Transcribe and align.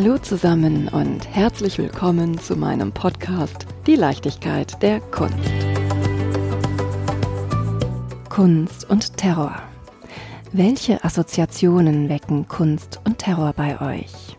Hallo 0.00 0.16
zusammen 0.16 0.86
und 0.86 1.26
herzlich 1.28 1.76
willkommen 1.76 2.38
zu 2.38 2.54
meinem 2.54 2.92
Podcast 2.92 3.66
Die 3.84 3.96
Leichtigkeit 3.96 4.80
der 4.80 5.00
Kunst. 5.00 5.34
Kunst 8.28 8.88
und 8.88 9.16
Terror. 9.16 9.60
Welche 10.52 11.02
Assoziationen 11.02 12.08
wecken 12.08 12.46
Kunst 12.46 13.00
und 13.06 13.18
Terror 13.18 13.52
bei 13.54 13.80
euch? 13.80 14.38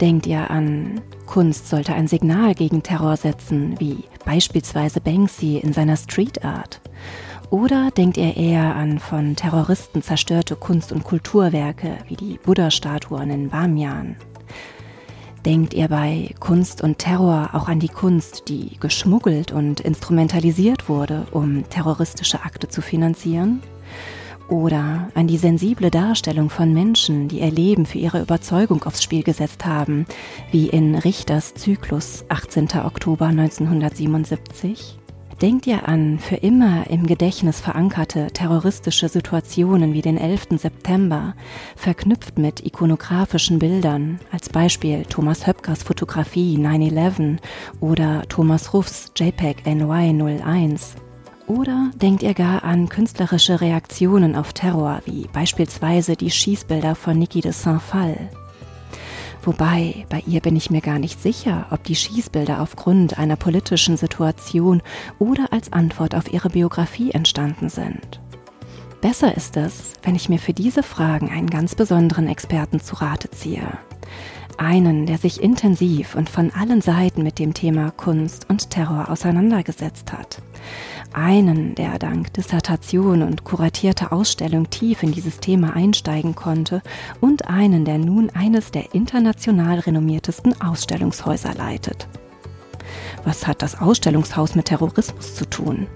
Denkt 0.00 0.26
ihr 0.26 0.50
an, 0.50 1.00
Kunst 1.24 1.68
sollte 1.68 1.94
ein 1.94 2.08
Signal 2.08 2.56
gegen 2.56 2.82
Terror 2.82 3.16
setzen, 3.16 3.78
wie 3.78 4.02
beispielsweise 4.24 5.00
Banksy 5.00 5.58
in 5.58 5.72
seiner 5.72 5.96
Street 5.96 6.44
Art? 6.44 6.80
Oder 7.50 7.92
denkt 7.92 8.16
ihr 8.16 8.36
eher 8.36 8.74
an 8.74 8.98
von 8.98 9.36
Terroristen 9.36 10.02
zerstörte 10.02 10.56
Kunst- 10.56 10.90
und 10.90 11.04
Kulturwerke 11.04 11.98
wie 12.08 12.16
die 12.16 12.40
Buddha-Statuen 12.42 13.30
in 13.30 13.50
Bamian? 13.50 14.16
Denkt 15.46 15.72
ihr 15.72 15.88
bei 15.88 16.34
Kunst 16.38 16.82
und 16.82 16.98
Terror 16.98 17.50
auch 17.54 17.66
an 17.68 17.80
die 17.80 17.88
Kunst, 17.88 18.48
die 18.48 18.76
geschmuggelt 18.78 19.52
und 19.52 19.80
instrumentalisiert 19.80 20.90
wurde, 20.90 21.26
um 21.30 21.66
terroristische 21.70 22.42
Akte 22.42 22.68
zu 22.68 22.82
finanzieren? 22.82 23.62
Oder 24.48 25.08
an 25.14 25.28
die 25.28 25.38
sensible 25.38 25.90
Darstellung 25.90 26.50
von 26.50 26.74
Menschen, 26.74 27.28
die 27.28 27.40
ihr 27.40 27.50
Leben 27.50 27.86
für 27.86 27.98
ihre 27.98 28.20
Überzeugung 28.20 28.82
aufs 28.82 29.02
Spiel 29.02 29.22
gesetzt 29.22 29.64
haben, 29.64 30.04
wie 30.50 30.68
in 30.68 30.94
Richters 30.94 31.54
Zyklus 31.54 32.24
18. 32.28 32.68
Oktober 32.84 33.26
1977? 33.26 34.99
Denkt 35.42 35.66
ihr 35.66 35.88
an 35.88 36.18
für 36.18 36.36
immer 36.36 36.90
im 36.90 37.06
Gedächtnis 37.06 37.60
verankerte 37.60 38.26
terroristische 38.26 39.08
Situationen 39.08 39.94
wie 39.94 40.02
den 40.02 40.18
11. 40.18 40.48
September, 40.58 41.34
verknüpft 41.76 42.38
mit 42.38 42.66
ikonografischen 42.66 43.58
Bildern, 43.58 44.20
als 44.30 44.50
Beispiel 44.50 45.04
Thomas 45.08 45.46
Höpkers 45.46 45.82
Fotografie 45.82 46.58
9-11 46.58 47.38
oder 47.80 48.22
Thomas 48.28 48.74
Ruffs 48.74 49.12
JPEG 49.16 49.62
NY01? 49.64 50.96
Oder 51.46 51.90
denkt 51.94 52.22
ihr 52.22 52.34
gar 52.34 52.62
an 52.62 52.90
künstlerische 52.90 53.62
Reaktionen 53.62 54.36
auf 54.36 54.52
Terror, 54.52 55.00
wie 55.06 55.26
beispielsweise 55.32 56.16
die 56.16 56.30
Schießbilder 56.30 56.94
von 56.94 57.18
Niki 57.18 57.40
de 57.40 57.52
Saint-Phal? 57.52 58.28
Wobei, 59.42 60.04
bei 60.10 60.22
ihr 60.26 60.40
bin 60.40 60.54
ich 60.54 60.70
mir 60.70 60.82
gar 60.82 60.98
nicht 60.98 61.20
sicher, 61.20 61.66
ob 61.70 61.82
die 61.84 61.94
Schießbilder 61.94 62.60
aufgrund 62.60 63.18
einer 63.18 63.36
politischen 63.36 63.96
Situation 63.96 64.82
oder 65.18 65.52
als 65.52 65.72
Antwort 65.72 66.14
auf 66.14 66.32
ihre 66.32 66.50
Biografie 66.50 67.12
entstanden 67.12 67.70
sind. 67.70 68.20
Besser 69.00 69.34
ist 69.34 69.56
es, 69.56 69.94
wenn 70.02 70.14
ich 70.14 70.28
mir 70.28 70.38
für 70.38 70.52
diese 70.52 70.82
Fragen 70.82 71.30
einen 71.30 71.48
ganz 71.48 71.74
besonderen 71.74 72.28
Experten 72.28 72.80
zu 72.80 72.96
Rate 72.96 73.30
ziehe. 73.30 73.66
Einen, 74.58 75.06
der 75.06 75.16
sich 75.16 75.42
intensiv 75.42 76.14
und 76.14 76.28
von 76.28 76.50
allen 76.50 76.82
Seiten 76.82 77.22
mit 77.22 77.38
dem 77.38 77.54
Thema 77.54 77.92
Kunst 77.92 78.50
und 78.50 78.68
Terror 78.68 79.08
auseinandergesetzt 79.08 80.12
hat 80.12 80.42
einen, 81.12 81.74
der 81.74 81.98
dank 81.98 82.32
Dissertation 82.34 83.22
und 83.22 83.44
kuratierter 83.44 84.12
Ausstellung 84.12 84.70
tief 84.70 85.02
in 85.02 85.12
dieses 85.12 85.38
Thema 85.38 85.74
einsteigen 85.74 86.34
konnte 86.34 86.82
und 87.20 87.48
einen, 87.48 87.84
der 87.84 87.98
nun 87.98 88.30
eines 88.30 88.70
der 88.70 88.94
international 88.94 89.80
renommiertesten 89.80 90.60
Ausstellungshäuser 90.60 91.54
leitet. 91.54 92.08
Was 93.24 93.46
hat 93.46 93.62
das 93.62 93.80
Ausstellungshaus 93.80 94.54
mit 94.54 94.66
Terrorismus 94.66 95.34
zu 95.34 95.48
tun? 95.48 95.86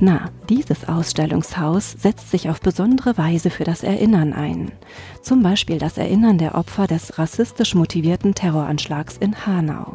Na, 0.00 0.30
dieses 0.48 0.88
Ausstellungshaus 0.88 1.92
setzt 1.92 2.30
sich 2.30 2.48
auf 2.48 2.60
besondere 2.60 3.16
Weise 3.18 3.50
für 3.50 3.64
das 3.64 3.82
Erinnern 3.82 4.32
ein. 4.32 4.72
Zum 5.20 5.42
Beispiel 5.42 5.78
das 5.78 5.96
Erinnern 5.96 6.38
der 6.38 6.56
Opfer 6.56 6.86
des 6.86 7.18
rassistisch 7.18 7.74
motivierten 7.74 8.34
Terroranschlags 8.34 9.16
in 9.18 9.46
Hanau. 9.46 9.94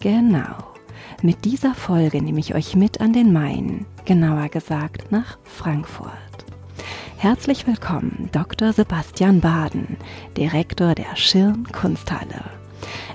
Genau. 0.00 0.67
Mit 1.20 1.44
dieser 1.44 1.74
Folge 1.74 2.22
nehme 2.22 2.38
ich 2.38 2.54
euch 2.54 2.76
mit 2.76 3.00
an 3.00 3.12
den 3.12 3.32
Main, 3.32 3.86
genauer 4.04 4.48
gesagt 4.50 5.10
nach 5.10 5.36
Frankfurt. 5.42 6.12
Herzlich 7.16 7.66
willkommen, 7.66 8.28
Dr. 8.30 8.72
Sebastian 8.72 9.40
Baden, 9.40 9.96
Direktor 10.36 10.94
der 10.94 11.16
Schirn 11.16 11.66
Kunsthalle. 11.72 12.44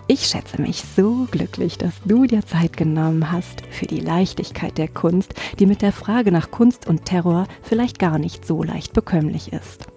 Ich 0.07 0.25
schätze 0.25 0.61
mich 0.61 0.83
so 0.97 1.29
glücklich, 1.31 1.77
dass 1.77 1.93
du 2.03 2.25
dir 2.25 2.45
Zeit 2.45 2.75
genommen 2.75 3.31
hast 3.31 3.61
für 3.71 3.85
die 3.85 4.01
Leichtigkeit 4.01 4.77
der 4.77 4.89
Kunst, 4.89 5.33
die 5.59 5.65
mit 5.65 5.81
der 5.81 5.93
Frage 5.93 6.33
nach 6.33 6.51
Kunst 6.51 6.85
und 6.87 7.05
Terror 7.05 7.47
vielleicht 7.61 7.99
gar 7.99 8.19
nicht 8.19 8.45
so 8.45 8.63
leicht 8.63 8.91
bekömmlich 8.91 9.53
ist. 9.53 9.87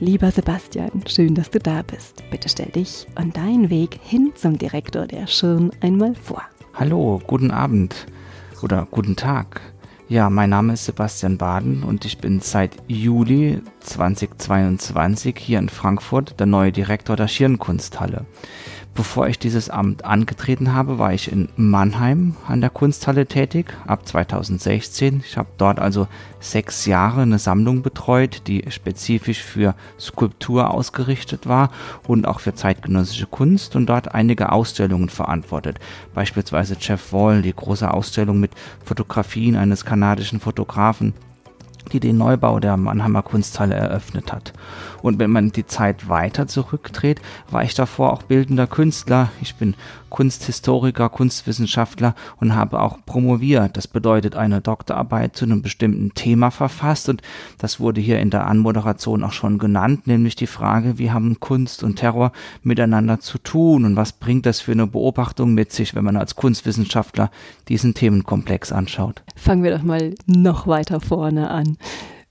Lieber 0.00 0.30
Sebastian, 0.32 1.02
schön, 1.06 1.34
dass 1.34 1.48
du 1.48 1.60
da 1.60 1.80
bist. 1.80 2.22
Bitte 2.30 2.50
stell 2.50 2.70
dich 2.72 3.06
und 3.18 3.38
deinen 3.38 3.70
Weg 3.70 3.98
hin 4.02 4.32
zum 4.34 4.58
Direktor 4.58 5.06
der 5.06 5.26
Schirn 5.26 5.70
einmal 5.80 6.14
vor. 6.14 6.42
Hallo, 6.78 7.20
guten 7.26 7.50
Abend 7.50 8.06
oder 8.62 8.86
guten 8.88 9.16
Tag. 9.16 9.60
Ja, 10.08 10.30
mein 10.30 10.50
Name 10.50 10.74
ist 10.74 10.84
Sebastian 10.84 11.36
Baden 11.36 11.82
und 11.82 12.04
ich 12.04 12.18
bin 12.18 12.38
seit 12.38 12.76
Juli 12.86 13.60
2022 13.80 15.34
hier 15.36 15.58
in 15.58 15.70
Frankfurt 15.70 16.38
der 16.38 16.46
neue 16.46 16.70
Direktor 16.70 17.16
der 17.16 17.26
Schirnkunsthalle. 17.26 18.26
Bevor 18.98 19.28
ich 19.28 19.38
dieses 19.38 19.70
Amt 19.70 20.04
angetreten 20.04 20.74
habe, 20.74 20.98
war 20.98 21.12
ich 21.14 21.30
in 21.30 21.50
Mannheim 21.54 22.34
an 22.48 22.60
der 22.60 22.68
Kunsthalle 22.68 23.26
tätig, 23.26 23.72
ab 23.86 24.08
2016. 24.08 25.22
Ich 25.24 25.36
habe 25.36 25.50
dort 25.56 25.78
also 25.78 26.08
sechs 26.40 26.84
Jahre 26.84 27.22
eine 27.22 27.38
Sammlung 27.38 27.82
betreut, 27.82 28.42
die 28.48 28.64
spezifisch 28.70 29.40
für 29.40 29.76
Skulptur 30.00 30.74
ausgerichtet 30.74 31.46
war 31.46 31.70
und 32.08 32.26
auch 32.26 32.40
für 32.40 32.56
zeitgenössische 32.56 33.26
Kunst 33.26 33.76
und 33.76 33.86
dort 33.86 34.16
einige 34.16 34.50
Ausstellungen 34.50 35.10
verantwortet. 35.10 35.78
Beispielsweise 36.12 36.76
Jeff 36.80 37.12
Wall, 37.12 37.42
die 37.42 37.54
große 37.54 37.88
Ausstellung 37.88 38.40
mit 38.40 38.50
Fotografien 38.84 39.54
eines 39.54 39.84
kanadischen 39.84 40.40
Fotografen 40.40 41.14
die 41.92 42.00
den 42.00 42.18
Neubau 42.18 42.60
der 42.60 42.76
Mannheimer 42.76 43.22
Kunsthalle 43.22 43.74
eröffnet 43.74 44.32
hat. 44.32 44.52
Und 45.02 45.18
wenn 45.18 45.30
man 45.30 45.52
die 45.52 45.66
Zeit 45.66 46.08
weiter 46.08 46.46
zurückdreht, 46.46 47.20
war 47.50 47.62
ich 47.62 47.74
davor 47.74 48.12
auch 48.12 48.22
bildender 48.22 48.66
Künstler. 48.66 49.30
Ich 49.40 49.54
bin 49.54 49.74
Kunsthistoriker, 50.10 51.08
Kunstwissenschaftler 51.08 52.14
und 52.40 52.54
habe 52.54 52.80
auch 52.80 52.98
promoviert. 53.04 53.76
Das 53.76 53.86
bedeutet 53.86 54.36
eine 54.36 54.60
Doktorarbeit 54.60 55.36
zu 55.36 55.44
einem 55.44 55.62
bestimmten 55.62 56.14
Thema 56.14 56.50
verfasst 56.50 57.08
und 57.08 57.22
das 57.58 57.80
wurde 57.80 58.00
hier 58.00 58.18
in 58.18 58.30
der 58.30 58.46
Anmoderation 58.46 59.24
auch 59.24 59.32
schon 59.32 59.58
genannt, 59.58 60.06
nämlich 60.06 60.36
die 60.36 60.46
Frage, 60.46 60.98
wie 60.98 61.10
haben 61.10 61.40
Kunst 61.40 61.82
und 61.82 61.96
Terror 61.96 62.32
miteinander 62.62 63.20
zu 63.20 63.38
tun 63.38 63.84
und 63.84 63.96
was 63.96 64.12
bringt 64.12 64.46
das 64.46 64.60
für 64.60 64.72
eine 64.72 64.86
Beobachtung 64.86 65.54
mit 65.54 65.72
sich, 65.72 65.94
wenn 65.94 66.04
man 66.04 66.16
als 66.16 66.36
Kunstwissenschaftler 66.36 67.30
diesen 67.68 67.94
Themenkomplex 67.94 68.72
anschaut. 68.72 69.22
Fangen 69.36 69.62
wir 69.62 69.76
doch 69.76 69.82
mal 69.82 70.14
noch 70.26 70.66
weiter 70.66 71.00
vorne 71.00 71.50
an. 71.50 71.76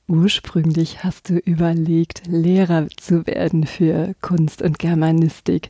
Ursprünglich 0.08 1.04
hast 1.04 1.30
du 1.30 1.38
überlegt, 1.38 2.28
Lehrer 2.28 2.88
zu 2.96 3.28
werden 3.28 3.66
für 3.66 4.16
Kunst 4.22 4.62
und 4.62 4.80
Germanistik. 4.80 5.70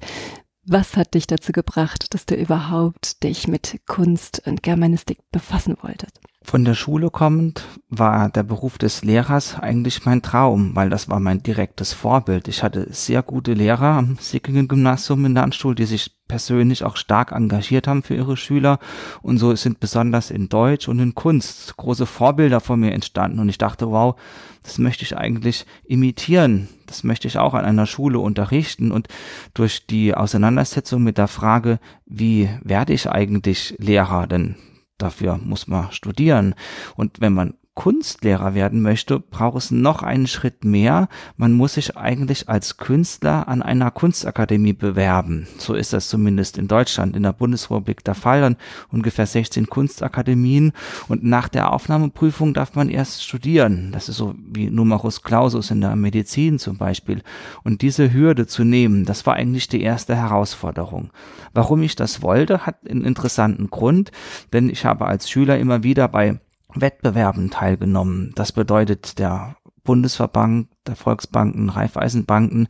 Was 0.64 0.96
hat 0.96 1.16
dich 1.16 1.25
dazu 1.25 1.52
gebracht, 1.52 2.14
dass 2.14 2.28
du 2.28 2.36
überhaupt 2.36 3.24
dich 3.24 3.47
mit 3.47 3.81
Kunst 3.88 4.46
und 4.46 4.62
Germanistik 4.62 5.20
befassen 5.31 5.76
wolltest? 5.81 6.20
Von 6.50 6.63
der 6.63 6.75
Schule 6.75 7.09
kommend 7.09 7.66
war 7.90 8.30
der 8.30 8.44
Beruf 8.44 8.78
des 8.78 9.03
Lehrers 9.03 9.59
eigentlich 9.59 10.06
mein 10.06 10.22
Traum, 10.22 10.78
weil 10.78 10.90
das 10.90 11.09
war 11.09 11.19
mein 11.19 11.44
direktes 11.44 11.91
Vorbild. 11.91 12.47
Ich 12.47 12.63
hatte 12.63 12.88
sehr 12.90 13.22
gute 13.22 13.52
Lehrer 13.52 13.97
am 13.97 14.16
Sickingen 14.18 14.69
Gymnasium 14.69 15.25
in 15.25 15.34
Landstuhl, 15.34 15.75
die 15.75 15.84
sich 15.84 16.09
persönlich 16.30 16.85
auch 16.85 16.96
stark 16.96 17.34
engagiert 17.34 17.85
haben 17.90 18.02
für 18.02 18.16
ihre 18.16 18.38
Schüler. 18.38 18.80
Und 19.22 19.40
so 19.40 19.53
sind 19.58 19.81
besonders 19.81 20.32
in 20.32 20.47
Deutsch 20.47 20.88
und 20.88 20.99
in 20.99 21.16
Kunst 21.16 21.76
große 21.76 22.05
Vorbilder 22.05 22.61
von 22.61 22.79
mir 22.79 22.94
entstanden. 22.94 23.40
Und 23.40 23.49
ich 23.49 23.58
dachte, 23.58 23.91
wow, 23.91 24.16
das 24.64 24.78
möchte 24.78 25.03
ich 25.03 25.17
eigentlich 25.17 25.66
imitieren. 25.84 26.70
Das 26.85 27.03
möchte 27.03 27.28
ich 27.28 27.38
auch 27.38 27.55
an 27.55 27.66
einer 27.66 27.88
Schule 27.88 28.20
unterrichten. 28.20 28.94
Und 28.94 29.09
durch 29.53 29.85
die 29.85 30.16
Auseinandersetzung 30.16 31.03
mit 31.03 31.17
der 31.17 31.28
Frage, 31.28 31.79
wie 32.05 32.47
werde 32.64 32.94
ich 32.94 33.09
eigentlich 33.09 33.76
Lehrer? 33.79 34.28
Denn 34.28 34.55
dafür 34.97 35.38
muss 35.38 35.67
man 35.67 35.91
studieren. 35.91 36.55
Und 36.96 37.22
wenn 37.22 37.34
man 37.34 37.53
Kunstlehrer 37.78 38.56
werden 38.56 38.82
möchte, 38.82 39.20
braucht 39.20 39.56
es 39.58 39.70
noch 39.70 40.02
einen 40.02 40.26
Schritt 40.26 40.66
mehr. 40.66 41.08
Man 41.38 41.53
muss 41.53 41.76
sich 41.76 41.96
eigentlich 41.96 42.50
als 42.50 42.78
Künstler 42.78 43.47
an 43.47 43.62
einer 43.62 43.91
Kunstakademie 43.91 44.74
bewerben. 44.74 45.47
So 45.59 45.76
ist 45.76 45.94
das 45.94 46.09
zumindest 46.09 46.58
in 46.58 46.68
Deutschland, 46.68 47.16
in 47.16 47.22
der 47.22 47.34
Bundesrepublik 47.34 48.03
der 48.03 48.16
Fall. 48.16 48.41
Dann 48.41 48.58
ungefähr 48.91 49.28
16 49.28 49.68
Kunstakademien. 49.68 50.72
Und 51.08 51.24
nach 51.24 51.50
der 51.50 51.72
Aufnahmeprüfung 51.72 52.56
darf 52.56 52.74
man 52.74 52.90
erst 52.90 53.24
studieren. 53.24 53.91
Das 53.91 54.09
ist 54.09 54.18
so 54.18 54.34
wie 54.52 54.72
Numerus 54.72 55.22
Clausus 55.22 55.70
in 55.70 55.80
der 55.80 55.96
Medizin 55.96 56.58
zum 56.58 56.78
Beispiel. 56.78 57.22
Und 57.64 57.84
diese 57.84 58.12
Hürde 58.12 58.47
zu 58.47 58.64
nehmen, 58.64 59.06
das 59.06 59.28
war 59.28 59.35
eigentlich 59.35 59.68
die 59.68 59.84
erste 59.84 60.16
Herausforderung. 60.16 61.12
Warum 61.53 61.84
ich 61.84 61.96
das 61.96 62.23
wollte, 62.23 62.66
hat 62.66 62.90
einen 62.90 63.06
interessanten 63.06 63.70
Grund, 63.70 64.12
denn 64.52 64.68
ich 64.68 64.84
habe 64.84 65.06
als 65.06 65.30
Schüler 65.30 65.59
immer 65.59 65.84
wieder 65.84 66.08
bei 66.08 66.40
Wettbewerben 66.82 67.50
teilgenommen. 67.50 68.32
Das 68.35 68.52
bedeutet, 68.52 69.20
der 69.20 69.56
Bundesverband 69.84 70.68
der 70.85 70.96
Volksbanken, 70.96 71.70
Raiffeisenbanken 71.70 72.68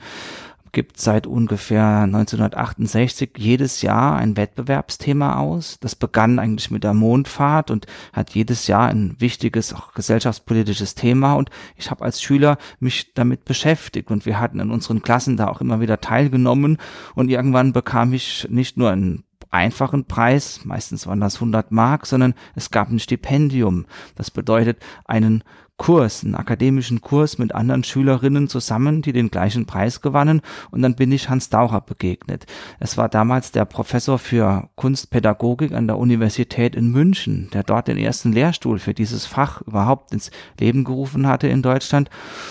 gibt 0.72 1.00
seit 1.00 1.26
ungefähr 1.26 2.02
1968 2.02 3.32
jedes 3.38 3.82
Jahr 3.82 4.16
ein 4.16 4.38
Wettbewerbsthema 4.38 5.40
aus. 5.40 5.80
Das 5.80 5.96
begann 5.96 6.38
eigentlich 6.38 6.70
mit 6.70 6.84
der 6.84 6.94
Mondfahrt 6.94 7.72
und 7.72 7.88
hat 8.14 8.36
jedes 8.36 8.68
Jahr 8.68 8.88
ein 8.88 9.16
wichtiges, 9.20 9.74
auch 9.74 9.94
gesellschaftspolitisches 9.94 10.94
Thema. 10.94 11.34
Und 11.34 11.50
ich 11.78 11.90
habe 11.90 12.06
als 12.06 12.22
Schüler 12.22 12.58
mich 12.80 13.16
damit 13.16 13.44
beschäftigt 13.44 14.12
und 14.12 14.28
wir 14.28 14.40
hatten 14.40 14.60
in 14.60 14.70
unseren 14.70 15.02
Klassen 15.02 15.36
da 15.36 15.48
auch 15.48 15.62
immer 15.62 15.82
wieder 15.82 16.00
teilgenommen. 16.00 16.78
Und 17.16 17.30
irgendwann 17.30 17.74
bekam 17.74 18.14
ich 18.14 18.48
nicht 18.52 18.78
nur 18.78 18.92
einen 18.92 19.24
einfachen 19.58 20.06
Preis, 20.06 20.62
meistens 20.64 21.08
waren 21.08 21.20
das 21.20 21.36
100 21.36 21.72
Mark, 21.72 22.06
sondern 22.06 22.36
es 22.56 22.70
gab 22.70 22.90
ein 22.90 23.00
Stipendium. 23.00 23.86
Das 24.16 24.30
bedeutet 24.30 24.78
einen 25.06 25.44
Kurs, 25.78 26.24
einen 26.24 26.36
akademischen 26.36 27.02
Kurs 27.02 27.38
mit 27.38 27.54
anderen 27.54 27.84
Schülerinnen 27.84 28.48
zusammen, 28.50 29.02
die 29.04 29.14
den 29.14 29.30
gleichen 29.30 29.66
Preis 29.66 30.02
gewannen. 30.02 30.42
Und 30.72 30.82
dann 30.82 30.96
bin 30.96 31.12
ich 31.12 31.30
Hans 31.30 31.50
Daucher 31.50 31.82
begegnet. 31.82 32.46
Es 32.80 32.98
war 32.98 33.10
damals 33.10 33.52
der 33.52 33.66
Professor 33.66 34.18
für 34.18 34.70
Kunstpädagogik 34.76 35.74
an 35.74 35.88
der 35.88 35.98
Universität 35.98 36.76
in 36.76 36.92
München, 36.92 37.50
der 37.54 37.64
dort 37.64 37.88
den 37.88 37.98
ersten 37.98 38.34
Lehrstuhl 38.34 38.80
für 38.80 38.94
dieses 38.94 39.26
Fach 39.26 39.62
überhaupt 39.62 40.14
ins 40.14 40.32
Leben 40.60 40.84
gerufen 40.84 41.28
hatte 41.28 41.48
in 41.48 41.62
Deutschland. 41.62 42.10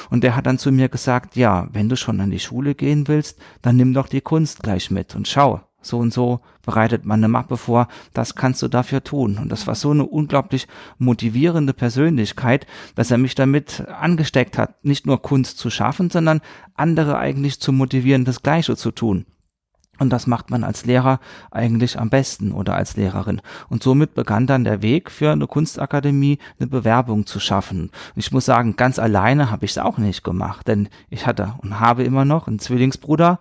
Und 0.09 0.23
der 0.23 0.37
hat 0.37 0.47
dann 0.47 0.59
zu 0.59 0.71
mir 0.71 0.89
gesagt, 0.89 1.37
ja, 1.37 1.69
wenn 1.73 1.89
du 1.89 1.97
schon 1.97 2.21
an 2.21 2.31
die 2.31 2.41
Schule 2.41 2.75
gehen 2.75 3.09
willst, 3.09 3.39
dann 3.61 3.77
nimm 3.77 3.93
doch 3.93 4.09
die 4.09 4.21
Kunst 4.21 4.63
gleich 4.63 4.91
mit 4.91 5.17
und 5.17 5.27
schau, 5.27 5.63
so 5.87 5.99
und 5.99 6.13
so 6.13 6.41
bereitet 6.63 7.05
man 7.05 7.21
eine 7.21 7.29
Mappe 7.29 7.57
vor, 7.57 7.89
das 8.13 8.35
kannst 8.35 8.63
du 8.63 8.69
dafür 8.69 9.05
tun. 9.05 9.39
Und 9.39 9.51
das 9.51 9.67
war 9.67 9.75
so 9.75 9.91
eine 9.91 10.05
unglaublich 10.05 10.67
motivierende 10.99 11.73
Persönlichkeit, 11.73 12.67
dass 12.95 13.11
er 13.11 13.19
mich 13.19 13.35
damit 13.35 13.85
angesteckt 13.89 14.59
hat, 14.59 14.85
nicht 14.85 15.07
nur 15.07 15.23
Kunst 15.23 15.59
zu 15.59 15.71
schaffen, 15.71 16.11
sondern 16.11 16.41
andere 16.75 17.19
eigentlich 17.19 17.61
zu 17.61 17.73
motivieren, 17.73 18.25
das 18.25 18.43
Gleiche 18.43 18.77
zu 18.77 18.91
tun. 18.91 19.27
Und 19.99 20.11
das 20.11 20.27
macht 20.27 20.51
man 20.51 20.65
als 20.65 20.85
Lehrer 20.85 21.21
eigentlich 21.51 21.99
am 21.99 22.11
besten 22.11 22.53
oder 22.53 22.75
als 22.75 22.97
Lehrerin. 22.97 23.41
Und 23.69 23.83
somit 23.83 24.15
begann 24.15 24.47
dann 24.47 24.65
der 24.65 24.83
Weg 24.83 25.11
für 25.11 25.33
eine 25.33 25.47
Kunstakademie, 25.47 26.39
eine 26.59 26.69
Bewerbung 26.69 27.27
zu 27.27 27.41
schaffen. 27.41 27.83
Und 27.83 27.91
ich 28.17 28.33
muss 28.33 28.45
sagen, 28.45 28.77
ganz 28.77 28.99
alleine 28.99 29.51
habe 29.51 29.65
ich 29.65 29.73
es 29.73 29.79
auch 29.79 29.99
nicht 29.99 30.25
gemacht, 30.25 30.69
denn 30.69 30.89
ich 31.09 31.27
hatte 31.27 31.55
und 31.59 31.81
habe 31.81 32.05
immer 32.05 32.25
noch 32.25 32.47
einen 32.47 32.59
Zwillingsbruder, 32.59 33.39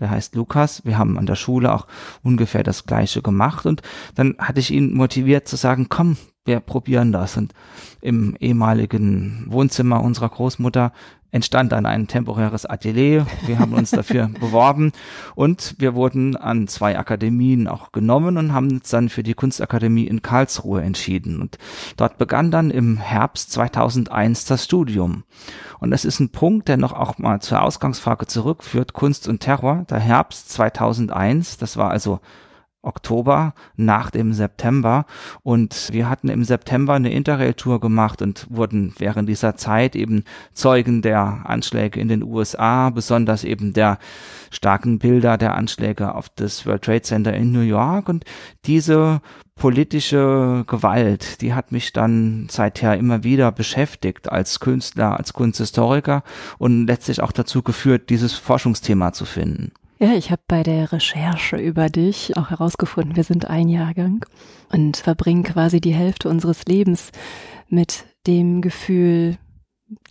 der 0.00 0.10
heißt 0.10 0.34
Lukas. 0.34 0.84
Wir 0.84 0.98
haben 0.98 1.18
an 1.18 1.26
der 1.26 1.34
Schule 1.34 1.72
auch 1.72 1.86
ungefähr 2.22 2.62
das 2.62 2.86
Gleiche 2.86 3.22
gemacht 3.22 3.66
und 3.66 3.82
dann 4.14 4.36
hatte 4.38 4.60
ich 4.60 4.70
ihn 4.70 4.94
motiviert 4.94 5.48
zu 5.48 5.56
sagen, 5.56 5.88
komm, 5.88 6.16
wir 6.48 6.58
probieren 6.60 7.12
das. 7.12 7.36
Und 7.36 7.52
im 8.00 8.34
ehemaligen 8.40 9.44
Wohnzimmer 9.46 10.02
unserer 10.02 10.30
Großmutter 10.30 10.92
entstand 11.30 11.72
dann 11.72 11.84
ein 11.84 12.06
temporäres 12.06 12.64
Atelier. 12.64 13.26
Wir 13.46 13.58
haben 13.58 13.74
uns 13.74 13.90
dafür 13.90 14.30
beworben 14.40 14.92
und 15.34 15.74
wir 15.78 15.94
wurden 15.94 16.36
an 16.36 16.68
zwei 16.68 16.98
Akademien 16.98 17.68
auch 17.68 17.92
genommen 17.92 18.38
und 18.38 18.54
haben 18.54 18.70
uns 18.70 18.88
dann 18.88 19.10
für 19.10 19.22
die 19.22 19.34
Kunstakademie 19.34 20.06
in 20.06 20.22
Karlsruhe 20.22 20.82
entschieden. 20.82 21.40
Und 21.40 21.58
dort 21.96 22.16
begann 22.18 22.50
dann 22.50 22.70
im 22.70 22.96
Herbst 22.96 23.52
2001 23.52 24.46
das 24.46 24.64
Studium. 24.64 25.24
Und 25.80 25.90
das 25.90 26.04
ist 26.04 26.18
ein 26.18 26.30
Punkt, 26.30 26.68
der 26.68 26.78
noch 26.78 26.94
auch 26.94 27.18
mal 27.18 27.40
zur 27.40 27.62
Ausgangsfrage 27.62 28.26
zurückführt, 28.26 28.94
Kunst 28.94 29.28
und 29.28 29.40
Terror. 29.40 29.84
Der 29.90 30.00
Herbst 30.00 30.50
2001, 30.50 31.58
das 31.58 31.76
war 31.76 31.90
also 31.90 32.20
Oktober 32.88 33.54
nach 33.76 34.10
dem 34.10 34.32
September 34.32 35.06
und 35.42 35.90
wir 35.92 36.08
hatten 36.08 36.28
im 36.28 36.42
September 36.42 36.94
eine 36.94 37.12
Interrail-Tour 37.12 37.80
gemacht 37.80 38.22
und 38.22 38.46
wurden 38.50 38.94
während 38.98 39.28
dieser 39.28 39.56
Zeit 39.56 39.94
eben 39.94 40.24
Zeugen 40.54 41.02
der 41.02 41.42
Anschläge 41.44 42.00
in 42.00 42.08
den 42.08 42.24
USA, 42.24 42.90
besonders 42.90 43.44
eben 43.44 43.72
der 43.72 43.98
starken 44.50 44.98
Bilder 44.98 45.38
der 45.38 45.54
Anschläge 45.54 46.14
auf 46.14 46.28
das 46.30 46.66
World 46.66 46.82
Trade 46.82 47.02
Center 47.02 47.34
in 47.34 47.52
New 47.52 47.60
York 47.60 48.08
und 48.08 48.24
diese 48.64 49.20
politische 49.58 50.64
Gewalt, 50.66 51.42
die 51.42 51.52
hat 51.52 51.72
mich 51.72 51.92
dann 51.92 52.46
seither 52.48 52.96
immer 52.96 53.24
wieder 53.24 53.52
beschäftigt 53.52 54.30
als 54.30 54.60
Künstler, 54.60 55.18
als 55.18 55.32
Kunsthistoriker 55.32 56.22
und 56.58 56.86
letztlich 56.86 57.20
auch 57.22 57.32
dazu 57.32 57.62
geführt, 57.62 58.08
dieses 58.08 58.34
Forschungsthema 58.34 59.12
zu 59.12 59.24
finden. 59.24 59.72
Ja, 60.00 60.12
ich 60.12 60.30
habe 60.30 60.42
bei 60.46 60.62
der 60.62 60.92
Recherche 60.92 61.56
über 61.56 61.88
dich 61.88 62.36
auch 62.36 62.50
herausgefunden, 62.50 63.16
wir 63.16 63.24
sind 63.24 63.50
ein 63.50 63.68
Jahrgang 63.68 64.24
und 64.70 64.96
verbringen 64.96 65.42
quasi 65.42 65.80
die 65.80 65.92
Hälfte 65.92 66.28
unseres 66.28 66.66
Lebens 66.66 67.10
mit 67.68 68.04
dem 68.24 68.62
Gefühl 68.62 69.38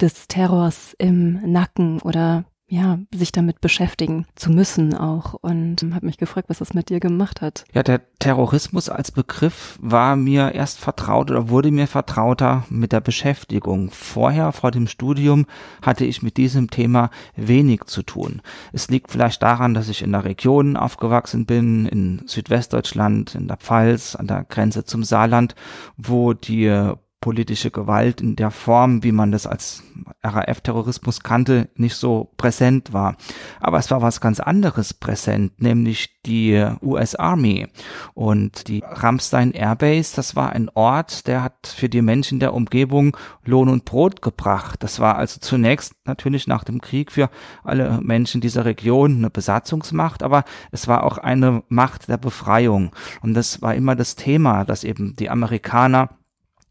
des 0.02 0.28
Terrors 0.28 0.94
im 0.98 1.40
Nacken 1.50 2.02
oder 2.02 2.44
ja, 2.70 3.00
sich 3.16 3.32
damit 3.32 3.62
beschäftigen 3.62 4.26
zu 4.36 4.52
müssen 4.52 4.94
auch 4.94 5.34
und 5.36 5.86
habe 5.94 6.06
mich 6.06 6.18
gefragt, 6.18 6.50
was 6.50 6.60
das 6.60 6.74
mit 6.74 6.90
dir 6.90 7.00
gemacht 7.00 7.42
hat. 7.42 7.64
Ja, 7.72 7.82
der 7.82 8.02
Terrorismus 8.20 8.90
als 8.90 9.12
Begriff 9.12 9.80
war 9.82 10.18
mir 10.18 10.52
erst 10.52 10.80
vertraut 10.80 11.32
oder 11.32 11.50
wurde 11.50 11.72
mir 11.72 11.88
vertrauter 11.88 12.66
mit 12.70 12.92
der 12.92 13.00
Beschäftigung. 13.00 13.90
Vorher, 13.92 14.52
vor 14.52 14.72
dem 14.72 14.88
Studium, 14.88 15.46
hatte 15.82 16.04
ich 16.04 16.22
mit 16.22 16.36
diesem 16.36 16.70
Thema 16.70 17.10
wenig 17.38 17.86
zu 17.86 18.04
tun. 18.04 18.42
Es 18.74 18.90
liegt 18.90 19.12
vielleicht 19.12 19.42
daran, 19.42 19.74
dass 19.74 19.88
ich 19.88 20.02
in 20.02 20.12
der 20.12 20.26
Region 20.26 20.76
aufgewachsen 20.76 21.46
bin, 21.46 21.86
in 21.86 22.24
Südwestdeutschland, 22.26 23.34
in 23.36 23.48
der 23.48 23.58
Pfalz, 23.58 24.16
an 24.16 24.28
der 24.28 24.44
Grenze 24.44 24.84
zum 24.84 25.04
Saarland, 25.04 25.56
wo 25.96 26.34
die 26.34 26.96
politische 27.20 27.72
Gewalt 27.72 28.22
in 28.22 28.36
der 28.36 28.52
Form, 28.52 29.04
wie 29.04 29.12
man 29.12 29.32
das 29.32 29.48
als 29.48 29.84
RAF-Terrorismus 30.24 31.22
kannte, 31.22 31.70
nicht 31.76 31.96
so 31.96 32.32
präsent 32.38 32.94
war. 32.94 33.16
Aber 33.60 33.80
es 33.80 33.90
war 33.90 34.02
was 34.02 34.22
ganz 34.22 34.40
anderes 34.40 34.94
präsent, 34.94 35.60
nämlich 35.60 36.22
die 36.26 36.64
US 36.82 37.16
Army 37.16 37.68
und 38.14 38.68
die 38.68 38.84
Ramstein 38.86 39.52
Airbase. 39.52 40.16
Das 40.16 40.36
war 40.36 40.52
ein 40.52 40.70
Ort, 40.74 41.28
der 41.28 41.44
hat 41.44 41.68
für 41.68 41.90
die 41.90 42.04
Menschen 42.04 42.40
der 42.40 42.54
Umgebung 42.54 43.18
Lohn 43.44 43.70
und 43.70 43.86
Brot 43.86 44.22
gebracht. 44.22 44.84
Das 44.84 45.00
war 45.00 45.18
also 45.18 45.40
zunächst 45.40 45.96
natürlich 46.06 46.48
nach 46.48 46.64
dem 46.64 46.82
Krieg 46.82 47.12
für 47.12 47.30
alle 47.64 48.00
Menschen 48.02 48.42
dieser 48.42 48.66
Region 48.66 49.18
eine 49.18 49.30
Besatzungsmacht, 49.32 50.22
aber 50.22 50.44
es 50.72 50.88
war 50.88 51.04
auch 51.04 51.18
eine 51.18 51.64
Macht 51.68 52.10
der 52.10 52.18
Befreiung. 52.18 52.92
Und 53.22 53.34
das 53.34 53.62
war 53.62 53.74
immer 53.74 53.96
das 53.96 54.16
Thema, 54.16 54.66
dass 54.66 54.84
eben 54.84 55.16
die 55.16 55.30
Amerikaner 55.30 56.10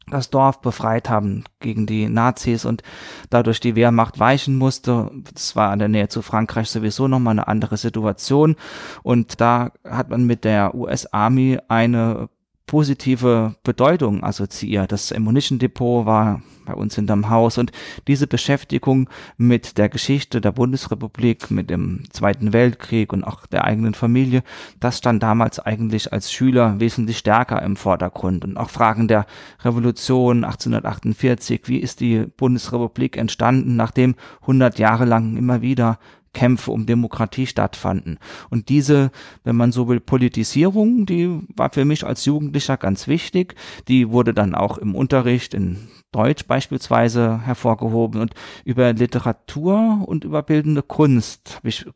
das 0.09 0.31
Dorf 0.31 0.61
befreit 0.61 1.11
haben 1.11 1.45
gegen 1.59 1.87
die 1.87 2.09
Nazis 2.09 2.65
und 2.65 2.83
dadurch 3.29 3.59
die 3.59 3.75
Wehrmacht 3.75 4.21
weichen 4.21 4.57
musste. 4.57 5.11
Das 5.35 5.57
war 5.57 5.73
in 5.73 5.81
der 5.81 5.89
Nähe 5.89 6.09
zu 6.09 6.23
Frankreich 6.23 6.71
sowieso 6.71 7.09
nochmal 7.09 7.33
eine 7.33 7.49
andere 7.49 7.77
Situation. 7.77 8.55
Und 9.03 9.41
da 9.41 9.73
hat 9.85 10.11
man 10.11 10.25
mit 10.25 10.45
der 10.45 10.75
US 10.77 11.07
Army 11.07 11.59
eine 11.69 12.29
positive 12.67 13.55
Bedeutung 13.63 14.25
assoziiert. 14.25 14.91
Das 14.93 15.13
Ammunition 15.13 15.59
Depot 15.59 16.05
war 16.05 16.43
bei 16.67 16.75
uns 16.75 16.97
hinterm 16.97 17.31
Haus 17.31 17.59
und 17.59 17.71
diese 18.09 18.27
Beschäftigung 18.27 19.09
mit 19.37 19.79
der 19.79 19.89
Geschichte 19.89 20.41
der 20.41 20.51
Bundesrepublik, 20.53 21.51
mit 21.51 21.71
dem 21.71 22.03
Zweiten 22.11 22.53
Weltkrieg 22.53 23.13
und 23.13 23.23
auch 23.23 23.47
der 23.47 23.65
eigenen 23.65 23.95
Familie, 23.95 24.43
das 24.81 24.99
stand 24.99 25.23
damals 25.23 25.61
eigentlich 25.61 26.13
als 26.13 26.33
Schüler 26.33 26.81
wesentlich 26.81 27.19
stärker 27.19 27.63
im 27.63 27.77
Vordergrund 27.77 28.45
und 28.45 28.57
auch 28.57 28.71
Fragen 28.71 29.07
der 29.07 29.27
Revolution 29.65 30.45
1848, 30.45 31.63
wie 31.67 31.79
ist 31.79 32.01
die 32.01 32.27
Bundesrepublik 32.37 33.17
entstanden, 33.17 33.77
nachdem 33.77 34.17
100 34.43 34.79
Jahre 34.79 35.05
lang 35.05 35.37
immer 35.37 35.63
wieder 35.63 35.99
Kämpfe 36.37 36.71
um 36.71 36.85
Demokratie 36.85 37.47
stattfanden. 37.47 38.19
Und 38.51 38.69
diese, 38.69 39.11
wenn 39.43 39.57
man 39.57 39.73
so 39.73 39.89
will, 39.89 40.01
Politisierung, 40.01 41.07
die 41.07 41.41
war 41.57 41.71
für 41.73 41.87
mich 41.87 42.05
als 42.05 42.27
Jugendlicher 42.27 42.77
ganz 42.77 43.09
wichtig. 43.09 43.55
Die 43.89 44.11
wurde 44.11 44.35
dann 44.35 44.55
auch 44.55 44.77
im 44.77 44.95
Unterricht 44.95 45.55
in 45.55 45.89
Deutsch 46.13 46.47
beispielsweise 46.47 47.41
hervorgehoben 47.41 48.21
und 48.21 48.35
über 48.67 48.93
Literatur 48.93 50.05
und 50.07 50.25
über 50.25 50.43
bildende 50.43 50.83
Kunst 50.83 51.57
habe 51.57 51.71
ich 51.71 51.87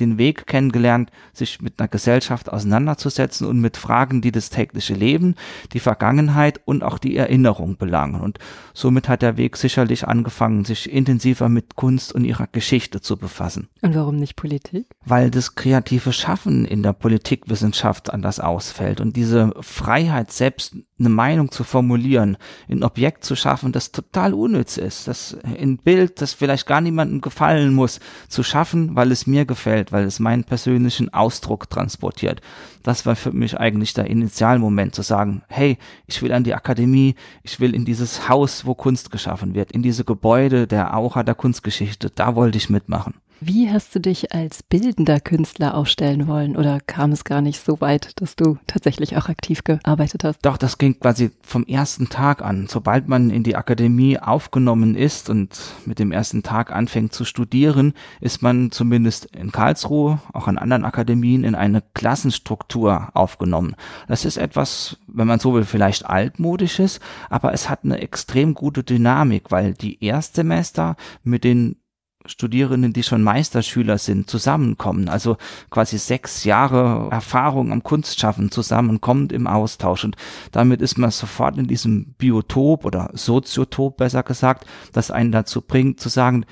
den 0.00 0.18
Weg 0.18 0.46
kennengelernt, 0.46 1.10
sich 1.32 1.60
mit 1.60 1.78
einer 1.78 1.88
Gesellschaft 1.88 2.50
auseinanderzusetzen 2.50 3.46
und 3.46 3.60
mit 3.60 3.76
Fragen, 3.76 4.20
die 4.22 4.32
das 4.32 4.50
tägliche 4.50 4.94
Leben, 4.94 5.34
die 5.72 5.80
Vergangenheit 5.80 6.60
und 6.64 6.82
auch 6.82 6.98
die 6.98 7.16
Erinnerung 7.16 7.76
belangen. 7.76 8.20
Und 8.20 8.38
somit 8.74 9.08
hat 9.08 9.22
der 9.22 9.36
Weg 9.36 9.56
sicherlich 9.56 10.08
angefangen, 10.08 10.64
sich 10.64 10.90
intensiver 10.90 11.48
mit 11.48 11.76
Kunst 11.76 12.14
und 12.14 12.24
ihrer 12.24 12.46
Geschichte 12.46 13.00
zu 13.00 13.16
befassen. 13.16 13.68
Und 13.82 13.94
warum 13.94 14.16
nicht 14.16 14.36
Politik? 14.36 14.86
Weil 15.04 15.30
das 15.30 15.54
kreative 15.54 16.12
Schaffen 16.12 16.64
in 16.64 16.82
der 16.82 16.92
Politikwissenschaft 16.92 18.12
anders 18.12 18.40
ausfällt 18.40 19.00
und 19.00 19.16
diese 19.16 19.52
Freiheit, 19.60 20.32
selbst 20.32 20.76
eine 21.00 21.08
Meinung 21.08 21.50
zu 21.50 21.64
formulieren, 21.64 22.36
ein 22.68 22.84
Objekt 22.84 23.24
zu 23.24 23.34
schaffen, 23.34 23.72
das 23.72 23.90
total 23.90 24.34
unnütz 24.34 24.76
ist, 24.76 25.08
das 25.08 25.36
ein 25.42 25.78
Bild, 25.78 26.20
das 26.20 26.34
vielleicht 26.34 26.66
gar 26.66 26.80
niemandem 26.80 27.20
gefallen 27.20 27.74
muss, 27.74 27.98
zu 28.28 28.42
schaffen, 28.42 28.94
weil 28.94 29.10
es 29.10 29.26
mir 29.26 29.46
gefällt, 29.46 29.90
weil 29.90 30.04
es 30.04 30.20
meinen 30.20 30.44
persönlichen 30.44 31.12
Ausdruck 31.12 31.68
transportiert. 31.70 32.40
Das 32.82 33.06
war 33.06 33.16
für 33.16 33.32
mich 33.32 33.58
eigentlich 33.58 33.94
der 33.94 34.06
Initialmoment 34.06 34.94
zu 34.94 35.02
sagen, 35.02 35.42
hey, 35.48 35.78
ich 36.06 36.22
will 36.22 36.32
an 36.32 36.44
die 36.44 36.54
Akademie, 36.54 37.14
ich 37.42 37.58
will 37.60 37.74
in 37.74 37.84
dieses 37.84 38.28
Haus, 38.28 38.66
wo 38.66 38.74
Kunst 38.74 39.10
geschaffen 39.10 39.54
wird, 39.54 39.72
in 39.72 39.82
diese 39.82 40.04
Gebäude 40.04 40.66
der 40.66 40.96
Aura 40.96 41.22
der 41.22 41.34
Kunstgeschichte, 41.34 42.10
da 42.14 42.36
wollte 42.36 42.58
ich 42.58 42.70
mitmachen. 42.70 43.14
Wie 43.42 43.70
hast 43.70 43.94
du 43.94 44.00
dich 44.00 44.34
als 44.34 44.62
bildender 44.62 45.18
Künstler 45.18 45.74
aufstellen 45.74 46.28
wollen 46.28 46.58
oder 46.58 46.78
kam 46.78 47.10
es 47.10 47.24
gar 47.24 47.40
nicht 47.40 47.64
so 47.64 47.80
weit, 47.80 48.20
dass 48.20 48.36
du 48.36 48.58
tatsächlich 48.66 49.16
auch 49.16 49.30
aktiv 49.30 49.64
gearbeitet 49.64 50.24
hast? 50.24 50.44
Doch, 50.44 50.58
das 50.58 50.76
ging 50.76 51.00
quasi 51.00 51.30
vom 51.40 51.64
ersten 51.64 52.10
Tag 52.10 52.42
an. 52.42 52.66
Sobald 52.68 53.08
man 53.08 53.30
in 53.30 53.42
die 53.42 53.56
Akademie 53.56 54.18
aufgenommen 54.18 54.94
ist 54.94 55.30
und 55.30 55.58
mit 55.86 55.98
dem 55.98 56.12
ersten 56.12 56.42
Tag 56.42 56.70
anfängt 56.70 57.14
zu 57.14 57.24
studieren, 57.24 57.94
ist 58.20 58.42
man 58.42 58.72
zumindest 58.72 59.34
in 59.34 59.52
Karlsruhe, 59.52 60.20
auch 60.34 60.46
an 60.46 60.58
anderen 60.58 60.84
Akademien, 60.84 61.42
in 61.42 61.54
eine 61.54 61.82
Klassenstruktur 61.94 63.08
aufgenommen. 63.14 63.74
Das 64.06 64.26
ist 64.26 64.36
etwas, 64.36 64.98
wenn 65.06 65.26
man 65.26 65.40
so 65.40 65.54
will, 65.54 65.64
vielleicht 65.64 66.04
altmodisches, 66.04 67.00
aber 67.30 67.54
es 67.54 67.70
hat 67.70 67.84
eine 67.84 68.02
extrem 68.02 68.52
gute 68.52 68.84
Dynamik, 68.84 69.50
weil 69.50 69.72
die 69.72 70.04
Erstsemester 70.04 70.96
mit 71.24 71.42
den 71.42 71.79
Studierenden, 72.26 72.92
die 72.92 73.02
schon 73.02 73.22
Meisterschüler 73.22 73.96
sind, 73.96 74.28
zusammenkommen. 74.28 75.08
Also 75.08 75.36
quasi 75.70 75.96
sechs 75.96 76.44
Jahre 76.44 77.08
Erfahrung 77.10 77.72
am 77.72 77.82
Kunstschaffen 77.82 78.50
zusammenkommt 78.50 79.32
im 79.32 79.46
Austausch. 79.46 80.04
Und 80.04 80.16
damit 80.52 80.82
ist 80.82 80.98
man 80.98 81.10
sofort 81.10 81.56
in 81.56 81.66
diesem 81.66 82.12
Biotop 82.18 82.84
oder 82.84 83.10
Soziotop 83.14 83.96
besser 83.96 84.22
gesagt, 84.22 84.66
das 84.92 85.10
einen 85.10 85.32
dazu 85.32 85.62
bringt 85.62 85.98
zu 86.00 86.10
sagen, 86.10 86.44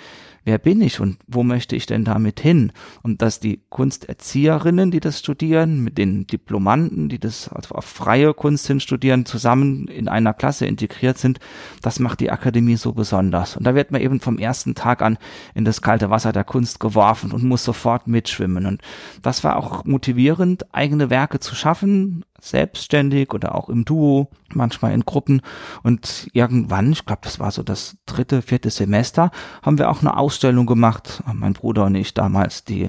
wer 0.48 0.58
bin 0.58 0.80
ich 0.80 0.98
und 0.98 1.18
wo 1.26 1.42
möchte 1.42 1.76
ich 1.76 1.84
denn 1.84 2.04
damit 2.04 2.40
hin? 2.40 2.72
Und 3.02 3.20
dass 3.20 3.38
die 3.38 3.60
Kunsterzieherinnen, 3.68 4.90
die 4.90 4.98
das 4.98 5.18
studieren, 5.18 5.84
mit 5.84 5.98
den 5.98 6.26
Diplomanten, 6.26 7.10
die 7.10 7.18
das 7.18 7.50
also 7.50 7.74
auf 7.74 7.84
freie 7.84 8.32
Kunst 8.32 8.66
hin 8.66 8.80
studieren, 8.80 9.26
zusammen 9.26 9.88
in 9.88 10.08
einer 10.08 10.32
Klasse 10.32 10.64
integriert 10.64 11.18
sind, 11.18 11.38
das 11.82 11.98
macht 11.98 12.20
die 12.20 12.30
Akademie 12.30 12.76
so 12.76 12.94
besonders. 12.94 13.58
Und 13.58 13.64
da 13.64 13.74
wird 13.74 13.90
man 13.90 14.00
eben 14.00 14.20
vom 14.20 14.38
ersten 14.38 14.74
Tag 14.74 15.02
an 15.02 15.18
in 15.54 15.66
das 15.66 15.82
kalte 15.82 16.08
Wasser 16.08 16.32
der 16.32 16.44
Kunst 16.44 16.80
geworfen 16.80 17.30
und 17.30 17.44
muss 17.44 17.62
sofort 17.62 18.06
mitschwimmen. 18.06 18.64
Und 18.64 18.80
das 19.20 19.44
war 19.44 19.56
auch 19.56 19.84
motivierend, 19.84 20.74
eigene 20.74 21.10
Werke 21.10 21.40
zu 21.40 21.54
schaffen, 21.54 22.24
selbstständig 22.40 23.34
oder 23.34 23.54
auch 23.54 23.68
im 23.68 23.84
Duo, 23.84 24.28
manchmal 24.52 24.92
in 24.92 25.04
Gruppen. 25.04 25.42
Und 25.82 26.28
irgendwann, 26.32 26.92
ich 26.92 27.04
glaube, 27.04 27.22
das 27.24 27.38
war 27.40 27.50
so 27.50 27.62
das 27.62 27.96
dritte, 28.06 28.42
vierte 28.42 28.70
Semester, 28.70 29.30
haben 29.62 29.78
wir 29.78 29.90
auch 29.90 30.00
eine 30.00 30.16
Ausstellung 30.16 30.66
gemacht, 30.66 31.22
mein 31.32 31.52
Bruder 31.52 31.86
und 31.86 31.94
ich 31.94 32.14
damals, 32.14 32.64
die 32.64 32.88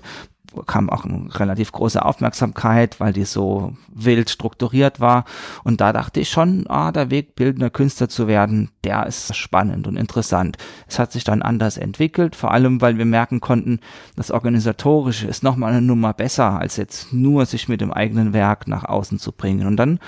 kam 0.65 0.89
auch 0.89 1.05
eine 1.05 1.27
relativ 1.39 1.71
große 1.71 2.03
Aufmerksamkeit, 2.03 2.99
weil 2.99 3.13
die 3.13 3.25
so 3.25 3.73
wild 3.93 4.29
strukturiert 4.29 4.99
war. 4.99 5.25
Und 5.63 5.81
da 5.81 5.93
dachte 5.93 6.19
ich 6.19 6.29
schon, 6.29 6.65
ah, 6.67 6.91
der 6.91 7.09
Weg, 7.11 7.35
bildender 7.35 7.69
Künstler 7.69 8.09
zu 8.09 8.27
werden, 8.27 8.69
der 8.83 9.05
ist 9.05 9.35
spannend 9.35 9.87
und 9.87 9.97
interessant. 9.97 10.57
Es 10.87 10.99
hat 10.99 11.11
sich 11.11 11.23
dann 11.23 11.41
anders 11.41 11.77
entwickelt, 11.77 12.35
vor 12.35 12.51
allem, 12.51 12.81
weil 12.81 12.97
wir 12.97 13.05
merken 13.05 13.39
konnten, 13.41 13.79
das 14.15 14.31
Organisatorische 14.31 15.27
ist 15.27 15.43
nochmal 15.43 15.71
eine 15.71 15.81
Nummer 15.81 16.13
besser, 16.13 16.59
als 16.59 16.77
jetzt 16.77 17.13
nur 17.13 17.45
sich 17.45 17.67
mit 17.67 17.81
dem 17.81 17.93
eigenen 17.93 18.33
Werk 18.33 18.67
nach 18.67 18.85
außen 18.85 19.19
zu 19.19 19.31
bringen. 19.31 19.67
Und 19.67 19.77
dann 19.77 19.99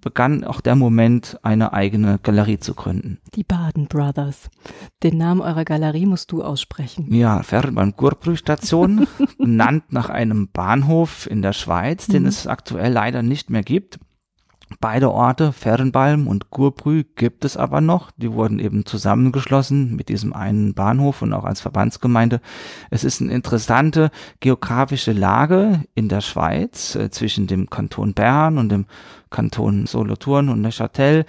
begann 0.00 0.44
auch 0.44 0.60
der 0.60 0.76
Moment, 0.76 1.38
eine 1.42 1.72
eigene 1.72 2.18
Galerie 2.22 2.58
zu 2.58 2.74
gründen. 2.74 3.18
Die 3.34 3.44
Baden 3.44 3.86
Brothers. 3.88 4.50
Den 5.02 5.18
Namen 5.18 5.40
eurer 5.40 5.64
Galerie 5.64 6.06
musst 6.06 6.32
du 6.32 6.42
aussprechen. 6.42 7.12
Ja, 7.12 7.42
Fernbahn-Gurbrü-Station, 7.42 9.06
benannt 9.38 9.92
nach 9.92 10.08
einem 10.08 10.48
Bahnhof 10.48 11.28
in 11.28 11.42
der 11.42 11.52
Schweiz, 11.52 12.06
den 12.06 12.22
mhm. 12.22 12.28
es 12.28 12.46
aktuell 12.46 12.92
leider 12.92 13.22
nicht 13.22 13.50
mehr 13.50 13.62
gibt. 13.62 13.98
Beide 14.80 15.10
Orte, 15.10 15.52
Fernbalm 15.52 16.26
und 16.26 16.50
Gurbrü, 16.50 17.04
gibt 17.16 17.44
es 17.44 17.56
aber 17.56 17.80
noch. 17.80 18.10
Die 18.16 18.32
wurden 18.32 18.58
eben 18.58 18.84
zusammengeschlossen 18.84 19.96
mit 19.96 20.08
diesem 20.08 20.32
einen 20.32 20.74
Bahnhof 20.74 21.22
und 21.22 21.32
auch 21.32 21.44
als 21.44 21.60
Verbandsgemeinde. 21.60 22.40
Es 22.90 23.02
ist 23.02 23.20
eine 23.20 23.32
interessante 23.32 24.10
geografische 24.40 25.12
Lage 25.12 25.84
in 25.94 26.08
der 26.08 26.20
Schweiz 26.20 26.94
äh, 26.94 27.10
zwischen 27.10 27.46
dem 27.46 27.70
Kanton 27.70 28.12
Bern 28.12 28.58
und 28.58 28.68
dem 28.68 28.86
Kanton 29.30 29.86
Solothurn 29.86 30.48
und 30.48 30.60
Neuchâtel. 30.60 31.24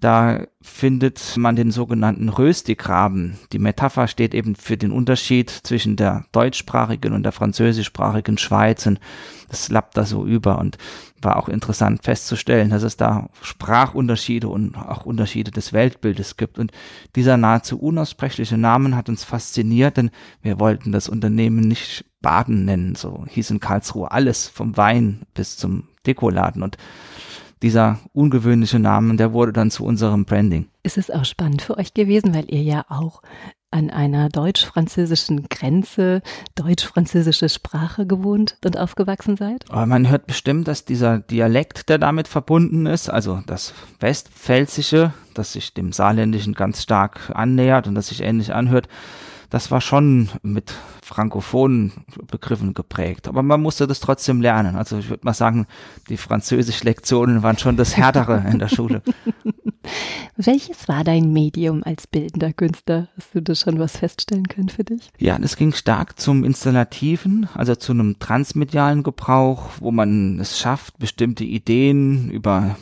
Da 0.00 0.46
findet 0.60 1.36
man 1.36 1.56
den 1.56 1.70
sogenannten 1.70 2.28
Röstigraben. 2.28 3.38
Die 3.52 3.58
Metapher 3.58 4.08
steht 4.08 4.34
eben 4.34 4.56
für 4.56 4.76
den 4.76 4.92
Unterschied 4.92 5.50
zwischen 5.50 5.96
der 5.96 6.24
deutschsprachigen 6.32 7.12
und 7.12 7.22
der 7.22 7.32
französischsprachigen 7.32 8.38
Schweiz 8.38 8.86
und 8.86 8.98
das 9.48 9.68
lappt 9.68 9.96
da 9.96 10.04
so 10.04 10.24
über 10.24 10.58
und 10.58 10.78
war 11.24 11.36
auch 11.36 11.48
interessant 11.48 12.04
festzustellen, 12.04 12.70
dass 12.70 12.82
es 12.82 12.96
da 12.96 13.28
Sprachunterschiede 13.42 14.48
und 14.48 14.76
auch 14.76 15.06
Unterschiede 15.06 15.50
des 15.50 15.72
Weltbildes 15.72 16.36
gibt. 16.36 16.58
Und 16.58 16.72
dieser 17.16 17.36
nahezu 17.36 17.78
unaussprechliche 17.78 18.58
Namen 18.58 18.96
hat 18.96 19.08
uns 19.08 19.24
fasziniert, 19.24 19.96
denn 19.96 20.10
wir 20.42 20.60
wollten 20.60 20.92
das 20.92 21.08
Unternehmen 21.08 21.66
nicht 21.66 22.04
Baden 22.20 22.64
nennen. 22.64 22.94
So 22.94 23.24
hieß 23.28 23.50
in 23.50 23.60
Karlsruhe 23.60 24.10
alles 24.10 24.48
vom 24.48 24.76
Wein 24.76 25.22
bis 25.34 25.56
zum 25.56 25.88
Dekoladen. 26.06 26.62
Und 26.62 26.78
dieser 27.62 27.98
ungewöhnliche 28.12 28.78
Name, 28.78 29.16
der 29.16 29.32
wurde 29.32 29.52
dann 29.52 29.70
zu 29.70 29.84
unserem 29.84 30.24
Branding. 30.24 30.68
Ist 30.82 30.98
es 30.98 31.10
auch 31.10 31.24
spannend 31.24 31.62
für 31.62 31.78
euch 31.78 31.94
gewesen, 31.94 32.34
weil 32.34 32.44
ihr 32.52 32.62
ja 32.62 32.84
auch 32.88 33.22
an 33.74 33.90
einer 33.90 34.28
deutsch-französischen 34.28 35.48
Grenze 35.48 36.22
deutsch-französische 36.54 37.48
Sprache 37.48 38.06
gewohnt 38.06 38.56
und 38.64 38.78
aufgewachsen 38.78 39.36
seid? 39.36 39.68
Aber 39.68 39.84
man 39.86 40.08
hört 40.08 40.28
bestimmt, 40.28 40.68
dass 40.68 40.84
dieser 40.84 41.18
Dialekt, 41.18 41.88
der 41.88 41.98
damit 41.98 42.28
verbunden 42.28 42.86
ist, 42.86 43.10
also 43.10 43.42
das 43.48 43.74
Westpfälzische, 43.98 45.12
das 45.34 45.54
sich 45.54 45.74
dem 45.74 45.92
Saarländischen 45.92 46.54
ganz 46.54 46.82
stark 46.84 47.32
annähert 47.34 47.88
und 47.88 47.96
das 47.96 48.08
sich 48.08 48.20
ähnlich 48.20 48.54
anhört, 48.54 48.86
das 49.54 49.70
war 49.70 49.80
schon 49.80 50.30
mit 50.42 50.74
frankophonen 51.00 51.92
Begriffen 52.28 52.74
geprägt. 52.74 53.28
Aber 53.28 53.44
man 53.44 53.62
musste 53.62 53.86
das 53.86 54.00
trotzdem 54.00 54.40
lernen. 54.40 54.74
Also 54.74 54.98
ich 54.98 55.08
würde 55.08 55.24
mal 55.24 55.32
sagen, 55.32 55.68
die 56.08 56.16
Französisch-Lektionen 56.16 57.44
waren 57.44 57.56
schon 57.56 57.76
das 57.76 57.96
Härtere 57.96 58.42
in 58.50 58.58
der 58.58 58.66
Schule. 58.66 59.00
Welches 60.36 60.88
war 60.88 61.04
dein 61.04 61.32
Medium 61.32 61.84
als 61.84 62.08
bildender 62.08 62.52
Künstler? 62.52 63.06
Hast 63.16 63.32
du 63.32 63.42
da 63.42 63.54
schon 63.54 63.78
was 63.78 63.96
feststellen 63.96 64.48
können 64.48 64.70
für 64.70 64.82
dich? 64.82 65.08
Ja, 65.18 65.38
das 65.38 65.54
ging 65.54 65.72
stark 65.72 66.18
zum 66.18 66.42
Installativen, 66.42 67.48
also 67.54 67.76
zu 67.76 67.92
einem 67.92 68.18
transmedialen 68.18 69.04
Gebrauch, 69.04 69.68
wo 69.78 69.92
man 69.92 70.40
es 70.40 70.58
schafft, 70.58 70.98
bestimmte 70.98 71.44
Ideen 71.44 72.28
über 72.32 72.74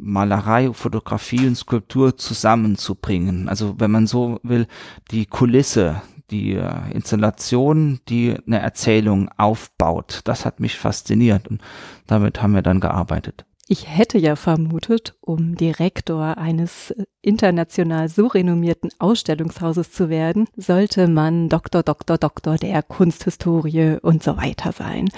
Malerei, 0.00 0.72
Fotografie 0.72 1.46
und 1.46 1.56
Skulptur 1.56 2.16
zusammenzubringen. 2.16 3.48
Also 3.48 3.74
wenn 3.78 3.90
man 3.90 4.06
so 4.06 4.40
will, 4.42 4.66
die 5.10 5.26
Kulisse, 5.26 6.02
die 6.32 6.54
äh, 6.54 6.90
Installation, 6.92 8.00
die 8.08 8.36
eine 8.46 8.60
Erzählung 8.60 9.30
aufbaut. 9.36 10.22
Das 10.24 10.44
hat 10.44 10.58
mich 10.58 10.78
fasziniert 10.78 11.48
und 11.48 11.60
damit 12.06 12.42
haben 12.42 12.54
wir 12.54 12.62
dann 12.62 12.80
gearbeitet. 12.80 13.44
Ich 13.68 13.88
hätte 13.88 14.18
ja 14.18 14.34
vermutet, 14.34 15.14
um 15.20 15.54
Direktor 15.54 16.36
eines 16.36 16.90
äh, 16.90 17.04
international 17.22 18.08
so 18.08 18.26
renommierten 18.26 18.90
Ausstellungshauses 18.98 19.92
zu 19.92 20.08
werden, 20.08 20.48
sollte 20.56 21.06
man 21.06 21.48
Doktor, 21.48 21.82
Doktor, 21.82 22.18
Doktor 22.18 22.56
der 22.56 22.82
Kunsthistorie 22.82 23.98
und 24.02 24.22
so 24.22 24.36
weiter 24.36 24.72
sein. 24.72 25.08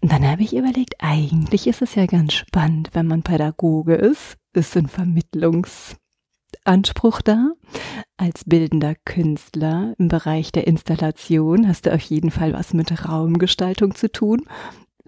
Und 0.00 0.10
dann 0.10 0.26
habe 0.26 0.42
ich 0.42 0.56
überlegt, 0.56 0.94
eigentlich 0.98 1.66
ist 1.66 1.82
es 1.82 1.94
ja 1.94 2.06
ganz 2.06 2.32
spannend, 2.32 2.90
wenn 2.94 3.06
man 3.06 3.22
Pädagoge 3.22 3.94
ist, 3.94 4.38
ist 4.54 4.76
ein 4.76 4.88
Vermittlungsanspruch 6.64 7.22
da. 7.22 7.52
Als 8.16 8.44
bildender 8.44 8.94
Künstler 9.04 9.94
im 9.98 10.08
Bereich 10.08 10.52
der 10.52 10.66
Installation 10.66 11.66
hast 11.66 11.86
du 11.86 11.94
auf 11.94 12.02
jeden 12.02 12.30
Fall 12.30 12.52
was 12.52 12.74
mit 12.74 13.08
Raumgestaltung 13.08 13.94
zu 13.94 14.10
tun. 14.10 14.42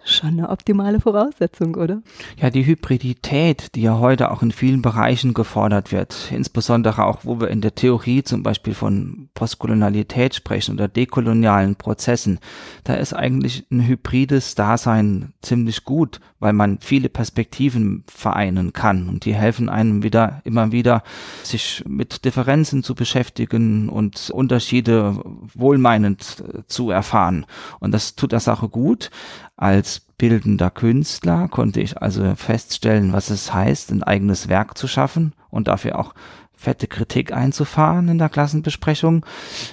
Schon 0.05 0.31
eine 0.31 0.49
optimale 0.49 1.01
Voraussetzung, 1.01 1.77
oder? 1.77 2.03
Ja, 2.37 2.51
die 2.51 2.67
Hybridität, 2.67 3.75
die 3.77 3.83
ja 3.83 3.99
heute 3.99 4.33
auch 4.33 4.43
in 4.43 4.51
vielen 4.51 4.83
Bereichen 4.83 5.33
gefordert 5.33 5.93
wird, 5.93 6.33
insbesondere 6.33 7.05
auch, 7.05 7.21
wo 7.25 7.41
wir 7.41 7.49
in 7.49 7.61
der 7.61 7.77
Theorie 7.77 8.25
zum 8.25 8.43
Beispiel 8.43 8.75
von 8.75 9.29
Postkolonialität 9.35 10.35
sprechen 10.35 10.75
oder 10.75 10.89
dekolonialen 10.89 11.77
Prozessen, 11.77 12.41
da 12.83 12.95
ist 12.95 13.13
eigentlich 13.13 13.65
ein 13.71 13.87
hybrides 13.87 14.57
Dasein 14.57 15.35
ziemlich 15.41 15.85
gut, 15.85 16.21
weil 16.41 16.53
man 16.53 16.79
viele 16.81 17.09
Perspektiven 17.09 18.03
vereinen 18.09 18.73
kann 18.73 19.09
und 19.09 19.25
die 19.25 19.35
helfen 19.35 19.69
einem 19.69 20.03
wieder, 20.03 20.41
immer 20.43 20.73
wieder, 20.73 21.05
sich 21.45 21.85
mit 21.87 22.25
Differenzen 22.25 22.83
zu 22.83 22.97
beschäftigen 22.97 23.89
und 23.89 24.31
Unterschiede 24.31 25.17
wohlmeinend 25.55 26.43
zu 26.67 26.91
erfahren. 26.91 27.47
Und 27.79 27.93
das 27.93 28.17
tut 28.17 28.33
der 28.33 28.41
Sache 28.41 28.69
gut. 28.69 29.11
Als 29.63 30.01
bildender 30.01 30.71
Künstler 30.71 31.47
konnte 31.47 31.81
ich 31.81 32.03
also 32.03 32.35
feststellen, 32.35 33.13
was 33.13 33.31
es 33.31 33.55
heißt, 33.55 33.93
ein 33.93 34.03
eigenes 34.03 34.49
Werk 34.49 34.77
zu 34.77 34.89
schaffen 34.89 35.37
und 35.51 35.69
dafür 35.69 36.01
auch 36.01 36.15
fette 36.53 36.89
Kritik 36.89 37.33
einzufahren 37.33 38.09
in 38.09 38.19
der 38.19 38.29
Klassenbesprechung. 38.29 39.25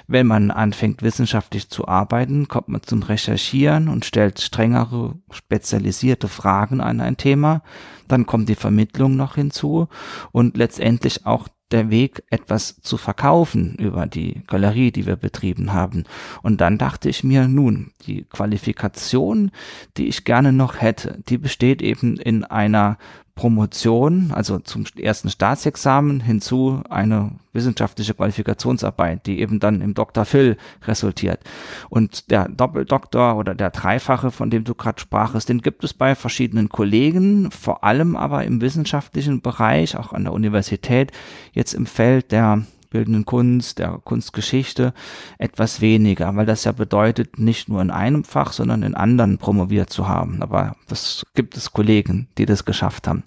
Wenn 0.06 0.28
man 0.28 0.52
anfängt, 0.52 1.02
wissenschaftlich 1.02 1.70
zu 1.70 1.88
arbeiten, 1.88 2.48
kommt 2.48 2.68
man 2.68 2.84
zum 2.84 3.02
Recherchieren 3.02 3.88
und 3.88 4.06
stellt 4.06 4.40
strengere, 4.40 5.16
spezialisierte 5.32 6.28
Fragen 6.28 6.82
an 6.82 7.02
ein 7.02 7.18
Thema. 7.18 7.64
Dann 8.08 8.28
kommt 8.28 8.48
die 8.48 8.54
Vermittlung 8.54 9.16
noch 9.16 9.34
hinzu 9.34 9.88
und 10.32 10.56
letztendlich 10.56 11.26
auch 11.26 11.48
der 11.72 11.90
Weg, 11.90 12.24
etwas 12.30 12.82
zu 12.82 12.98
verkaufen 12.98 13.76
über 13.76 14.06
die 14.06 14.42
Galerie, 14.48 14.92
die 14.92 15.06
wir 15.06 15.16
betrieben 15.16 15.74
haben. 15.74 16.04
Und 16.42 16.62
dann 16.62 16.78
dachte 16.78 17.10
ich 17.10 17.24
mir, 17.24 17.48
nun, 17.48 17.92
die 18.08 18.24
Qualifikation, 18.24 19.52
die 19.98 20.08
ich 20.08 20.26
gerne 20.26 20.52
noch 20.52 20.82
hätte, 20.82 21.20
die 21.28 21.38
besteht 21.38 21.82
eben 21.82 22.18
in 22.18 22.44
einer 22.44 22.98
Promotion, 23.40 24.32
also 24.34 24.60
zum 24.60 24.84
ersten 24.98 25.30
Staatsexamen 25.30 26.20
hinzu 26.20 26.84
eine 26.90 27.32
wissenschaftliche 27.54 28.14
Qualifikationsarbeit, 28.14 29.26
die 29.26 29.40
eben 29.40 29.62
dann 29.62 29.80
im 29.80 29.94
Dr. 29.94 30.26
Phil 30.26 30.58
resultiert. 30.86 31.40
Und 31.88 32.32
der 32.32 32.50
Doppeldoktor 32.50 33.38
oder 33.38 33.56
der 33.56 33.70
Dreifache, 33.70 34.32
von 34.32 34.50
dem 34.50 34.66
du 34.66 34.76
gerade 34.76 35.00
sprachest, 35.00 35.48
den 35.48 35.62
gibt 35.62 35.86
es 35.86 35.94
bei 35.94 36.16
verschiedenen 36.16 36.68
Kollegen, 36.68 37.50
vor 37.50 37.86
allem 37.86 38.18
aber 38.18 38.44
im 38.44 38.60
wissenschaftlichen 38.60 39.40
Bereich, 39.40 39.96
auch 39.96 40.12
an 40.12 40.26
der 40.26 40.34
Universität, 40.34 41.14
jetzt 41.54 41.74
im 41.74 41.86
Feld 41.86 42.34
der 42.34 42.64
bildenden 42.90 43.26
Kunst, 43.26 43.80
der 43.80 44.00
Kunstgeschichte 44.04 44.94
etwas 45.38 45.82
weniger, 45.82 46.36
weil 46.36 46.46
das 46.46 46.64
ja 46.64 46.72
bedeutet, 46.72 47.40
nicht 47.40 47.70
nur 47.70 47.82
in 47.82 47.92
einem 47.92 48.24
Fach, 48.24 48.52
sondern 48.52 48.84
in 48.84 48.96
anderen 48.96 49.38
promoviert 49.38 49.90
zu 49.90 50.08
haben. 50.08 50.42
Aber 50.42 50.76
das 50.88 51.26
gibt 51.36 51.56
es 51.58 51.72
Kollegen, 51.72 52.28
die 52.38 52.46
das 52.46 52.66
geschafft 52.66 53.08
haben. 53.08 53.24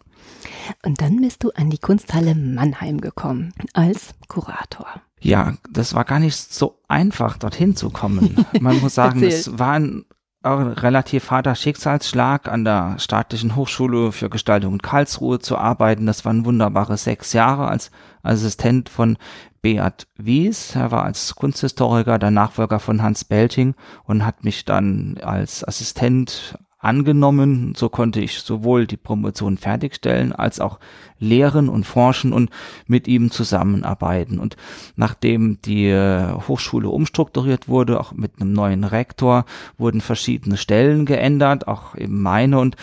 Und 0.84 1.00
dann 1.00 1.20
bist 1.20 1.44
du 1.44 1.50
an 1.50 1.70
die 1.70 1.78
Kunsthalle 1.78 2.34
Mannheim 2.34 3.00
gekommen 3.00 3.52
als 3.72 4.14
Kurator. 4.28 4.86
Ja, 5.20 5.54
das 5.70 5.94
war 5.94 6.04
gar 6.04 6.18
nicht 6.18 6.36
so 6.36 6.80
einfach, 6.88 7.36
dorthin 7.36 7.76
zu 7.76 7.90
kommen. 7.90 8.44
Man 8.60 8.80
muss 8.80 8.96
sagen, 8.96 9.22
es 9.24 9.58
war 9.58 9.74
ein 9.74 10.04
relativ 10.44 11.30
harter 11.30 11.54
Schicksalsschlag, 11.54 12.48
an 12.48 12.64
der 12.64 12.98
Staatlichen 12.98 13.56
Hochschule 13.56 14.12
für 14.12 14.28
Gestaltung 14.28 14.74
in 14.74 14.82
Karlsruhe 14.82 15.38
zu 15.38 15.56
arbeiten. 15.56 16.06
Das 16.06 16.24
waren 16.24 16.44
wunderbare 16.44 16.96
sechs 16.96 17.32
Jahre 17.32 17.68
als 17.68 17.90
Assistent 18.22 18.88
von 18.88 19.18
Beat 19.60 20.08
Wies. 20.16 20.74
Er 20.74 20.90
war 20.90 21.04
als 21.04 21.34
Kunsthistoriker 21.36 22.18
der 22.18 22.32
Nachfolger 22.32 22.80
von 22.80 23.02
Hans 23.02 23.24
Belting 23.24 23.74
und 24.04 24.26
hat 24.26 24.44
mich 24.44 24.64
dann 24.64 25.18
als 25.22 25.66
Assistent 25.66 26.58
angenommen. 26.82 27.74
So 27.76 27.88
konnte 27.88 28.20
ich 28.20 28.40
sowohl 28.40 28.86
die 28.86 28.96
Promotion 28.96 29.56
fertigstellen 29.56 30.32
als 30.32 30.60
auch 30.60 30.78
lehren 31.18 31.68
und 31.68 31.86
forschen 31.86 32.32
und 32.32 32.50
mit 32.86 33.08
ihm 33.08 33.30
zusammenarbeiten. 33.30 34.38
Und 34.38 34.56
nachdem 34.96 35.58
die 35.64 35.86
äh, 35.86 36.34
Hochschule 36.48 36.90
umstrukturiert 36.90 37.68
wurde, 37.68 37.98
auch 38.00 38.12
mit 38.12 38.40
einem 38.40 38.52
neuen 38.52 38.84
Rektor, 38.84 39.44
wurden 39.78 40.00
verschiedene 40.00 40.56
Stellen 40.56 41.06
geändert, 41.06 41.68
auch 41.68 41.94
eben 41.94 42.20
meine 42.20 42.58
und 42.58 42.76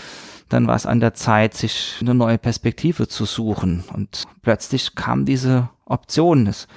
dann 0.47 0.65
war 0.65 0.75
es 0.75 0.87
an 0.87 0.99
der 0.99 1.13
Zeit, 1.13 1.53
sich 1.53 1.97
eine 2.01 2.15
neue 2.15 2.39
Perspektive 2.39 3.07
zu 3.07 3.25
suchen. 3.25 3.83
Und 3.93 4.23
plötzlich 4.41 4.95
kam 4.95 5.25
diese 5.25 5.69
Option. 5.85 6.47
Es 6.47 6.67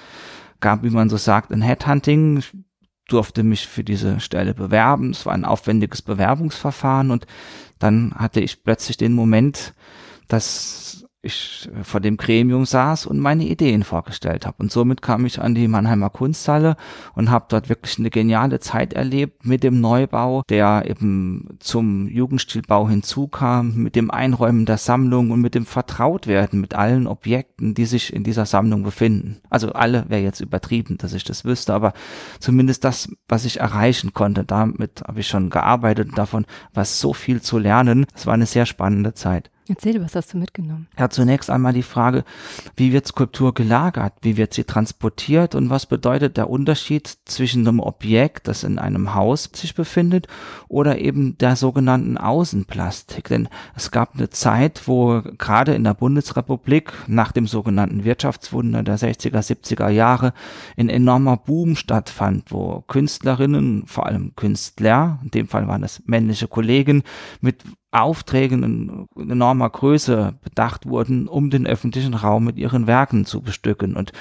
gab, 0.61 0.83
wie 0.83 0.91
man 0.91 1.09
so 1.09 1.17
sagt, 1.17 1.51
ein 1.53 1.63
Headhunting. 1.63 2.37
Ich 2.37 2.53
durfte 3.09 3.43
mich 3.43 3.67
für 3.67 3.85
diese 3.85 4.21
Stelle 4.21 4.55
bewerben. 4.55 5.11
Es 5.11 5.27
war 5.27 5.35
ein 5.35 5.45
aufwendiges 5.45 6.03
Bewerbungsverfahren 6.03 7.11
und 7.11 7.27
dann 7.79 8.15
hatte 8.17 8.41
ich 8.41 8.63
plötzlich 8.63 8.97
den 8.97 9.13
Moment, 9.13 9.75
dass 10.29 11.02
ich 11.23 11.71
äh, 11.75 11.85
vor 11.85 12.01
dem 12.01 12.17
Gremium 12.17 12.67
saß 12.67 13.07
und 13.07 13.19
meine 13.19 13.45
Ideen 13.45 13.85
vorgestellt 13.85 14.47
habe. 14.47 14.57
Und 14.59 14.73
somit 14.73 15.03
kam 15.03 15.25
ich 15.25 15.41
an 15.41 15.55
die 15.55 15.69
Mannheimer 15.69 16.11
Kunsthalle 16.11 16.77
und 17.15 17.31
habe 17.31 17.47
dort 17.49 17.69
wirklich 17.69 17.99
eine 17.99 18.11
geniale 18.11 18.61
Zeit 18.61 18.93
erlebt 18.93 19.47
mit 19.47 19.63
dem 19.63 19.81
Neubau, 19.81 20.43
der 20.49 20.85
eben 20.87 21.57
zum 21.61 22.09
Jugendstilbau 22.09 22.89
hinzukam, 22.89 23.75
mit 23.77 23.97
dem 23.97 24.11
Einräumen 24.11 24.67
der 24.67 24.79
Sammlung 24.79 25.31
und 25.31 25.41
mit 25.41 25.55
dem 25.55 25.65
Vertrautwerden 25.65 26.61
mit 26.61 26.75
allen 26.75 27.07
Objekten, 27.07 27.75
die 27.75 27.87
sich 27.87 28.13
in 28.13 28.25
dieser 28.25 28.47
Sammlung 28.47 28.83
befinden. 28.83 29.41
Also 29.49 29.73
alle 29.73 30.05
wäre 30.09 30.23
jetzt 30.23 30.41
übertrieben, 30.41 30.99
dass 30.99 31.13
ich 31.13 31.25
das 31.25 31.45
wüsste, 31.45 31.73
aber 31.73 31.93
zumindest 32.41 32.85
das, 32.85 33.09
was 33.29 33.45
ich 33.45 33.61
erreichen 33.61 34.13
konnte, 34.13 34.45
damit 34.45 35.03
habe 35.07 35.21
ich 35.21 35.29
schon 35.29 35.51
gearbeitet 35.51 36.11
davon 36.17 36.47
war 36.75 36.85
so 36.85 37.13
viel 37.13 37.41
zu 37.41 37.59
lernen. 37.59 38.07
Es 38.15 38.27
war 38.27 38.35
eine 38.35 38.47
sehr 38.47 38.67
spannende 38.67 39.15
Zeit. 39.15 39.51
Erzähl, 39.69 40.03
was 40.03 40.17
hast 40.17 40.35
du 40.35 40.39
mitgenommen? 40.39 40.89
Ja, 40.99 41.09
zunächst 41.09 41.49
einmal 41.49 41.73
die 41.73 41.85
Frage, 41.85 42.25
wie 42.77 42.93
wird 42.93 43.07
Skulptur 43.07 43.55
gelagert? 43.55 44.13
Wie 44.21 44.37
wird 44.37 44.55
sie 44.55 44.65
transportiert? 44.65 45.55
Und 45.55 45.71
was 45.71 45.87
bedeutet 45.87 46.37
der 46.37 46.51
Unterschied 46.51 47.19
zwischen 47.27 47.67
einem 47.67 47.79
Objekt, 47.79 48.49
das 48.49 48.65
in 48.65 48.81
einem 48.81 49.15
Haus 49.15 49.49
sich 49.55 49.77
befindet, 49.77 50.27
oder 50.67 50.99
eben 50.99 51.39
der 51.39 51.55
sogenannten 51.55 52.19
Außenplastik? 52.19 53.29
Denn 53.29 53.49
es 53.77 53.93
gab 53.93 54.17
eine 54.17 54.31
Zeit, 54.31 54.89
wo 54.89 55.23
gerade 55.39 55.75
in 55.75 55.85
der 55.85 55.95
Bundesrepublik 55.95 56.93
nach 57.07 57.31
dem 57.31 57.47
sogenannten 57.47 58.03
Wirtschaftswunder 58.03 58.83
der 58.83 58.99
60er, 58.99 59.39
70er 59.39 59.91
Jahre 59.91 60.33
ein 60.77 60.89
enormer 60.89 61.37
Boom 61.37 61.77
stattfand, 61.77 62.51
wo 62.51 62.83
Künstlerinnen, 62.89 63.87
vor 63.87 64.07
allem 64.07 64.35
Künstler, 64.35 65.21
in 65.23 65.31
dem 65.31 65.47
Fall 65.47 65.69
waren 65.69 65.85
es 65.85 66.03
männliche 66.07 66.49
Kollegen, 66.49 67.05
mit 67.41 67.63
Aufträgen 67.93 68.63
in 69.15 69.31
enormer 69.31 69.69
Größe 69.69 70.35
bedacht 70.43 70.87
wurden, 70.87 71.29
um 71.29 71.51
den 71.51 71.67
öffentlichen 71.67 72.15
Raum 72.15 72.45
mit 72.45 72.57
ihren 72.57 72.87
Werken 72.87 73.27
zu 73.27 73.43
bestücken. 73.43 73.97
Und 73.97 74.13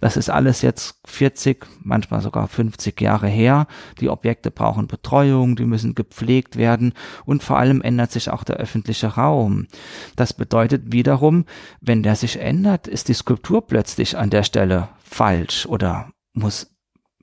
das 0.00 0.16
ist 0.16 0.30
alles 0.30 0.62
jetzt 0.62 1.00
40, 1.06 1.64
manchmal 1.82 2.22
sogar 2.22 2.48
50 2.48 3.00
Jahre 3.00 3.28
her. 3.28 3.68
Die 4.00 4.08
Objekte 4.08 4.50
brauchen 4.50 4.88
Betreuung, 4.88 5.54
die 5.54 5.64
müssen 5.64 5.94
gepflegt 5.94 6.56
werden 6.56 6.92
und 7.24 7.44
vor 7.44 7.56
allem 7.56 7.82
ändert 7.82 8.10
sich 8.10 8.30
auch 8.30 8.42
der 8.42 8.56
öffentliche 8.56 9.06
Raum. 9.14 9.68
Das 10.16 10.32
bedeutet 10.32 10.92
wiederum, 10.92 11.44
wenn 11.80 12.02
der 12.02 12.16
sich 12.16 12.40
ändert, 12.40 12.88
ist 12.88 13.08
die 13.08 13.14
Skulptur 13.14 13.64
plötzlich 13.64 14.18
an 14.18 14.30
der 14.30 14.42
Stelle 14.42 14.88
falsch 15.04 15.66
oder 15.66 16.10
muss 16.32 16.70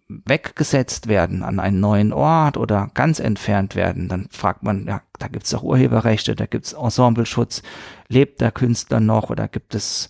weggesetzt 0.09 1.07
werden 1.07 1.43
an 1.43 1.59
einen 1.59 1.79
neuen 1.79 2.13
Ort 2.13 2.57
oder 2.57 2.89
ganz 2.93 3.19
entfernt 3.19 3.75
werden, 3.75 4.07
dann 4.07 4.27
fragt 4.31 4.63
man, 4.63 4.85
ja, 4.87 5.01
da 5.19 5.27
gibt's 5.27 5.53
auch 5.53 5.63
Urheberrechte, 5.63 6.35
da 6.35 6.45
gibt's 6.45 6.73
Ensembleschutz, 6.73 7.63
lebt 8.09 8.41
der 8.41 8.51
Künstler 8.51 8.99
noch 8.99 9.29
oder 9.29 9.47
gibt 9.47 9.75
es 9.75 10.09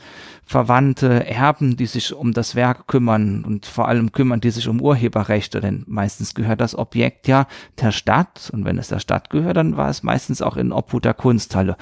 Verwandte, 0.49 1.27
Erben, 1.27 1.75
die 1.75 1.87
sich 1.87 2.13
um 2.13 2.31
das 2.31 2.55
Werk 2.55 2.87
kümmern 2.87 3.43
und 3.43 3.65
vor 3.65 3.89
allem 3.89 4.13
kümmern 4.13 4.39
die 4.39 4.51
sich 4.51 4.69
um 4.69 4.79
Urheberrechte, 4.79 5.59
denn 5.59 5.83
meistens 5.87 6.35
gehört 6.35 6.61
das 6.61 6.73
Objekt 6.73 7.27
ja 7.27 7.47
der 7.81 7.91
Stadt 7.91 8.49
und 8.53 8.63
wenn 8.63 8.77
es 8.77 8.87
der 8.87 8.99
Stadt 8.99 9.29
gehört, 9.29 9.57
dann 9.57 9.75
war 9.75 9.89
es 9.89 10.03
meistens 10.03 10.41
auch 10.41 10.55
in 10.55 10.71
Obhut 10.71 11.03
der 11.03 11.13
Kunsthalle. 11.13 11.75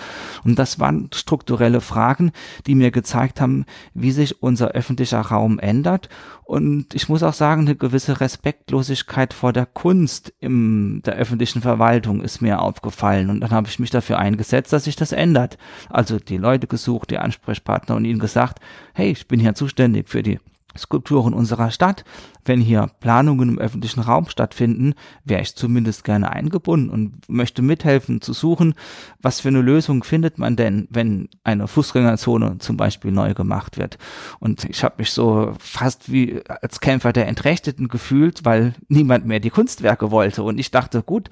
Und 0.44 0.58
das 0.58 0.80
waren 0.80 1.10
strukturelle 1.14 1.80
Fragen, 1.80 2.32
die 2.66 2.74
mir 2.74 2.90
gezeigt 2.90 3.40
haben, 3.40 3.66
wie 3.94 4.12
sich 4.12 4.42
unser 4.42 4.70
öffentlicher 4.70 5.22
Raum 5.22 5.60
ändert. 5.60 6.10
Und 6.44 6.96
ich 6.96 7.08
muss 7.08 7.22
auch 7.22 7.34
sagen, 7.34 7.62
eine 7.62 7.76
gewisse 7.76 8.20
Respektlosigkeit 8.20 9.36
vor 9.36 9.54
der 9.54 9.68
Kunst 9.68 10.34
in 10.40 11.04
der 11.04 11.16
öffentlichen 11.16 11.62
Verwaltung 11.62 12.22
ist 12.22 12.42
mir 12.42 12.62
aufgefallen 12.62 13.15
und 13.24 13.42
dann 13.42 13.52
habe 13.52 13.68
ich 13.68 13.80
mich 13.80 13.90
dafür 13.90 14.20
eingesetzt, 14.20 14.74
dass 14.74 14.86
sich 14.86 14.96
das 14.96 15.12
ändert. 15.12 15.58
Also 15.90 16.20
die 16.20 16.38
Leute 16.38 16.68
gesucht, 16.68 17.12
die 17.12 17.18
Ansprechpartner 17.18 17.96
und 17.96 18.06
ihnen 18.06 18.20
gesagt, 18.20 18.60
hey, 18.94 19.12
ich 19.12 19.28
bin 19.28 19.40
hier 19.40 19.56
zuständig 19.56 20.10
für 20.10 20.24
die 20.24 20.40
Skulpturen 20.78 21.34
unserer 21.34 21.72
Stadt. 21.72 22.04
Wenn 22.44 22.62
hier 22.62 22.92
Planungen 23.00 23.50
im 23.50 23.60
öffentlichen 23.60 24.02
Raum 24.02 24.30
stattfinden, 24.30 24.94
wäre 25.24 25.42
ich 25.42 25.56
zumindest 25.56 26.04
gerne 26.04 26.32
eingebunden 26.32 26.90
und 26.90 27.28
möchte 27.28 27.62
mithelfen 27.62 28.22
zu 28.22 28.34
suchen, 28.34 28.76
was 29.22 29.40
für 29.40 29.48
eine 29.48 29.62
Lösung 29.62 30.04
findet 30.04 30.38
man 30.38 30.56
denn, 30.56 30.88
wenn 30.92 31.30
eine 31.44 31.68
Fußgängerzone 31.68 32.58
zum 32.60 32.78
Beispiel 32.78 33.12
neu 33.12 33.34
gemacht 33.34 33.78
wird. 33.78 33.98
Und 34.40 34.66
ich 34.66 34.84
habe 34.84 34.96
mich 35.00 35.12
so 35.12 35.54
fast 35.60 36.12
wie 36.12 36.42
als 36.48 36.82
Kämpfer 36.82 37.14
der 37.14 37.28
Entrechteten 37.28 37.88
gefühlt, 37.88 38.46
weil 38.46 38.76
niemand 38.88 39.26
mehr 39.26 39.40
die 39.40 39.50
Kunstwerke 39.50 40.12
wollte. 40.12 40.44
Und 40.44 40.60
ich 40.60 40.72
dachte, 40.72 41.02
gut, 41.02 41.30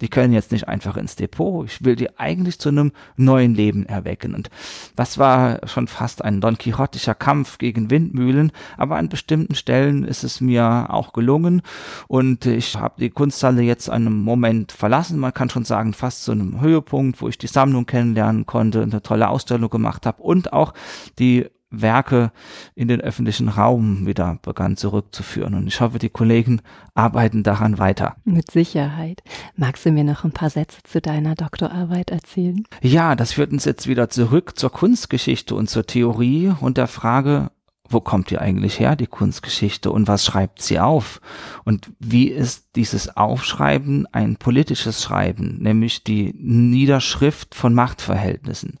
die 0.00 0.08
können 0.08 0.32
jetzt 0.32 0.52
nicht 0.52 0.68
einfach 0.68 0.96
ins 0.96 1.16
Depot. 1.16 1.66
Ich 1.66 1.84
will 1.84 1.96
die 1.96 2.18
eigentlich 2.18 2.58
zu 2.58 2.68
einem 2.68 2.92
neuen 3.16 3.54
Leben 3.54 3.86
erwecken. 3.86 4.34
Und 4.34 4.50
das 4.96 5.18
war 5.18 5.66
schon 5.66 5.86
fast 5.86 6.24
ein 6.24 6.40
Don 6.40 6.58
Quixotischer 6.58 7.14
Kampf 7.14 7.58
gegen 7.58 7.90
Windmühlen, 7.90 8.52
aber 8.76 8.96
an 8.96 9.08
bestimmten 9.08 9.54
Stellen 9.54 10.04
ist 10.04 10.24
es 10.24 10.40
mir 10.40 10.86
auch 10.90 11.12
gelungen. 11.12 11.62
Und 12.08 12.46
ich 12.46 12.76
habe 12.76 13.00
die 13.00 13.10
Kunsthalle 13.10 13.62
jetzt 13.62 13.90
einen 13.90 14.22
Moment 14.22 14.72
verlassen. 14.72 15.18
Man 15.18 15.34
kann 15.34 15.50
schon 15.50 15.64
sagen, 15.64 15.92
fast 15.92 16.24
zu 16.24 16.32
einem 16.32 16.60
Höhepunkt, 16.60 17.20
wo 17.20 17.28
ich 17.28 17.38
die 17.38 17.46
Sammlung 17.46 17.86
kennenlernen 17.86 18.46
konnte, 18.46 18.82
eine 18.82 19.02
tolle 19.02 19.28
Ausstellung 19.28 19.70
gemacht 19.70 20.06
habe 20.06 20.22
und 20.22 20.52
auch 20.52 20.74
die 21.18 21.46
Werke 21.70 22.32
in 22.74 22.88
den 22.88 23.00
öffentlichen 23.00 23.48
Raum 23.48 24.06
wieder 24.06 24.38
begann 24.42 24.76
zurückzuführen. 24.76 25.54
Und 25.54 25.66
ich 25.66 25.80
hoffe, 25.80 25.98
die 25.98 26.08
Kollegen 26.08 26.60
arbeiten 26.94 27.42
daran 27.42 27.78
weiter. 27.78 28.16
Mit 28.24 28.50
Sicherheit. 28.50 29.22
Magst 29.56 29.86
du 29.86 29.92
mir 29.92 30.04
noch 30.04 30.24
ein 30.24 30.32
paar 30.32 30.50
Sätze 30.50 30.82
zu 30.82 31.00
deiner 31.00 31.34
Doktorarbeit 31.34 32.10
erzählen? 32.10 32.64
Ja, 32.82 33.14
das 33.14 33.32
führt 33.32 33.52
uns 33.52 33.64
jetzt 33.64 33.86
wieder 33.86 34.08
zurück 34.08 34.58
zur 34.58 34.70
Kunstgeschichte 34.70 35.54
und 35.54 35.70
zur 35.70 35.86
Theorie 35.86 36.52
und 36.60 36.76
der 36.76 36.88
Frage, 36.88 37.50
wo 37.90 38.00
kommt 38.00 38.30
die 38.30 38.38
eigentlich 38.38 38.78
her, 38.78 38.94
die 38.94 39.08
Kunstgeschichte, 39.08 39.90
und 39.90 40.06
was 40.06 40.24
schreibt 40.24 40.62
sie 40.62 40.78
auf? 40.78 41.20
Und 41.64 41.90
wie 41.98 42.28
ist 42.28 42.76
dieses 42.76 43.16
Aufschreiben 43.16 44.06
ein 44.12 44.36
politisches 44.36 45.02
Schreiben, 45.02 45.58
nämlich 45.60 46.04
die 46.04 46.32
Niederschrift 46.38 47.54
von 47.54 47.74
Machtverhältnissen? 47.74 48.78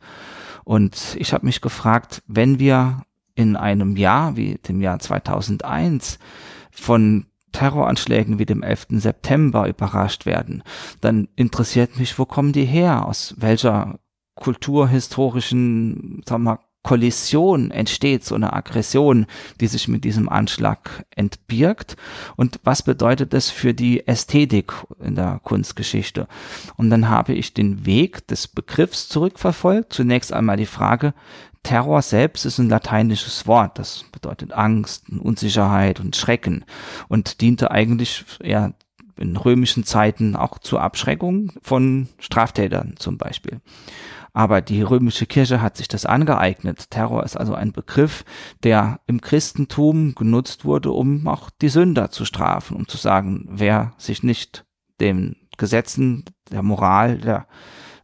Und 0.64 1.16
ich 1.18 1.32
habe 1.32 1.46
mich 1.46 1.60
gefragt, 1.60 2.22
wenn 2.26 2.58
wir 2.58 3.02
in 3.34 3.56
einem 3.56 3.96
Jahr 3.96 4.36
wie 4.36 4.54
dem 4.56 4.80
Jahr 4.80 4.98
2001 4.98 6.18
von 6.70 7.26
Terroranschlägen 7.52 8.38
wie 8.38 8.46
dem 8.46 8.62
11. 8.62 8.86
September 8.90 9.68
überrascht 9.68 10.26
werden, 10.26 10.62
dann 11.00 11.28
interessiert 11.36 11.98
mich, 11.98 12.18
wo 12.18 12.24
kommen 12.24 12.52
die 12.52 12.64
her? 12.64 13.06
Aus 13.06 13.34
welcher 13.38 13.98
kulturhistorischen, 14.36 16.22
sagen 16.26 16.44
wir 16.44 16.52
mal, 16.52 16.58
Kollision 16.82 17.70
entsteht, 17.70 18.24
so 18.24 18.34
eine 18.34 18.52
Aggression, 18.52 19.26
die 19.60 19.66
sich 19.66 19.86
mit 19.86 20.04
diesem 20.04 20.28
Anschlag 20.28 21.04
entbirgt. 21.14 21.96
Und 22.36 22.60
was 22.64 22.82
bedeutet 22.82 23.34
das 23.34 23.50
für 23.50 23.74
die 23.74 24.06
Ästhetik 24.06 24.72
in 24.98 25.14
der 25.14 25.40
Kunstgeschichte? 25.42 26.26
Und 26.76 26.90
dann 26.90 27.08
habe 27.08 27.34
ich 27.34 27.52
den 27.52 27.84
Weg 27.84 28.26
des 28.28 28.48
Begriffs 28.48 29.08
zurückverfolgt. 29.08 29.92
Zunächst 29.92 30.32
einmal 30.32 30.56
die 30.56 30.66
Frage, 30.66 31.12
Terror 31.62 32.00
selbst 32.00 32.46
ist 32.46 32.58
ein 32.58 32.70
lateinisches 32.70 33.46
Wort. 33.46 33.78
Das 33.78 34.04
bedeutet 34.12 34.52
Angst, 34.52 35.10
Unsicherheit 35.10 36.00
und 36.00 36.16
Schrecken 36.16 36.64
und 37.08 37.42
diente 37.42 37.70
eigentlich 37.70 38.24
eher 38.40 38.74
in 39.18 39.36
römischen 39.36 39.84
Zeiten 39.84 40.34
auch 40.34 40.58
zur 40.58 40.80
Abschreckung 40.80 41.52
von 41.62 42.08
Straftätern 42.18 42.94
zum 42.98 43.18
Beispiel. 43.18 43.60
Aber 44.32 44.60
die 44.60 44.82
römische 44.82 45.26
Kirche 45.26 45.60
hat 45.60 45.76
sich 45.76 45.88
das 45.88 46.06
angeeignet. 46.06 46.90
Terror 46.90 47.24
ist 47.24 47.36
also 47.36 47.54
ein 47.54 47.72
Begriff, 47.72 48.24
der 48.62 49.00
im 49.06 49.20
Christentum 49.20 50.14
genutzt 50.14 50.64
wurde, 50.64 50.92
um 50.92 51.26
auch 51.26 51.50
die 51.50 51.68
Sünder 51.68 52.10
zu 52.10 52.24
strafen, 52.24 52.76
um 52.76 52.88
zu 52.88 52.96
sagen, 52.96 53.46
wer 53.50 53.92
sich 53.98 54.22
nicht 54.22 54.64
den 55.00 55.36
Gesetzen 55.56 56.24
der 56.50 56.62
Moral 56.62 57.18
der 57.18 57.46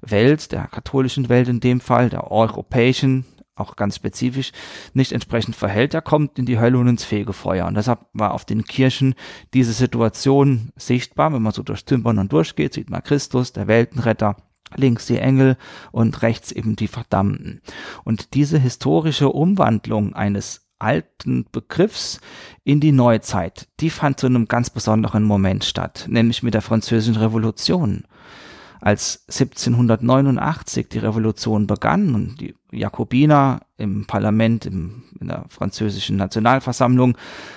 Welt, 0.00 0.52
der 0.52 0.66
katholischen 0.66 1.28
Welt 1.28 1.48
in 1.48 1.60
dem 1.60 1.80
Fall, 1.80 2.10
der 2.10 2.30
europäischen, 2.30 3.24
auch 3.54 3.76
ganz 3.76 3.96
spezifisch, 3.96 4.52
nicht 4.92 5.12
entsprechend 5.12 5.56
verhält, 5.56 5.94
der 5.94 6.02
kommt 6.02 6.38
in 6.38 6.46
die 6.46 6.58
Hölle 6.58 6.78
und 6.78 6.88
ins 6.88 7.04
Fegefeuer. 7.04 7.66
Und 7.66 7.74
deshalb 7.74 8.00
war 8.12 8.34
auf 8.34 8.44
den 8.44 8.64
Kirchen 8.64 9.14
diese 9.54 9.72
Situation 9.72 10.72
sichtbar. 10.76 11.32
Wenn 11.32 11.42
man 11.42 11.52
so 11.52 11.62
durch 11.62 11.84
Tümpern 11.84 12.28
durchgeht, 12.28 12.74
sieht 12.74 12.90
man 12.90 13.02
Christus, 13.02 13.52
der 13.52 13.66
Weltenretter, 13.66 14.36
links 14.74 15.06
die 15.06 15.18
Engel 15.18 15.56
und 15.92 16.22
rechts 16.22 16.52
eben 16.52 16.76
die 16.76 16.88
Verdammten. 16.88 17.60
Und 18.04 18.34
diese 18.34 18.58
historische 18.58 19.28
Umwandlung 19.28 20.14
eines 20.14 20.66
alten 20.78 21.46
Begriffs 21.52 22.20
in 22.64 22.80
die 22.80 22.92
Neuzeit, 22.92 23.68
die 23.80 23.90
fand 23.90 24.20
zu 24.20 24.26
einem 24.26 24.46
ganz 24.46 24.70
besonderen 24.70 25.22
Moment 25.22 25.64
statt, 25.64 26.06
nämlich 26.08 26.42
mit 26.42 26.54
der 26.54 26.62
Französischen 26.62 27.16
Revolution 27.16 28.04
als 28.80 29.24
1789 29.28 30.88
die 30.88 30.98
Revolution 30.98 31.66
begann 31.66 32.14
und 32.14 32.40
die 32.40 32.54
Jakobiner 32.70 33.60
im 33.78 34.06
Parlament, 34.06 34.66
im, 34.66 35.04
in 35.20 35.28
der 35.28 35.44
französischen 35.48 36.16
Nationalversammlung 36.16 37.16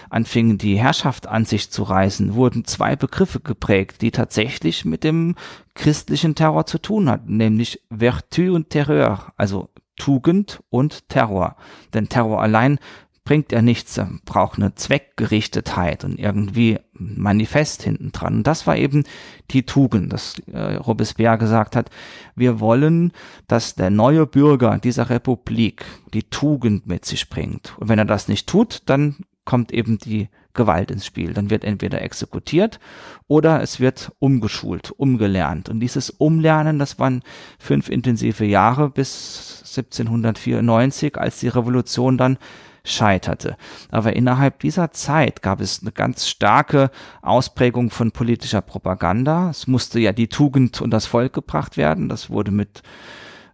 anfingen, 0.10 0.58
die 0.58 0.80
Herrschaft 0.80 1.28
an 1.28 1.46
sich 1.46 1.72
zu 1.72 1.84
reißen, 1.84 2.36
wurden 2.36 2.66
zwei 2.66 2.96
Begriffe 2.96 3.40
geprägt, 3.40 4.02
die 4.02 4.12
tatsächlich 4.12 4.86
mit 4.86 5.04
dem 5.04 5.36
christlichen 5.80 6.36
Terror 6.36 6.66
zu 6.66 6.78
tun 6.78 7.10
hatten, 7.10 7.38
nämlich 7.38 7.82
Vertu 7.90 8.54
und 8.54 8.70
Terreur, 8.70 9.32
also 9.38 9.70
Tugend 9.96 10.62
und 10.70 11.08
Terror. 11.08 11.56
Denn 11.94 12.10
Terror 12.10 12.42
allein 12.42 12.80
bringt 13.24 13.54
er 13.54 13.62
nichts, 13.62 13.98
er 13.98 14.10
braucht 14.26 14.58
eine 14.58 14.76
Zweckgerichtetheit 14.76 16.04
und 16.04 16.20
irgendwie 16.20 16.80
ein 17.00 17.16
Manifest 17.18 17.84
hinten 17.84 18.12
dran. 18.12 18.38
Und 18.38 18.48
das 18.48 18.68
war 18.68 18.76
eben 18.76 19.06
die 19.52 19.66
Tugend, 19.66 20.12
dass 20.12 20.40
äh, 20.52 20.76
Robespierre 20.76 21.38
gesagt 21.38 21.76
hat, 21.76 21.90
wir 22.36 22.60
wollen, 22.60 23.14
dass 23.48 23.76
der 23.76 23.90
neue 23.90 24.26
Bürger 24.26 24.80
dieser 24.80 25.10
Republik 25.10 25.86
die 26.14 26.24
Tugend 26.24 26.88
mit 26.88 27.06
sich 27.06 27.30
bringt. 27.30 27.78
Und 27.78 27.88
wenn 27.88 28.00
er 28.00 28.06
das 28.06 28.28
nicht 28.28 28.48
tut, 28.48 28.82
dann 28.88 29.16
kommt 29.46 29.72
eben 29.72 29.98
die 29.98 30.28
Gewalt 30.54 30.92
ins 30.92 31.06
Spiel. 31.06 31.34
Dann 31.34 31.50
wird 31.50 31.64
entweder 31.64 32.02
exekutiert 32.02 32.80
oder 33.28 33.62
es 33.62 33.80
wird 33.80 34.12
umgeschult, 34.20 34.92
umgelernt. 34.92 35.70
Und 35.70 35.80
dieses 35.80 36.10
Umlernen, 36.10 36.80
das 36.80 37.00
waren 37.00 37.24
fünf 37.60 37.90
intensive 37.90 38.46
Jahre 38.46 38.90
bis 38.90 39.64
1794, 39.66 41.18
als 41.18 41.40
die 41.40 41.48
Revolution 41.48 42.18
dann 42.18 42.38
scheiterte. 42.84 43.58
Aber 43.92 44.16
innerhalb 44.16 44.60
dieser 44.60 44.92
Zeit 44.92 45.42
gab 45.42 45.62
es 45.62 45.82
eine 45.82 45.92
ganz 45.92 46.28
starke 46.28 46.92
Ausprägung 47.22 47.90
von 47.90 48.12
politischer 48.12 48.62
Propaganda. 48.62 49.50
Es 49.50 49.68
musste 49.68 50.00
ja 50.00 50.12
die 50.12 50.28
Tugend 50.28 50.82
und 50.82 50.92
das 50.92 51.06
Volk 51.06 51.34
gebracht 51.34 51.78
werden. 51.78 52.10
Das 52.10 52.30
wurde 52.30 52.52
mit 52.52 52.82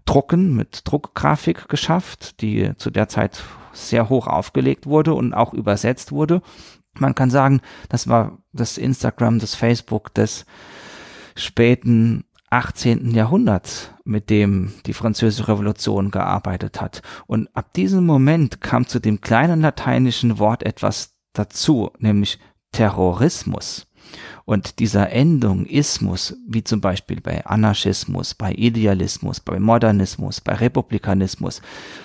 Drucken, 0.05 0.55
mit 0.55 0.81
Druckgrafik 0.85 1.67
geschafft, 1.67 2.41
die 2.41 2.71
zu 2.77 2.91
der 2.91 3.09
Zeit 3.09 3.43
sehr 3.73 4.09
hoch 4.09 4.27
aufgelegt 4.27 4.85
wurde 4.85 5.13
und 5.13 5.33
auch 5.33 5.53
übersetzt 5.53 6.11
wurde. 6.11 6.41
Man 6.99 7.15
kann 7.15 7.29
sagen, 7.29 7.61
das 7.89 8.07
war 8.07 8.37
das 8.53 8.77
Instagram, 8.77 9.39
das 9.39 9.55
Facebook 9.55 10.13
des 10.13 10.45
späten 11.35 12.25
18. 12.49 13.11
Jahrhunderts, 13.11 13.91
mit 14.05 14.29
dem 14.29 14.73
die 14.85 14.93
französische 14.93 15.47
Revolution 15.47 16.11
gearbeitet 16.11 16.79
hat. 16.79 17.01
Und 17.27 17.49
ab 17.55 17.73
diesem 17.73 18.05
Moment 18.05 18.61
kam 18.61 18.87
zu 18.87 18.99
dem 18.99 19.19
kleinen 19.19 19.61
lateinischen 19.61 20.39
Wort 20.39 20.63
etwas 20.63 21.15
dazu, 21.33 21.91
nämlich 21.99 22.39
Terrorismus. 22.71 23.84
Und 24.45 24.77
dieser 24.77 25.09
Endung 25.09 25.65
Ismus, 25.65 26.37
wie 26.47 26.63
zum 26.63 26.79
Beispiel 26.79 27.19
bei 27.19 27.43
Anarchismus, 27.47 28.35
bei 28.35 28.53
Idealismus, 28.53 29.39
bei 29.39 29.59
Modernismus, 29.59 30.39
bei 30.39 30.53
Republikanismus, 30.53 31.63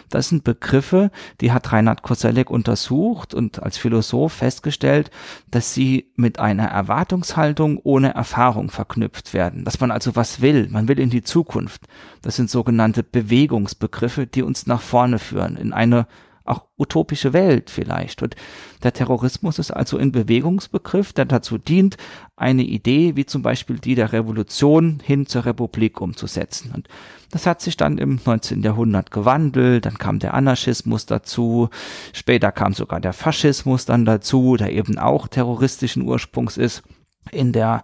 das 0.09 0.31
sind 0.31 0.42
Begriffe, 0.42 1.11
die 1.42 1.53
hat 1.53 1.70
Reinhard 1.70 2.03
Koselleck 2.03 2.48
untersucht 2.48 3.35
und 3.35 3.62
als 3.62 3.76
Philosoph 3.76 4.33
festgestellt, 4.33 5.11
dass 5.50 5.74
sie 5.74 6.12
mit 6.16 6.38
einer 6.38 6.64
Erwartungshaltung 6.64 7.79
ohne 7.83 8.14
Erfahrung 8.14 8.70
verknüpft 8.70 9.35
werden. 9.35 9.64
Dass 9.66 9.79
man 9.79 9.90
also 9.90 10.16
was 10.16 10.40
will, 10.40 10.66
man 10.70 10.88
will 10.88 10.98
in 10.98 11.11
die 11.11 11.22
Zukunft. 11.22 11.83
Das 12.22 12.37
sind 12.37 12.48
sogenannte 12.48 13.03
Bewegungsbegriffe, 13.03 14.26
die 14.26 14.42
uns 14.42 14.66
nach 14.66 14.81
vorne 14.81 15.18
führen, 15.18 15.57
in 15.57 15.74
eine 15.74 16.07
auch 16.51 16.65
utopische 16.79 17.33
Welt 17.33 17.71
vielleicht. 17.71 18.23
Und 18.23 18.37
der 18.83 18.93
Terrorismus 18.93 19.59
ist 19.59 19.71
also 19.71 19.97
ein 19.97 20.13
Bewegungsbegriff, 20.13 21.13
der 21.13 21.25
dazu 21.25 21.59
dient, 21.59 21.97
eine 22.37 22.63
Idee 22.63 23.17
wie 23.17 23.27
zum 23.27 23.43
Beispiel 23.43 23.79
die 23.79 23.95
der 23.95 24.13
Revolution 24.13 25.01
hin 25.05 25.27
zur 25.27 25.47
Republik 25.47 26.01
umzusetzen. 26.01 26.73
Und 26.75 26.89
das 27.31 27.47
hat 27.47 27.61
sich 27.61 27.77
dann 27.77 27.99
im 27.99 28.19
19. 28.25 28.63
Jahrhundert 28.63 29.11
gewandelt, 29.11 29.87
dann 29.87 29.99
kam 29.99 30.19
der 30.19 30.35
Anarchismus 30.35 31.07
dazu, 31.07 31.69
später 32.13 32.51
kam 32.51 32.73
sogar 32.75 33.01
der 33.01 33.13
Faschismus 33.13 33.85
dann 33.85 34.05
dazu, 34.05 34.57
der 34.57 34.73
eben 34.73 34.99
auch 34.99 35.29
terroristischen 35.29 36.03
Ursprungs 36.03 36.57
ist. 36.57 36.83
In 37.33 37.53
der 37.53 37.83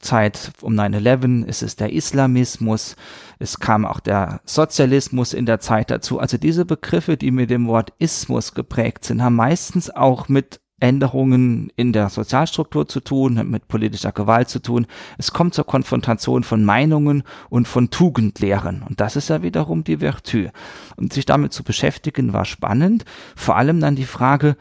Zeit 0.00 0.52
um 0.60 0.74
9-11 0.74 1.44
ist 1.44 1.62
es 1.62 1.76
der 1.76 1.92
Islamismus, 1.92 2.96
es 3.38 3.60
kam 3.60 3.84
auch 3.84 4.00
der 4.00 4.40
Sozialismus 4.44 5.32
in 5.32 5.46
der 5.46 5.60
Zeit 5.60 5.90
dazu. 5.90 6.18
Also 6.18 6.38
diese 6.38 6.64
Begriffe, 6.64 7.16
die 7.16 7.30
mit 7.30 7.50
dem 7.50 7.68
Wort 7.68 7.92
Ismus 7.98 8.54
geprägt 8.54 9.04
sind, 9.04 9.22
haben 9.22 9.36
meistens 9.36 9.90
auch 9.90 10.28
mit 10.28 10.60
Änderungen 10.80 11.72
in 11.76 11.92
der 11.92 12.08
Sozialstruktur 12.08 12.86
zu 12.86 13.00
tun, 13.00 13.50
mit 13.50 13.66
politischer 13.66 14.12
Gewalt 14.12 14.48
zu 14.48 14.60
tun. 14.60 14.86
Es 15.18 15.32
kommt 15.32 15.54
zur 15.54 15.66
Konfrontation 15.66 16.44
von 16.44 16.64
Meinungen 16.64 17.24
und 17.50 17.66
von 17.66 17.90
Tugendlehren. 17.90 18.84
Und 18.88 19.00
das 19.00 19.16
ist 19.16 19.28
ja 19.28 19.42
wiederum 19.42 19.82
die 19.82 19.98
Vertu. 19.98 20.48
Und 20.96 21.12
sich 21.12 21.26
damit 21.26 21.52
zu 21.52 21.64
beschäftigen 21.64 22.32
war 22.32 22.44
spannend. 22.44 23.04
Vor 23.34 23.56
allem 23.56 23.80
dann 23.80 23.96
die 23.96 24.04
Frage, 24.04 24.56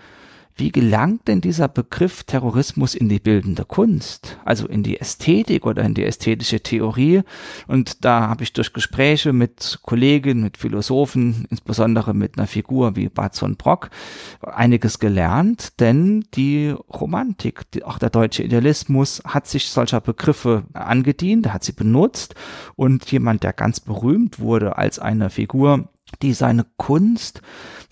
wie 0.57 0.71
gelangt 0.71 1.27
denn 1.27 1.41
dieser 1.41 1.67
Begriff 1.67 2.23
Terrorismus 2.23 2.95
in 2.95 3.09
die 3.09 3.19
bildende 3.19 3.63
Kunst, 3.63 4.37
also 4.43 4.67
in 4.67 4.83
die 4.83 4.99
Ästhetik 4.99 5.65
oder 5.65 5.83
in 5.83 5.93
die 5.93 6.03
ästhetische 6.03 6.61
Theorie? 6.61 7.21
Und 7.67 8.03
da 8.03 8.27
habe 8.27 8.43
ich 8.43 8.53
durch 8.53 8.73
Gespräche 8.73 9.33
mit 9.33 9.79
Kollegen, 9.83 10.41
mit 10.41 10.57
Philosophen, 10.57 11.45
insbesondere 11.49 12.13
mit 12.13 12.37
einer 12.37 12.47
Figur 12.47 12.95
wie 12.95 13.09
Barzon 13.09 13.55
Brock, 13.55 13.89
einiges 14.41 14.99
gelernt, 14.99 15.79
denn 15.79 16.25
die 16.33 16.73
Romantik, 16.89 17.65
auch 17.83 17.99
der 17.99 18.09
deutsche 18.09 18.43
Idealismus 18.43 19.21
hat 19.25 19.47
sich 19.47 19.69
solcher 19.69 20.01
Begriffe 20.01 20.63
angedient, 20.73 21.53
hat 21.53 21.63
sie 21.63 21.73
benutzt 21.73 22.35
und 22.75 23.11
jemand, 23.11 23.43
der 23.43 23.53
ganz 23.53 23.79
berühmt 23.79 24.39
wurde 24.39 24.77
als 24.77 24.97
eine 24.99 25.29
Figur, 25.29 25.89
die 26.21 26.33
seine 26.33 26.65
Kunst 26.77 27.41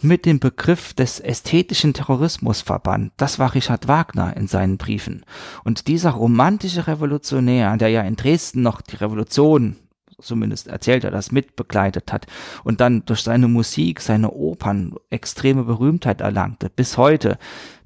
mit 0.02 0.26
dem 0.26 0.40
Begriff 0.40 0.94
des 0.94 1.20
ästhetischen 1.20 1.94
Terrorismus 1.94 2.62
verband. 2.62 3.12
Das 3.18 3.40
war 3.40 3.54
Richard 3.54 3.88
Wagner 3.88 4.36
in 4.36 4.48
seinen 4.48 4.78
Briefen. 4.78 5.26
Und 5.64 5.88
dieser 5.88 6.12
romantische 6.12 6.88
Revolutionär, 6.88 7.78
der 7.78 7.90
ja 7.90 8.02
in 8.02 8.16
Dresden 8.16 8.62
noch 8.62 8.82
die 8.82 8.98
Revolution 8.98 9.78
zumindest 10.22 10.68
erzählt 10.68 11.04
er 11.04 11.12
das, 11.12 11.32
mitbegleitet 11.32 12.12
hat 12.12 12.28
und 12.64 12.82
dann 12.82 13.06
durch 13.06 13.22
seine 13.22 13.48
Musik, 13.48 14.02
seine 14.02 14.32
Opern 14.32 14.96
extreme 15.10 15.64
Berühmtheit 15.64 16.22
erlangte, 16.22 16.70
bis 16.70 16.98
heute, 16.98 17.38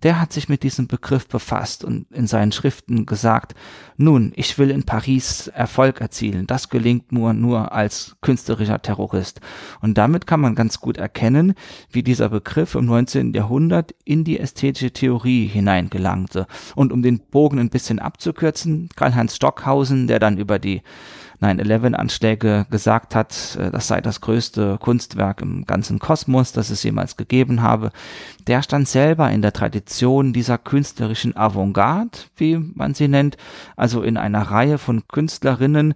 der 0.04 0.22
hat 0.22 0.32
sich 0.32 0.48
mit 0.48 0.64
diesem 0.64 0.88
Begriff 0.88 1.28
befasst 1.28 1.84
und 1.84 2.10
in 2.12 2.28
seinen 2.28 2.52
Schriften 2.52 3.06
gesagt, 3.06 3.54
nun, 3.98 4.32
ich 4.36 4.58
will 4.58 4.70
in 4.70 4.84
Paris 4.84 5.48
Erfolg 5.48 6.00
erzielen. 6.00 6.48
Das 6.48 6.70
gelingt 6.70 7.12
nur, 7.12 7.34
nur 7.34 7.74
als 7.74 8.16
künstlerischer 8.22 8.82
Terrorist. 8.82 9.42
Und 9.82 9.98
damit 9.98 10.26
kann 10.26 10.40
man 10.40 10.56
ganz 10.56 10.80
gut 10.80 10.98
erkennen, 10.98 11.54
wie 11.92 12.04
dieser 12.04 12.30
Begriff 12.30 12.76
im 12.76 12.86
19. 12.86 13.34
Jahrhundert 13.34 13.94
in 14.06 14.24
die 14.24 14.40
ästhetische 14.40 14.92
Theorie 14.92 15.48
hineingelangte. 15.48 16.48
Und 16.76 16.94
um 16.94 17.02
den 17.02 17.20
Bogen 17.20 17.60
ein 17.60 17.70
bisschen 17.70 18.00
abzukürzen, 18.00 18.90
Karl-Heinz 18.96 19.36
Stockhausen, 19.36 20.08
der 20.08 20.20
dann 20.20 20.38
über 20.38 20.60
die 20.60 20.82
9-11-Anschläge 21.42 22.66
gesagt 22.70 23.16
hat, 23.16 23.58
äh, 23.60 23.72
das 23.72 23.88
sei 23.88 24.02
das 24.02 24.22
größte 24.22 24.78
Kunstwerk 24.80 25.42
im 25.42 25.66
ganzen 25.66 26.00
Kosmos, 26.00 26.52
das 26.52 26.70
es 26.70 26.84
jemals 26.84 27.18
gegeben 27.18 27.62
habe, 27.62 27.92
der 28.48 28.62
stand 28.62 28.88
selber 28.88 29.30
in 29.32 29.42
der 29.42 29.54
Tradition 29.54 30.34
dieser 30.34 30.58
künstlerischen 30.58 31.36
Avantgarde, 31.36 32.18
wie 32.36 32.58
man 32.58 32.94
sie 32.94 33.08
nennt, 33.08 33.38
also 33.76 34.02
in 34.02 34.18
einer 34.18 34.42
Reihe 34.42 34.78
von 34.78 35.08
Künstlerinnen, 35.08 35.94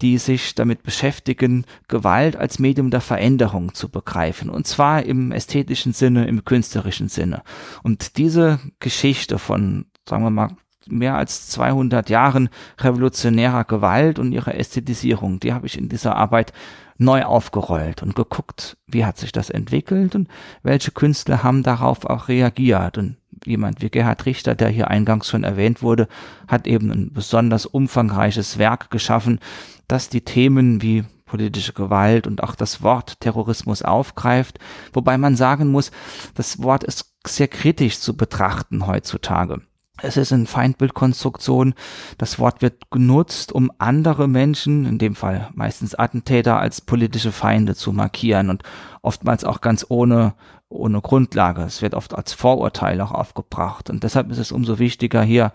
die 0.00 0.18
sich 0.18 0.54
damit 0.54 0.82
beschäftigen, 0.82 1.64
Gewalt 1.88 2.36
als 2.36 2.58
Medium 2.58 2.90
der 2.90 3.00
Veränderung 3.00 3.74
zu 3.74 3.88
begreifen, 3.88 4.50
und 4.50 4.66
zwar 4.66 5.02
im 5.02 5.32
ästhetischen 5.32 5.92
Sinne, 5.92 6.26
im 6.26 6.44
künstlerischen 6.44 7.08
Sinne. 7.08 7.42
Und 7.82 8.18
diese 8.18 8.60
Geschichte 8.80 9.38
von 9.38 9.86
sagen 10.08 10.22
wir 10.22 10.30
mal, 10.30 10.50
mehr 10.88 11.16
als 11.16 11.48
200 11.48 12.10
Jahren 12.10 12.48
revolutionärer 12.78 13.64
Gewalt 13.64 14.18
und 14.18 14.32
ihrer 14.32 14.54
Ästhetisierung. 14.54 15.40
Die 15.40 15.52
habe 15.52 15.66
ich 15.66 15.78
in 15.78 15.88
dieser 15.88 16.16
Arbeit 16.16 16.52
neu 16.98 17.24
aufgerollt 17.24 18.02
und 18.02 18.14
geguckt, 18.14 18.76
wie 18.86 19.04
hat 19.04 19.18
sich 19.18 19.32
das 19.32 19.50
entwickelt 19.50 20.14
und 20.14 20.28
welche 20.62 20.92
Künstler 20.92 21.42
haben 21.42 21.62
darauf 21.62 22.04
auch 22.04 22.28
reagiert. 22.28 22.98
Und 22.98 23.16
jemand 23.44 23.82
wie 23.82 23.90
Gerhard 23.90 24.26
Richter, 24.26 24.54
der 24.54 24.68
hier 24.68 24.88
eingangs 24.88 25.28
schon 25.28 25.44
erwähnt 25.44 25.82
wurde, 25.82 26.08
hat 26.46 26.66
eben 26.66 26.90
ein 26.90 27.12
besonders 27.12 27.66
umfangreiches 27.66 28.58
Werk 28.58 28.90
geschaffen, 28.90 29.40
das 29.88 30.08
die 30.08 30.22
Themen 30.22 30.82
wie 30.82 31.04
politische 31.26 31.72
Gewalt 31.72 32.26
und 32.26 32.42
auch 32.42 32.54
das 32.54 32.82
Wort 32.82 33.20
Terrorismus 33.20 33.82
aufgreift, 33.82 34.58
wobei 34.92 35.18
man 35.18 35.36
sagen 35.36 35.68
muss, 35.72 35.90
das 36.34 36.62
Wort 36.62 36.84
ist 36.84 37.12
sehr 37.26 37.48
kritisch 37.48 37.98
zu 37.98 38.16
betrachten 38.16 38.86
heutzutage. 38.86 39.62
Es 40.02 40.16
ist 40.16 40.32
eine 40.32 40.46
Feindbildkonstruktion. 40.46 41.74
Das 42.18 42.38
Wort 42.38 42.62
wird 42.62 42.90
genutzt, 42.90 43.52
um 43.52 43.70
andere 43.78 44.26
Menschen, 44.26 44.86
in 44.86 44.98
dem 44.98 45.14
Fall 45.14 45.50
meistens 45.54 45.94
Attentäter, 45.94 46.58
als 46.58 46.80
politische 46.80 47.30
Feinde 47.30 47.74
zu 47.74 47.92
markieren 47.92 48.50
und 48.50 48.64
oftmals 49.02 49.44
auch 49.44 49.60
ganz 49.60 49.86
ohne, 49.88 50.34
ohne 50.68 51.00
Grundlage. 51.00 51.62
Es 51.62 51.80
wird 51.80 51.94
oft 51.94 52.14
als 52.14 52.32
Vorurteil 52.32 53.00
auch 53.00 53.12
aufgebracht. 53.12 53.88
Und 53.88 54.02
deshalb 54.02 54.30
ist 54.30 54.38
es 54.38 54.50
umso 54.50 54.80
wichtiger, 54.80 55.22
hier 55.22 55.52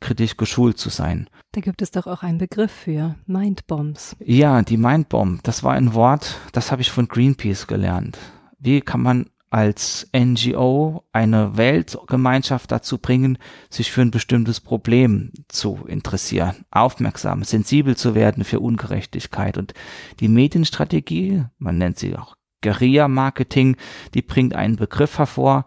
kritisch 0.00 0.36
geschult 0.36 0.78
zu 0.78 0.88
sein. 0.88 1.28
Da 1.52 1.60
gibt 1.60 1.82
es 1.82 1.90
doch 1.90 2.06
auch 2.06 2.22
einen 2.22 2.38
Begriff 2.38 2.72
für 2.72 3.14
Mindbombs. 3.26 4.16
Ja, 4.20 4.62
die 4.62 4.78
Mindbomb, 4.78 5.42
das 5.42 5.62
war 5.62 5.74
ein 5.74 5.94
Wort, 5.94 6.38
das 6.52 6.72
habe 6.72 6.82
ich 6.82 6.90
von 6.90 7.08
Greenpeace 7.08 7.66
gelernt. 7.66 8.18
Wie 8.58 8.80
kann 8.80 9.02
man 9.02 9.26
als 9.52 10.08
NGO 10.16 11.04
eine 11.12 11.58
Weltgemeinschaft 11.58 12.72
dazu 12.72 12.96
bringen, 12.96 13.36
sich 13.68 13.92
für 13.92 14.00
ein 14.00 14.10
bestimmtes 14.10 14.60
Problem 14.60 15.30
zu 15.48 15.84
interessieren, 15.86 16.64
aufmerksam, 16.70 17.44
sensibel 17.44 17.94
zu 17.94 18.14
werden 18.14 18.44
für 18.44 18.60
Ungerechtigkeit. 18.60 19.58
Und 19.58 19.74
die 20.20 20.28
Medienstrategie, 20.28 21.44
man 21.58 21.76
nennt 21.76 21.98
sie 21.98 22.16
auch 22.16 22.36
Guerilla-Marketing, 22.62 23.76
die 24.14 24.22
bringt 24.22 24.54
einen 24.54 24.76
Begriff 24.76 25.18
hervor, 25.18 25.66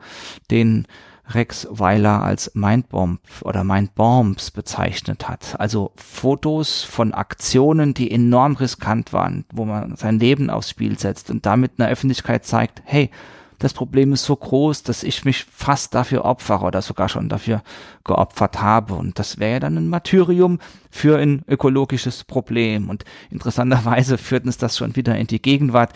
den 0.49 0.87
Rex 1.29 1.67
Weiler 1.69 2.23
als 2.23 2.51
Mindbomb 2.55 3.19
oder 3.41 3.63
Mindbombs 3.63 4.49
bezeichnet 4.49 5.29
hat. 5.29 5.59
Also 5.59 5.91
Fotos 5.95 6.81
von 6.81 7.13
Aktionen, 7.13 7.93
die 7.93 8.09
enorm 8.09 8.55
riskant 8.55 9.13
waren, 9.13 9.45
wo 9.53 9.65
man 9.65 9.95
sein 9.95 10.19
Leben 10.19 10.49
aufs 10.49 10.71
Spiel 10.71 10.97
setzt 10.97 11.29
und 11.29 11.45
damit 11.45 11.73
einer 11.77 11.89
Öffentlichkeit 11.89 12.45
zeigt, 12.45 12.81
hey, 12.85 13.11
das 13.59 13.73
Problem 13.73 14.13
ist 14.13 14.23
so 14.23 14.35
groß, 14.35 14.83
dass 14.83 15.03
ich 15.03 15.25
mich 15.25 15.45
fast 15.45 15.95
dafür 15.95 16.25
opfere 16.25 16.65
oder 16.65 16.81
sogar 16.81 17.09
schon 17.09 17.29
dafür 17.29 17.61
geopfert 18.03 18.61
habe. 18.61 18.95
Und 18.95 19.17
das 19.19 19.39
wäre 19.39 19.53
ja 19.53 19.59
dann 19.59 19.77
ein 19.77 19.87
Martyrium 19.87 20.59
für 20.91 21.17
ein 21.17 21.43
ökologisches 21.47 22.23
Problem. 22.23 22.89
Und 22.89 23.03
interessanterweise 23.29 24.17
führt 24.19 24.45
uns 24.45 24.57
das 24.57 24.77
schon 24.77 24.95
wieder 24.95 25.17
in 25.17 25.27
die 25.27 25.41
Gegenwart 25.41 25.93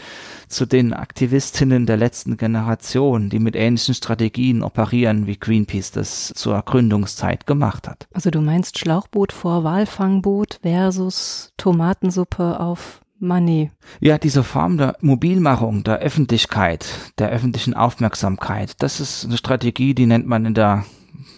zu 0.47 0.65
den 0.65 0.93
Aktivistinnen 0.93 1.85
der 1.85 1.97
letzten 1.97 2.37
Generation, 2.37 3.29
die 3.29 3.39
mit 3.39 3.55
ähnlichen 3.55 3.93
Strategien 3.93 4.63
operieren, 4.63 5.27
wie 5.27 5.37
Greenpeace 5.37 5.91
das 5.91 6.33
zur 6.35 6.61
Gründungszeit 6.61 7.45
gemacht 7.45 7.87
hat. 7.87 8.07
Also 8.13 8.31
du 8.31 8.41
meinst 8.41 8.79
Schlauchboot 8.79 9.31
vor 9.31 9.63
Walfangboot 9.63 10.59
versus 10.63 11.53
Tomatensuppe 11.57 12.59
auf 12.59 13.01
Money. 13.19 13.71
Ja, 13.99 14.17
diese 14.17 14.43
Form 14.43 14.77
der 14.77 14.95
Mobilmachung, 15.01 15.83
der 15.83 15.99
Öffentlichkeit, 15.99 16.85
der 17.17 17.29
öffentlichen 17.29 17.73
Aufmerksamkeit, 17.73 18.81
das 18.81 18.99
ist 18.99 19.25
eine 19.25 19.37
Strategie, 19.37 19.93
die 19.93 20.05
nennt 20.05 20.27
man 20.27 20.45
in 20.45 20.53
der 20.53 20.85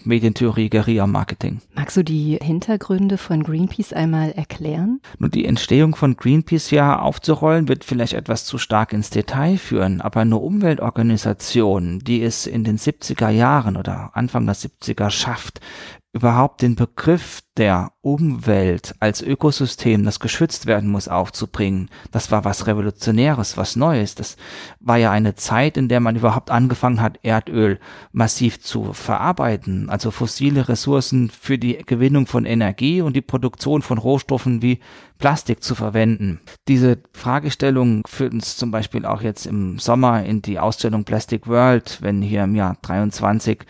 Medientheorie 0.04 0.68
Guerilla 0.68 1.06
Marketing. 1.06 1.60
Magst 1.74 1.96
du 1.96 2.02
die 2.02 2.38
Hintergründe 2.42 3.18
von 3.18 3.42
Greenpeace 3.42 3.92
einmal 3.92 4.32
erklären? 4.32 5.00
Nur 5.18 5.30
die 5.30 5.44
Entstehung 5.44 5.94
von 5.94 6.16
Greenpeace 6.16 6.70
ja 6.70 6.98
aufzurollen, 6.98 7.68
wird 7.68 7.84
vielleicht 7.84 8.14
etwas 8.14 8.44
zu 8.44 8.58
stark 8.58 8.92
ins 8.92 9.10
Detail 9.10 9.58
führen, 9.58 10.00
aber 10.00 10.20
eine 10.20 10.36
Umweltorganisation, 10.36 12.00
die 12.00 12.22
es 12.22 12.46
in 12.46 12.64
den 12.64 12.78
70er 12.78 13.30
Jahren 13.30 13.76
oder 13.76 14.10
Anfang 14.14 14.46
der 14.46 14.56
70er 14.56 15.10
schafft, 15.10 15.60
überhaupt 16.12 16.62
den 16.62 16.76
Begriff 16.76 17.42
der 17.56 17.92
Umwelt 18.00 18.94
als 18.98 19.20
Ökosystem, 19.20 20.04
das 20.04 20.20
geschützt 20.20 20.66
werden 20.66 20.90
muss, 20.90 21.06
aufzubringen, 21.08 21.90
das 22.10 22.30
war 22.30 22.44
was 22.44 22.66
Revolutionäres, 22.66 23.56
was 23.56 23.76
Neues. 23.76 24.14
Das 24.14 24.36
war 24.80 24.96
ja 24.96 25.10
eine 25.10 25.34
Zeit, 25.34 25.76
in 25.76 25.88
der 25.88 26.00
man 26.00 26.16
überhaupt 26.16 26.50
angefangen 26.50 27.00
hat, 27.00 27.18
Erdöl 27.22 27.78
massiv 28.10 28.60
zu 28.60 28.92
verarbeiten, 28.92 29.90
also 29.90 30.10
fossile 30.10 30.68
Ressourcen 30.68 31.30
für 31.30 31.58
die 31.58 31.78
Gewinnung 31.84 32.26
von 32.26 32.46
Energie 32.46 33.02
und 33.02 33.14
die 33.14 33.20
Produktion 33.20 33.82
von 33.82 33.98
Rohstoffen 33.98 34.62
wie 34.62 34.80
Plastik 35.22 35.62
zu 35.62 35.76
verwenden. 35.76 36.40
Diese 36.66 36.98
Fragestellung 37.12 38.02
führt 38.08 38.32
uns 38.32 38.56
zum 38.56 38.72
Beispiel 38.72 39.06
auch 39.06 39.22
jetzt 39.22 39.46
im 39.46 39.78
Sommer 39.78 40.24
in 40.24 40.42
die 40.42 40.58
Ausstellung 40.58 41.04
Plastic 41.04 41.46
World, 41.46 41.98
wenn 42.00 42.22
hier 42.22 42.42
im 42.42 42.56
Jahr 42.56 42.76
23 42.82 43.60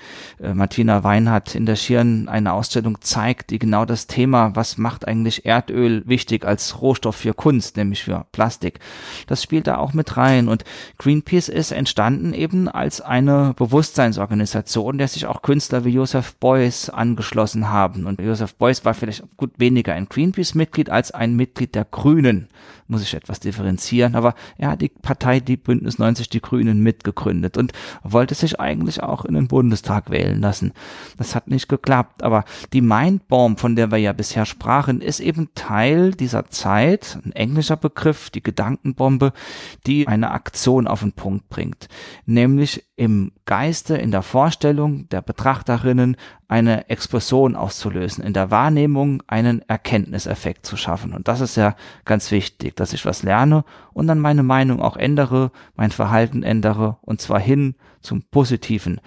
äh, 0.40 0.54
Martina 0.54 1.04
Weinhardt 1.04 1.54
in 1.54 1.66
der 1.66 1.76
Schirn 1.76 2.28
eine 2.30 2.54
Ausstellung 2.54 3.02
zeigt, 3.02 3.50
die 3.50 3.58
genau 3.72 3.86
das 3.86 4.06
Thema, 4.06 4.54
was 4.54 4.76
macht 4.76 5.08
eigentlich 5.08 5.46
Erdöl 5.46 6.02
wichtig 6.04 6.44
als 6.44 6.82
Rohstoff 6.82 7.16
für 7.16 7.32
Kunst, 7.32 7.78
nämlich 7.78 8.04
für 8.04 8.26
Plastik. 8.30 8.80
Das 9.28 9.42
spielt 9.42 9.66
da 9.66 9.78
auch 9.78 9.94
mit 9.94 10.18
rein 10.18 10.48
und 10.48 10.64
Greenpeace 10.98 11.48
ist 11.48 11.72
entstanden 11.72 12.34
eben 12.34 12.68
als 12.68 13.00
eine 13.00 13.54
Bewusstseinsorganisation, 13.56 14.98
der 14.98 15.08
sich 15.08 15.24
auch 15.24 15.40
Künstler 15.40 15.86
wie 15.86 15.94
Joseph 15.94 16.34
Beuys 16.34 16.90
angeschlossen 16.90 17.70
haben. 17.70 18.04
Und 18.04 18.20
Joseph 18.20 18.56
Beuys 18.56 18.84
war 18.84 18.92
vielleicht 18.92 19.24
gut 19.38 19.52
weniger 19.56 19.94
ein 19.94 20.06
Greenpeace-Mitglied 20.06 20.90
als 20.90 21.10
ein 21.10 21.34
Mitglied 21.34 21.74
der 21.74 21.86
Grünen 21.86 22.50
muss 22.86 23.02
ich 23.02 23.14
etwas 23.14 23.40
differenzieren, 23.40 24.14
aber 24.14 24.34
er 24.58 24.70
hat 24.70 24.82
die 24.82 24.88
Partei, 24.88 25.40
die 25.40 25.56
Bündnis 25.56 25.98
90 25.98 26.28
Die 26.28 26.40
Grünen 26.40 26.82
mitgegründet 26.82 27.56
und 27.56 27.72
wollte 28.02 28.34
sich 28.34 28.60
eigentlich 28.60 29.02
auch 29.02 29.24
in 29.24 29.34
den 29.34 29.48
Bundestag 29.48 30.10
wählen 30.10 30.40
lassen. 30.40 30.72
Das 31.16 31.34
hat 31.34 31.48
nicht 31.48 31.68
geklappt, 31.68 32.22
aber 32.22 32.44
die 32.72 32.80
Mindbomb, 32.80 33.58
von 33.58 33.76
der 33.76 33.90
wir 33.90 33.98
ja 33.98 34.12
bisher 34.12 34.46
sprachen, 34.46 35.00
ist 35.00 35.20
eben 35.20 35.48
Teil 35.54 36.12
dieser 36.12 36.46
Zeit, 36.48 37.18
ein 37.24 37.32
englischer 37.32 37.76
Begriff, 37.76 38.30
die 38.30 38.42
Gedankenbombe, 38.42 39.32
die 39.86 40.08
eine 40.08 40.30
Aktion 40.30 40.86
auf 40.86 41.00
den 41.00 41.12
Punkt 41.12 41.48
bringt, 41.48 41.88
nämlich 42.26 42.84
im 42.96 43.32
Geiste, 43.46 43.96
in 43.96 44.10
der 44.10 44.22
Vorstellung 44.22 45.08
der 45.08 45.22
Betrachterinnen 45.22 46.16
eine 46.52 46.90
Explosion 46.90 47.56
auszulösen, 47.56 48.22
in 48.22 48.34
der 48.34 48.50
Wahrnehmung 48.50 49.22
einen 49.26 49.66
Erkenntniseffekt 49.68 50.66
zu 50.66 50.76
schaffen. 50.76 51.14
Und 51.14 51.26
das 51.26 51.40
ist 51.40 51.56
ja 51.56 51.74
ganz 52.04 52.30
wichtig, 52.30 52.76
dass 52.76 52.92
ich 52.92 53.06
was 53.06 53.22
lerne 53.22 53.64
und 53.94 54.06
dann 54.06 54.20
meine 54.20 54.42
Meinung 54.42 54.82
auch 54.82 54.98
ändere, 54.98 55.50
mein 55.76 55.92
Verhalten 55.92 56.42
ändere 56.42 56.98
und 57.00 57.22
zwar 57.22 57.40
hin 57.40 57.74
zum 58.02 58.24
Positiven, 58.24 59.00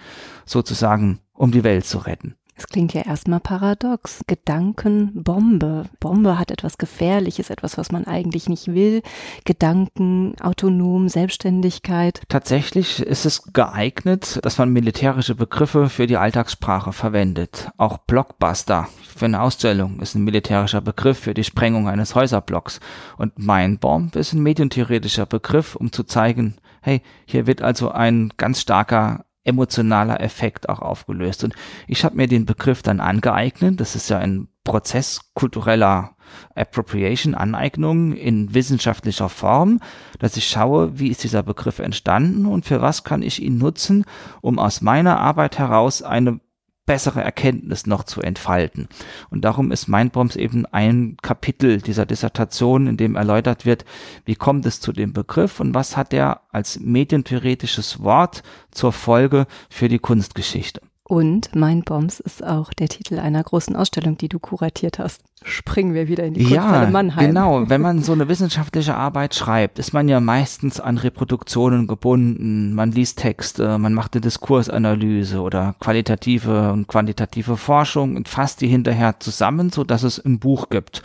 sozusagen, 0.44 1.20
um 1.34 1.52
die 1.52 1.62
Welt 1.62 1.86
zu 1.86 1.98
retten. 1.98 2.34
Es 2.58 2.66
klingt 2.68 2.94
ja 2.94 3.02
erstmal 3.02 3.40
paradox. 3.40 4.22
Gedankenbombe. 4.26 5.84
Bombe 6.00 6.38
hat 6.38 6.50
etwas 6.50 6.78
Gefährliches, 6.78 7.50
etwas, 7.50 7.76
was 7.76 7.92
man 7.92 8.06
eigentlich 8.06 8.48
nicht 8.48 8.68
will. 8.68 9.02
Gedanken, 9.44 10.34
autonom, 10.40 11.10
Selbstständigkeit. 11.10 12.22
Tatsächlich 12.30 13.00
ist 13.00 13.26
es 13.26 13.52
geeignet, 13.52 14.38
dass 14.42 14.56
man 14.56 14.70
militärische 14.70 15.34
Begriffe 15.34 15.90
für 15.90 16.06
die 16.06 16.16
Alltagssprache 16.16 16.94
verwendet. 16.94 17.68
Auch 17.76 17.98
Blockbuster 17.98 18.88
für 19.14 19.26
eine 19.26 19.42
Ausstellung 19.42 20.00
ist 20.00 20.14
ein 20.14 20.24
militärischer 20.24 20.80
Begriff 20.80 21.18
für 21.18 21.34
die 21.34 21.44
Sprengung 21.44 21.88
eines 21.88 22.14
Häuserblocks. 22.14 22.80
Und 23.18 23.38
Mindbomb 23.38 24.16
ist 24.16 24.32
ein 24.32 24.42
medientheoretischer 24.42 25.26
Begriff, 25.26 25.76
um 25.76 25.92
zu 25.92 26.04
zeigen, 26.04 26.56
hey, 26.80 27.02
hier 27.26 27.46
wird 27.46 27.60
also 27.60 27.90
ein 27.90 28.32
ganz 28.38 28.62
starker 28.62 29.25
emotionaler 29.46 30.20
Effekt 30.20 30.68
auch 30.68 30.80
aufgelöst. 30.80 31.44
Und 31.44 31.54
ich 31.86 32.04
habe 32.04 32.16
mir 32.16 32.26
den 32.26 32.46
Begriff 32.46 32.82
dann 32.82 33.00
angeeignet. 33.00 33.80
Das 33.80 33.94
ist 33.94 34.10
ja 34.10 34.18
ein 34.18 34.48
Prozess 34.64 35.20
kultureller 35.34 36.16
Appropriation, 36.54 37.34
Aneignung 37.34 38.12
in 38.12 38.52
wissenschaftlicher 38.52 39.28
Form, 39.28 39.80
dass 40.18 40.36
ich 40.36 40.48
schaue, 40.48 40.98
wie 40.98 41.08
ist 41.08 41.22
dieser 41.22 41.42
Begriff 41.42 41.78
entstanden 41.78 42.46
und 42.46 42.64
für 42.64 42.82
was 42.82 43.04
kann 43.04 43.22
ich 43.22 43.40
ihn 43.40 43.58
nutzen, 43.58 44.04
um 44.40 44.58
aus 44.58 44.80
meiner 44.80 45.20
Arbeit 45.20 45.58
heraus 45.58 46.02
eine 46.02 46.40
bessere 46.86 47.20
Erkenntnis 47.20 47.86
noch 47.86 48.04
zu 48.04 48.22
entfalten. 48.22 48.88
Und 49.28 49.44
darum 49.44 49.72
ist 49.72 49.88
Mindbombs 49.88 50.36
eben 50.36 50.64
ein 50.66 51.16
Kapitel 51.20 51.80
dieser 51.82 52.06
Dissertation, 52.06 52.86
in 52.86 52.96
dem 52.96 53.16
erläutert 53.16 53.66
wird, 53.66 53.84
wie 54.24 54.36
kommt 54.36 54.64
es 54.66 54.80
zu 54.80 54.92
dem 54.92 55.12
Begriff 55.12 55.60
und 55.60 55.74
was 55.74 55.96
hat 55.96 56.14
er 56.14 56.42
als 56.52 56.80
medientheoretisches 56.80 58.02
Wort 58.02 58.42
zur 58.70 58.92
Folge 58.92 59.46
für 59.68 59.88
die 59.88 59.98
Kunstgeschichte. 59.98 60.80
Und 61.08 61.54
Mindbombs 61.54 62.18
ist 62.18 62.44
auch 62.44 62.72
der 62.72 62.88
Titel 62.88 63.20
einer 63.20 63.40
großen 63.40 63.76
Ausstellung, 63.76 64.18
die 64.18 64.28
du 64.28 64.40
kuratiert 64.40 64.98
hast. 64.98 65.22
Springen 65.44 65.94
wir 65.94 66.08
wieder 66.08 66.24
in 66.24 66.34
die 66.34 66.42
Kunsthalle 66.42 66.86
ja, 66.86 66.90
Mannheim. 66.90 67.28
Genau, 67.28 67.70
wenn 67.70 67.80
man 67.80 68.02
so 68.02 68.12
eine 68.12 68.26
wissenschaftliche 68.26 68.96
Arbeit 68.96 69.36
schreibt, 69.36 69.78
ist 69.78 69.92
man 69.92 70.08
ja 70.08 70.18
meistens 70.18 70.80
an 70.80 70.98
Reproduktionen 70.98 71.86
gebunden. 71.86 72.74
Man 72.74 72.90
liest 72.90 73.20
Texte, 73.20 73.78
man 73.78 73.94
macht 73.94 74.14
eine 74.14 74.22
Diskursanalyse 74.22 75.40
oder 75.40 75.76
qualitative 75.78 76.72
und 76.72 76.88
quantitative 76.88 77.56
Forschung 77.56 78.16
und 78.16 78.28
fasst 78.28 78.60
die 78.60 78.66
hinterher 78.66 79.20
zusammen, 79.20 79.70
so 79.70 79.84
dass 79.84 80.02
es 80.02 80.18
ein 80.18 80.40
Buch 80.40 80.70
gibt. 80.70 81.04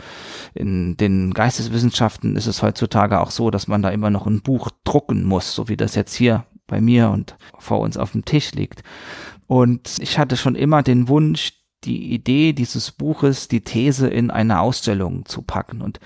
In 0.52 0.96
den 0.96 1.32
Geisteswissenschaften 1.32 2.34
ist 2.34 2.46
es 2.46 2.60
heutzutage 2.60 3.20
auch 3.20 3.30
so, 3.30 3.52
dass 3.52 3.68
man 3.68 3.82
da 3.82 3.90
immer 3.90 4.10
noch 4.10 4.26
ein 4.26 4.42
Buch 4.42 4.70
drucken 4.82 5.22
muss, 5.22 5.54
so 5.54 5.68
wie 5.68 5.76
das 5.76 5.94
jetzt 5.94 6.14
hier 6.14 6.44
bei 6.66 6.80
mir 6.80 7.10
und 7.10 7.36
vor 7.58 7.80
uns 7.80 7.96
auf 7.96 8.12
dem 8.12 8.24
Tisch 8.24 8.52
liegt. 8.52 8.82
Und 9.46 9.98
ich 10.00 10.18
hatte 10.18 10.36
schon 10.36 10.54
immer 10.54 10.82
den 10.82 11.08
Wunsch, 11.08 11.52
die 11.84 12.12
Idee 12.12 12.52
dieses 12.52 12.92
Buches, 12.92 13.48
die 13.48 13.62
These 13.62 14.08
in 14.08 14.30
eine 14.30 14.60
Ausstellung 14.60 15.26
zu 15.26 15.42
packen. 15.42 15.82
Und 15.82 16.00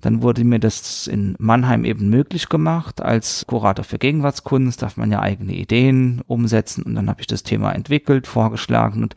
dann 0.00 0.22
wurde 0.22 0.44
mir 0.44 0.60
das 0.60 1.08
in 1.08 1.34
Mannheim 1.38 1.84
eben 1.84 2.08
möglich 2.08 2.48
gemacht. 2.48 3.02
Als 3.02 3.44
Kurator 3.46 3.84
für 3.84 3.98
Gegenwartskunst 3.98 4.80
darf 4.80 4.96
man 4.96 5.10
ja 5.10 5.20
eigene 5.20 5.54
Ideen 5.54 6.22
umsetzen. 6.26 6.84
Und 6.84 6.94
dann 6.94 7.08
habe 7.08 7.20
ich 7.20 7.26
das 7.26 7.42
Thema 7.42 7.72
entwickelt, 7.72 8.26
vorgeschlagen 8.26 9.02
und 9.02 9.16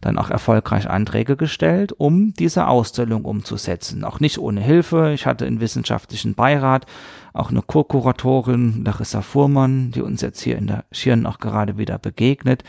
dann 0.00 0.18
auch 0.18 0.30
erfolgreich 0.30 0.88
Anträge 0.88 1.36
gestellt, 1.36 1.92
um 1.92 2.34
diese 2.34 2.68
Ausstellung 2.68 3.24
umzusetzen. 3.24 4.04
Auch 4.04 4.20
nicht 4.20 4.38
ohne 4.38 4.60
Hilfe. 4.60 5.12
Ich 5.14 5.26
hatte 5.26 5.46
einen 5.46 5.60
wissenschaftlichen 5.60 6.34
Beirat, 6.34 6.86
auch 7.34 7.50
eine 7.50 7.62
Co-Kuratorin, 7.62 8.84
Larissa 8.84 9.20
Fuhrmann, 9.20 9.90
die 9.90 10.02
uns 10.02 10.20
jetzt 10.20 10.40
hier 10.40 10.56
in 10.56 10.68
der 10.68 10.84
Schirn 10.92 11.26
auch 11.26 11.38
gerade 11.38 11.76
wieder 11.76 11.98
begegnet. 11.98 12.62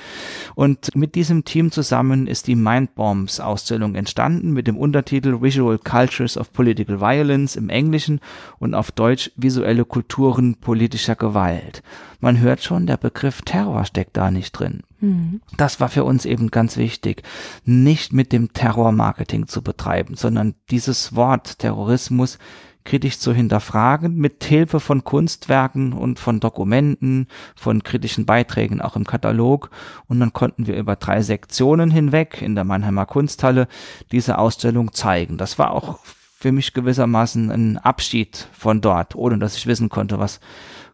Und 0.55 0.95
mit 0.95 1.13
diesem 1.13 1.45
Team 1.45 1.71
zusammen 1.71 2.25
ist 2.25 2.47
die 2.47 2.55
Mindbombs 2.55 3.39
Ausstellung 3.39 3.93
entstanden 3.93 4.51
mit 4.51 4.65
dem 4.65 4.75
Untertitel 4.75 5.43
Visual 5.43 5.77
Cultures 5.77 6.35
of 6.35 6.51
Political 6.51 6.99
Violence 6.99 7.55
im 7.55 7.69
Englischen 7.69 8.19
und 8.57 8.73
auf 8.73 8.91
Deutsch 8.91 9.31
Visuelle 9.35 9.85
Kulturen 9.85 10.55
politischer 10.55 11.15
Gewalt. 11.15 11.83
Man 12.19 12.39
hört 12.39 12.63
schon, 12.63 12.87
der 12.87 12.97
Begriff 12.97 13.43
Terror 13.43 13.85
steckt 13.85 14.17
da 14.17 14.31
nicht 14.31 14.53
drin. 14.53 14.81
Mhm. 14.99 15.41
Das 15.57 15.79
war 15.79 15.89
für 15.89 16.03
uns 16.03 16.25
eben 16.25 16.49
ganz 16.49 16.75
wichtig, 16.75 17.21
nicht 17.65 18.13
mit 18.13 18.31
dem 18.31 18.51
Terrormarketing 18.51 19.45
zu 19.45 19.61
betreiben, 19.61 20.15
sondern 20.15 20.55
dieses 20.71 21.15
Wort 21.15 21.59
Terrorismus 21.59 22.39
kritisch 22.85 23.19
zu 23.19 23.33
hinterfragen, 23.33 24.15
mit 24.15 24.43
Hilfe 24.43 24.79
von 24.79 25.03
Kunstwerken 25.03 25.91
und 25.91 26.19
von 26.19 26.39
Dokumenten, 26.39 27.27
von 27.55 27.83
kritischen 27.83 28.25
Beiträgen 28.25 28.79
auch 28.79 28.95
im 28.95 29.05
Katalog. 29.05 29.69
Und 30.07 30.19
dann 30.19 30.31
konnten 30.31 30.67
wir 30.67 30.77
über 30.77 30.95
drei 30.95 31.21
Sektionen 31.21 31.91
hinweg 31.91 32.41
in 32.41 32.55
der 32.55 32.63
Mannheimer 32.63 33.05
Kunsthalle 33.05 33.67
diese 34.11 34.37
Ausstellung 34.37 34.93
zeigen. 34.93 35.37
Das 35.37 35.59
war 35.59 35.71
auch 35.71 35.99
für 36.37 36.51
mich 36.51 36.73
gewissermaßen 36.73 37.51
ein 37.51 37.77
Abschied 37.77 38.47
von 38.53 38.79
dort, 38.79 39.15
ohne 39.15 39.39
dass 39.39 39.57
ich 39.57 39.67
wissen 39.67 39.89
konnte, 39.89 40.19
was 40.19 40.39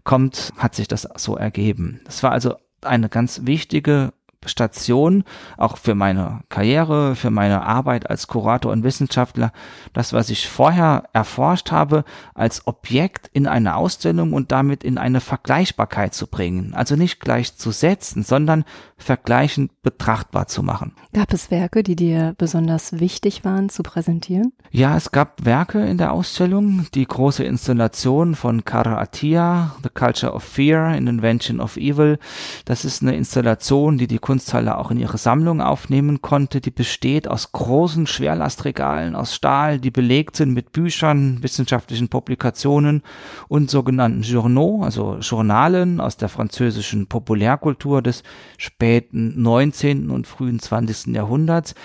kommt, 0.04 0.52
hat 0.58 0.76
sich 0.76 0.88
das 0.88 1.08
so 1.18 1.36
ergeben. 1.36 2.00
Das 2.06 2.24
war 2.24 2.32
also 2.32 2.56
eine 2.82 3.10
ganz 3.10 3.42
wichtige 3.44 4.14
Station, 4.50 5.24
auch 5.58 5.78
für 5.78 5.96
meine 5.96 6.42
Karriere, 6.50 7.16
für 7.16 7.30
meine 7.30 7.64
Arbeit 7.64 8.10
als 8.10 8.28
Kurator 8.28 8.72
und 8.72 8.84
Wissenschaftler, 8.84 9.52
das, 9.94 10.14
was 10.14 10.30
ich 10.30 10.50
vorher 10.50 11.04
erforscht 11.14 11.72
habe, 11.72 12.04
als 12.34 12.66
Objekt 12.68 13.30
in 13.34 13.48
eine 13.48 13.76
Ausstellung 13.76 14.34
und 14.34 14.52
damit 14.52 14.84
in 14.84 14.98
eine 14.98 15.22
Vergleichbarkeit 15.22 16.14
zu 16.14 16.28
bringen. 16.28 16.74
Also 16.74 16.96
nicht 16.96 17.20
gleich 17.20 17.56
zu 17.56 17.72
setzen, 17.72 18.24
sondern 18.24 18.66
vergleichend 18.98 19.72
betrachtbar 19.82 20.48
zu 20.48 20.64
machen. 20.64 20.94
Gab 21.14 21.34
es 21.34 21.52
Werke, 21.52 21.84
die 21.84 21.96
dir 21.96 22.36
besonders 22.38 23.00
wichtig 23.00 23.44
waren 23.44 23.70
zu 23.70 23.84
präsentieren? 23.84 24.54
Ja, 24.72 24.96
es 24.96 25.12
gab 25.12 25.46
Werke 25.46 25.86
in 25.86 25.98
der 25.98 26.14
Ausstellung. 26.14 26.86
Die 26.94 27.06
große 27.06 27.44
Installation 27.44 28.36
von 28.36 28.64
Kara 28.64 29.00
Attia, 29.00 29.76
The 29.84 29.90
Culture 29.90 30.34
of 30.34 30.44
Fear, 30.44 30.86
An 30.86 31.08
Invention 31.08 31.60
of 31.60 31.78
Evil. 31.78 32.20
Das 32.66 32.86
ist 32.86 33.02
eine 33.02 33.16
Installation, 33.16 33.98
die 33.98 34.08
die 34.08 34.20
Kunsthalle 34.32 34.78
auch 34.78 34.92
in 34.92 34.98
ihre 34.98 35.18
Sammlung 35.18 35.60
aufnehmen 35.60 36.22
konnte. 36.22 36.62
Die 36.62 36.72
besteht 36.72 37.28
aus 37.28 37.52
großen 37.52 38.08
Schwerlastregalen 38.08 39.14
aus 39.14 39.36
Stahl, 39.36 39.78
die 39.78 39.92
belegt 39.92 40.38
sind 40.38 40.54
mit 40.54 40.72
Büchern, 40.72 41.44
wissenschaftlichen 41.44 42.08
Publikationen 42.08 43.04
und 43.50 43.70
sogenannten 43.70 44.22
Journaux, 44.22 44.86
also 44.86 45.18
Journalen 45.20 46.00
aus 46.00 46.16
der 46.16 46.30
französischen 46.30 47.08
Populärkultur 47.08 48.02
des 48.02 48.24
späten 48.58 49.42
19. 49.42 50.10
und 50.10 50.28
frühen 50.28 50.60
20. 50.60 51.14
Jahrhunderts. 51.14 51.76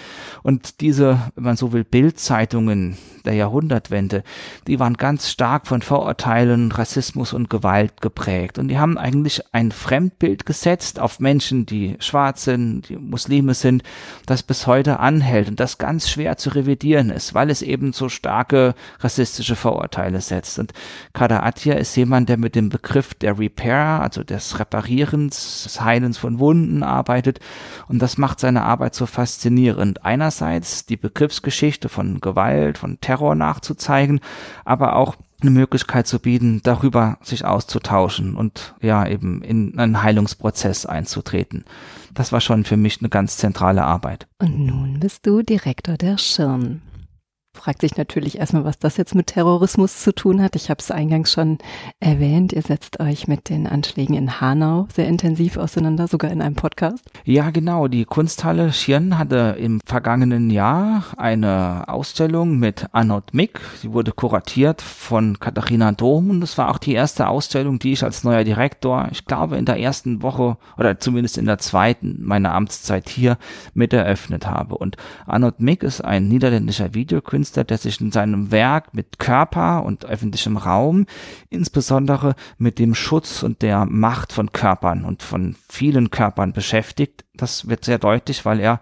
Und 0.44 0.80
diese, 0.80 1.18
wenn 1.34 1.42
man 1.42 1.56
so 1.56 1.72
will, 1.72 1.82
Bildzeitungen 1.82 2.96
der 3.24 3.34
Jahrhundertwende, 3.34 4.22
die 4.68 4.78
waren 4.78 4.94
ganz 4.94 5.30
stark 5.30 5.66
von 5.66 5.82
Vorurteilen, 5.82 6.70
Rassismus 6.70 7.32
und 7.32 7.50
Gewalt 7.50 8.00
geprägt. 8.00 8.60
Und 8.60 8.68
die 8.68 8.78
haben 8.78 8.98
eigentlich 8.98 9.42
ein 9.52 9.72
Fremdbild 9.72 10.46
gesetzt 10.46 11.00
auf 11.00 11.18
Menschen, 11.18 11.66
die 11.66 11.96
schwarz 11.98 12.35
sind, 12.38 12.88
die 12.88 12.96
Muslime 12.96 13.54
sind, 13.54 13.82
das 14.26 14.42
bis 14.42 14.66
heute 14.66 15.00
anhält 15.00 15.48
und 15.48 15.60
das 15.60 15.78
ganz 15.78 16.08
schwer 16.08 16.36
zu 16.36 16.50
revidieren 16.50 17.10
ist, 17.10 17.34
weil 17.34 17.50
es 17.50 17.62
eben 17.62 17.92
so 17.92 18.08
starke 18.08 18.74
rassistische 19.00 19.56
Vorurteile 19.56 20.20
setzt. 20.20 20.58
Und 20.58 20.72
Kader 21.12 21.44
Attia 21.44 21.74
ist 21.74 21.96
jemand, 21.96 22.28
der 22.28 22.36
mit 22.36 22.54
dem 22.54 22.68
Begriff 22.68 23.14
der 23.14 23.38
Repair, 23.38 24.00
also 24.02 24.22
des 24.22 24.58
Reparierens, 24.58 25.64
des 25.64 25.80
Heilens 25.80 26.18
von 26.18 26.38
Wunden 26.38 26.82
arbeitet. 26.82 27.40
Und 27.88 28.00
das 28.00 28.18
macht 28.18 28.40
seine 28.40 28.62
Arbeit 28.62 28.94
so 28.94 29.06
faszinierend. 29.06 30.04
Einerseits 30.04 30.86
die 30.86 30.96
Begriffsgeschichte 30.96 31.88
von 31.88 32.20
Gewalt, 32.20 32.78
von 32.78 33.00
Terror 33.00 33.34
nachzuzeigen, 33.34 34.20
aber 34.64 34.96
auch 34.96 35.16
eine 35.40 35.50
Möglichkeit 35.50 36.06
zu 36.06 36.18
bieten, 36.18 36.60
darüber 36.62 37.18
sich 37.22 37.44
auszutauschen 37.44 38.36
und 38.36 38.74
ja 38.80 39.06
eben 39.06 39.42
in 39.42 39.78
einen 39.78 40.02
Heilungsprozess 40.02 40.86
einzutreten. 40.86 41.64
Das 42.16 42.32
war 42.32 42.40
schon 42.40 42.64
für 42.64 42.78
mich 42.78 43.00
eine 43.00 43.10
ganz 43.10 43.36
zentrale 43.36 43.84
Arbeit. 43.84 44.26
Und 44.38 44.58
nun 44.58 44.98
bist 44.98 45.26
du 45.26 45.42
Direktor 45.42 45.98
der 45.98 46.16
Schirn 46.16 46.80
fragt 47.56 47.80
sich 47.80 47.96
natürlich 47.96 48.38
erstmal, 48.38 48.64
was 48.64 48.78
das 48.78 48.96
jetzt 48.96 49.14
mit 49.14 49.28
Terrorismus 49.28 50.00
zu 50.00 50.14
tun 50.14 50.40
hat. 50.42 50.54
Ich 50.54 50.70
habe 50.70 50.78
es 50.80 50.90
eingangs 50.90 51.32
schon 51.32 51.58
erwähnt. 51.98 52.52
Ihr 52.52 52.62
setzt 52.62 53.00
euch 53.00 53.26
mit 53.26 53.48
den 53.48 53.66
Anschlägen 53.66 54.14
in 54.14 54.40
Hanau 54.40 54.86
sehr 54.94 55.08
intensiv 55.08 55.56
auseinander, 55.56 56.06
sogar 56.06 56.30
in 56.30 56.42
einem 56.42 56.54
Podcast. 56.54 57.04
Ja, 57.24 57.50
genau. 57.50 57.88
Die 57.88 58.04
Kunsthalle 58.04 58.72
Schirn 58.72 59.18
hatte 59.18 59.56
im 59.58 59.80
vergangenen 59.84 60.50
Jahr 60.50 61.04
eine 61.16 61.88
Ausstellung 61.88 62.58
mit 62.58 62.86
Arnold 62.92 63.34
Mick. 63.34 63.60
Sie 63.80 63.92
wurde 63.92 64.12
kuratiert 64.12 64.82
von 64.82 65.40
Katharina 65.40 65.92
Dom 65.92 66.30
und 66.30 66.42
es 66.42 66.58
war 66.58 66.70
auch 66.70 66.78
die 66.78 66.92
erste 66.92 67.28
Ausstellung, 67.28 67.78
die 67.78 67.92
ich 67.92 68.04
als 68.04 68.24
neuer 68.24 68.44
Direktor, 68.44 69.08
ich 69.10 69.24
glaube, 69.24 69.56
in 69.56 69.64
der 69.64 69.78
ersten 69.78 70.22
Woche 70.22 70.56
oder 70.76 70.98
zumindest 70.98 71.38
in 71.38 71.46
der 71.46 71.58
zweiten 71.58 72.18
meiner 72.22 72.54
Amtszeit 72.54 73.08
hier 73.08 73.38
mit 73.74 73.92
eröffnet 73.92 74.46
habe. 74.46 74.76
Und 74.76 74.96
Arnold 75.26 75.60
Mick 75.60 75.82
ist 75.82 76.00
ein 76.02 76.28
niederländischer 76.28 76.94
Videokünstler, 76.94 77.45
Künstler, 77.46 77.62
der 77.62 77.78
sich 77.78 78.00
in 78.00 78.10
seinem 78.10 78.50
Werk 78.50 78.92
mit 78.92 79.20
Körper 79.20 79.84
und 79.84 80.04
öffentlichem 80.04 80.56
Raum, 80.56 81.06
insbesondere 81.48 82.34
mit 82.58 82.80
dem 82.80 82.92
Schutz 82.96 83.44
und 83.44 83.62
der 83.62 83.86
Macht 83.86 84.32
von 84.32 84.50
Körpern 84.50 85.04
und 85.04 85.22
von 85.22 85.54
vielen 85.68 86.10
Körpern 86.10 86.52
beschäftigt. 86.52 87.24
Das 87.34 87.68
wird 87.68 87.84
sehr 87.84 87.98
deutlich, 87.98 88.44
weil 88.44 88.58
er 88.58 88.80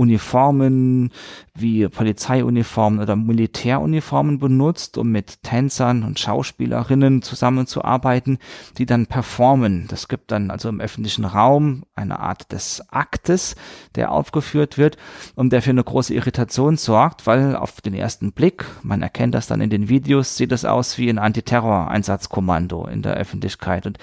Uniformen 0.00 1.10
wie 1.54 1.86
Polizeiuniformen 1.88 3.00
oder 3.00 3.16
Militäruniformen 3.16 4.38
benutzt, 4.38 4.96
um 4.96 5.12
mit 5.12 5.42
Tänzern 5.42 6.04
und 6.04 6.18
Schauspielerinnen 6.18 7.20
zusammenzuarbeiten, 7.20 8.38
die 8.78 8.86
dann 8.86 9.06
performen. 9.06 9.86
Das 9.88 10.08
gibt 10.08 10.30
dann 10.30 10.50
also 10.50 10.70
im 10.70 10.80
öffentlichen 10.80 11.26
Raum 11.26 11.84
eine 11.94 12.18
Art 12.18 12.50
des 12.52 12.82
Aktes, 12.90 13.56
der 13.94 14.10
aufgeführt 14.10 14.78
wird 14.78 14.96
und 15.34 15.52
der 15.52 15.60
für 15.60 15.70
eine 15.70 15.84
große 15.84 16.14
Irritation 16.14 16.78
sorgt, 16.78 17.26
weil 17.26 17.54
auf 17.54 17.82
den 17.82 17.92
ersten 17.92 18.32
Blick, 18.32 18.64
man 18.82 19.02
erkennt 19.02 19.34
das 19.34 19.48
dann 19.48 19.60
in 19.60 19.68
den 19.68 19.90
Videos, 19.90 20.38
sieht 20.38 20.52
es 20.52 20.64
aus 20.64 20.96
wie 20.96 21.10
ein 21.10 21.18
Antiterror-Einsatzkommando 21.18 22.86
in 22.86 23.02
der 23.02 23.14
Öffentlichkeit. 23.14 23.86
Und 23.86 23.98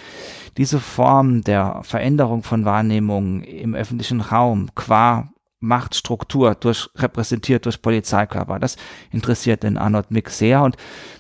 diese 0.58 0.80
Form 0.80 1.44
der 1.44 1.82
Veränderung 1.82 2.44
von 2.44 2.66
Wahrnehmung 2.66 3.42
im 3.42 3.74
öffentlichen 3.74 4.22
Raum 4.22 4.70
qua 4.76 5.30
Machtstruktur 5.60 6.56
durch, 6.56 6.90
repräsentiert 6.96 7.66
durch 7.66 7.82
Polizeikörper. 7.82 8.60
Das 8.60 8.78
interessiert 9.12 9.64
den 9.64 9.78
Arnold 9.78 10.12
Mick 10.12 10.30
sehr 10.30 10.62
und 10.62 10.78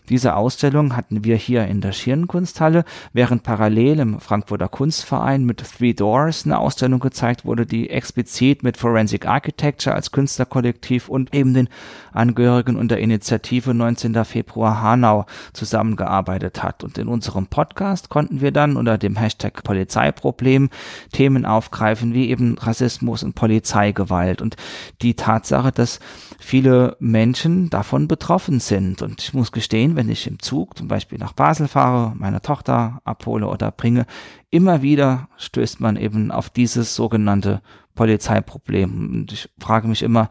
diese 0.10 0.36
Ausstellung 0.36 0.96
hatten 0.96 1.24
wir 1.26 1.36
hier 1.36 1.66
in 1.66 1.82
der 1.82 1.92
Schirnkunsthalle, 1.92 2.86
während 3.12 3.44
parallel 3.44 4.00
im 4.00 4.20
Frankfurter 4.20 4.70
Kunstverein 4.70 5.44
mit 5.44 5.58
Three 5.58 5.94
Doors 5.94 6.46
eine 6.46 6.60
Ausstellung 6.60 7.00
gezeigt 7.00 7.44
wurde, 7.44 7.66
die 7.66 7.90
explizit 7.90 8.64
mit 8.64 8.78
Forensic 8.78 9.26
Architecture 9.28 9.94
als 9.94 10.12
Künstlerkollektiv 10.12 11.10
und 11.10 11.36
eben 11.36 11.54
den 11.54 11.68
Angehörigen 12.14 12.78
und 12.78 12.90
der 12.90 13.00
Initiative 13.00 13.74
19. 13.74 14.24
Februar 14.24 14.82
Hanau 14.82 15.26
zusammengearbeitet 15.52 16.64
hat. 16.64 16.86
Und 16.86 16.98
in 16.98 17.08
unserem 17.10 17.48
Podcast 17.48 18.10
konnten 18.10 18.40
wir 18.40 18.52
dann 18.52 18.78
unter 18.78 18.98
dem 18.98 19.18
Hashtag 19.18 19.64
Polizeiproblem 19.64 20.70
Themen 21.12 21.46
aufgreifen, 21.46 22.14
wie 22.14 22.30
eben 22.30 22.58
Rassismus 22.58 23.24
und 23.24 23.36
Polizeigewalt 23.36 24.42
und 24.42 24.56
die 25.02 25.16
Tatsache, 25.16 25.74
dass 25.74 26.00
viele 26.40 26.96
Menschen 27.00 27.70
davon 27.70 28.08
betroffen 28.08 28.62
sind. 28.62 29.02
Und 29.02 29.22
ich 29.22 29.34
muss 29.34 29.52
gestehen, 29.52 29.97
wenn 29.98 30.10
ich 30.10 30.28
im 30.28 30.40
Zug 30.40 30.78
zum 30.78 30.88
Beispiel 30.88 31.18
nach 31.18 31.34
Basel 31.34 31.68
fahre, 31.68 32.14
meine 32.16 32.42
Tochter 32.42 33.02
abhole 33.04 33.48
oder 33.48 33.72
bringe, 33.72 34.06
immer 34.52 34.82
wieder 34.82 35.28
stößt 35.38 35.82
man 35.82 35.98
eben 35.98 36.32
auf 36.32 36.50
dieses 36.50 36.96
sogenannte 36.96 37.62
Polizeiproblem. 37.96 39.10
Und 39.12 39.32
ich 39.34 39.50
frage 39.60 39.88
mich 39.88 40.04
immer, 40.04 40.30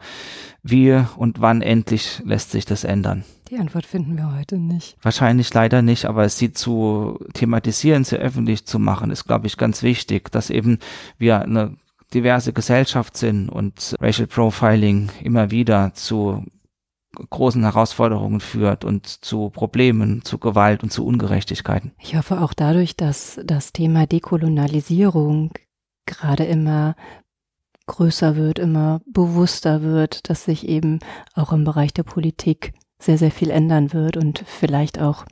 wie 0.63 1.03
und 1.17 1.41
wann 1.41 1.61
endlich 1.61 2.21
lässt 2.25 2.51
sich 2.51 2.65
das 2.65 2.85
ändern? 2.85 3.25
Die 3.49 3.57
Antwort 3.57 3.85
finden 3.85 4.17
wir 4.17 4.35
heute 4.35 4.57
nicht. 4.57 4.97
Wahrscheinlich 5.01 5.53
leider 5.53 5.81
nicht, 5.81 6.05
aber 6.05 6.27
sie 6.29 6.53
zu 6.53 7.19
thematisieren, 7.33 8.03
sie 8.05 8.17
öffentlich 8.17 8.65
zu 8.65 8.79
machen, 8.79 9.11
ist, 9.11 9.25
glaube 9.25 9.47
ich, 9.47 9.57
ganz 9.57 9.83
wichtig, 9.83 10.31
dass 10.31 10.49
eben 10.49 10.79
wir 11.17 11.41
eine 11.41 11.75
diverse 12.13 12.53
Gesellschaft 12.53 13.17
sind 13.17 13.49
und 13.49 13.95
Racial 13.99 14.27
Profiling 14.27 15.09
immer 15.21 15.51
wieder 15.51 15.93
zu 15.93 16.45
großen 17.29 17.63
Herausforderungen 17.63 18.39
führt 18.39 18.85
und 18.85 19.07
zu 19.07 19.49
Problemen, 19.49 20.23
zu 20.23 20.37
Gewalt 20.37 20.83
und 20.83 20.91
zu 20.91 21.05
Ungerechtigkeiten. 21.05 21.93
Ich 21.99 22.15
hoffe 22.15 22.41
auch 22.41 22.53
dadurch, 22.53 22.95
dass 22.95 23.39
das 23.43 23.73
Thema 23.73 24.05
Dekolonialisierung 24.07 25.51
gerade 26.05 26.45
immer 26.45 26.95
größer 27.87 28.35
wird, 28.35 28.59
immer 28.59 29.01
bewusster 29.11 29.81
wird, 29.81 30.29
dass 30.29 30.45
sich 30.45 30.67
eben 30.67 30.99
auch 31.35 31.53
im 31.53 31.63
Bereich 31.63 31.93
der 31.93 32.03
Politik 32.03 32.73
sehr, 32.99 33.17
sehr 33.17 33.31
viel 33.31 33.49
ändern 33.49 33.93
wird 33.93 34.17
und 34.17 34.43
vielleicht 34.45 34.99
auch 34.99 35.25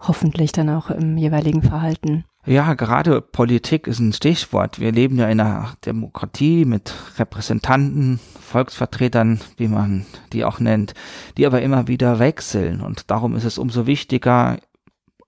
hoffentlich 0.00 0.52
dann 0.52 0.70
auch 0.70 0.90
im 0.90 1.16
jeweiligen 1.16 1.62
Verhalten. 1.62 2.24
Ja, 2.46 2.74
gerade 2.74 3.20
Politik 3.20 3.86
ist 3.86 3.98
ein 3.98 4.12
Stichwort. 4.12 4.80
Wir 4.80 4.92
leben 4.92 5.18
ja 5.18 5.28
in 5.28 5.40
einer 5.40 5.76
Demokratie 5.84 6.64
mit 6.64 6.94
Repräsentanten, 7.18 8.20
Volksvertretern, 8.40 9.40
wie 9.56 9.68
man 9.68 10.06
die 10.32 10.44
auch 10.44 10.58
nennt, 10.58 10.94
die 11.36 11.46
aber 11.46 11.60
immer 11.60 11.88
wieder 11.88 12.18
wechseln. 12.18 12.80
Und 12.80 13.10
darum 13.10 13.36
ist 13.36 13.44
es 13.44 13.58
umso 13.58 13.86
wichtiger, 13.86 14.58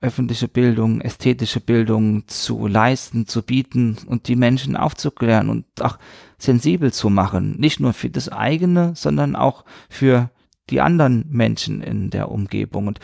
öffentliche 0.00 0.48
Bildung, 0.48 1.02
ästhetische 1.02 1.61
Bildung 1.61 2.26
zu 2.26 2.66
leisten, 2.66 3.26
zu 3.26 3.42
bieten 3.42 3.98
und 4.06 4.28
die 4.28 4.36
Menschen 4.36 4.76
aufzuklären 4.76 5.50
und 5.50 5.66
auch 5.82 5.98
sensibel 6.38 6.90
zu 6.92 7.11
machen. 7.11 7.56
Nicht 7.58 7.80
nur 7.80 7.92
für 7.92 8.08
das 8.08 8.30
eigene, 8.30 8.92
sondern 8.96 9.36
auch 9.36 9.66
für 9.90 10.30
die 10.70 10.80
anderen 10.80 11.26
Menschen 11.28 11.82
in 11.82 12.08
der 12.08 12.30
Umgebung. 12.30 12.86
Und 12.86 13.00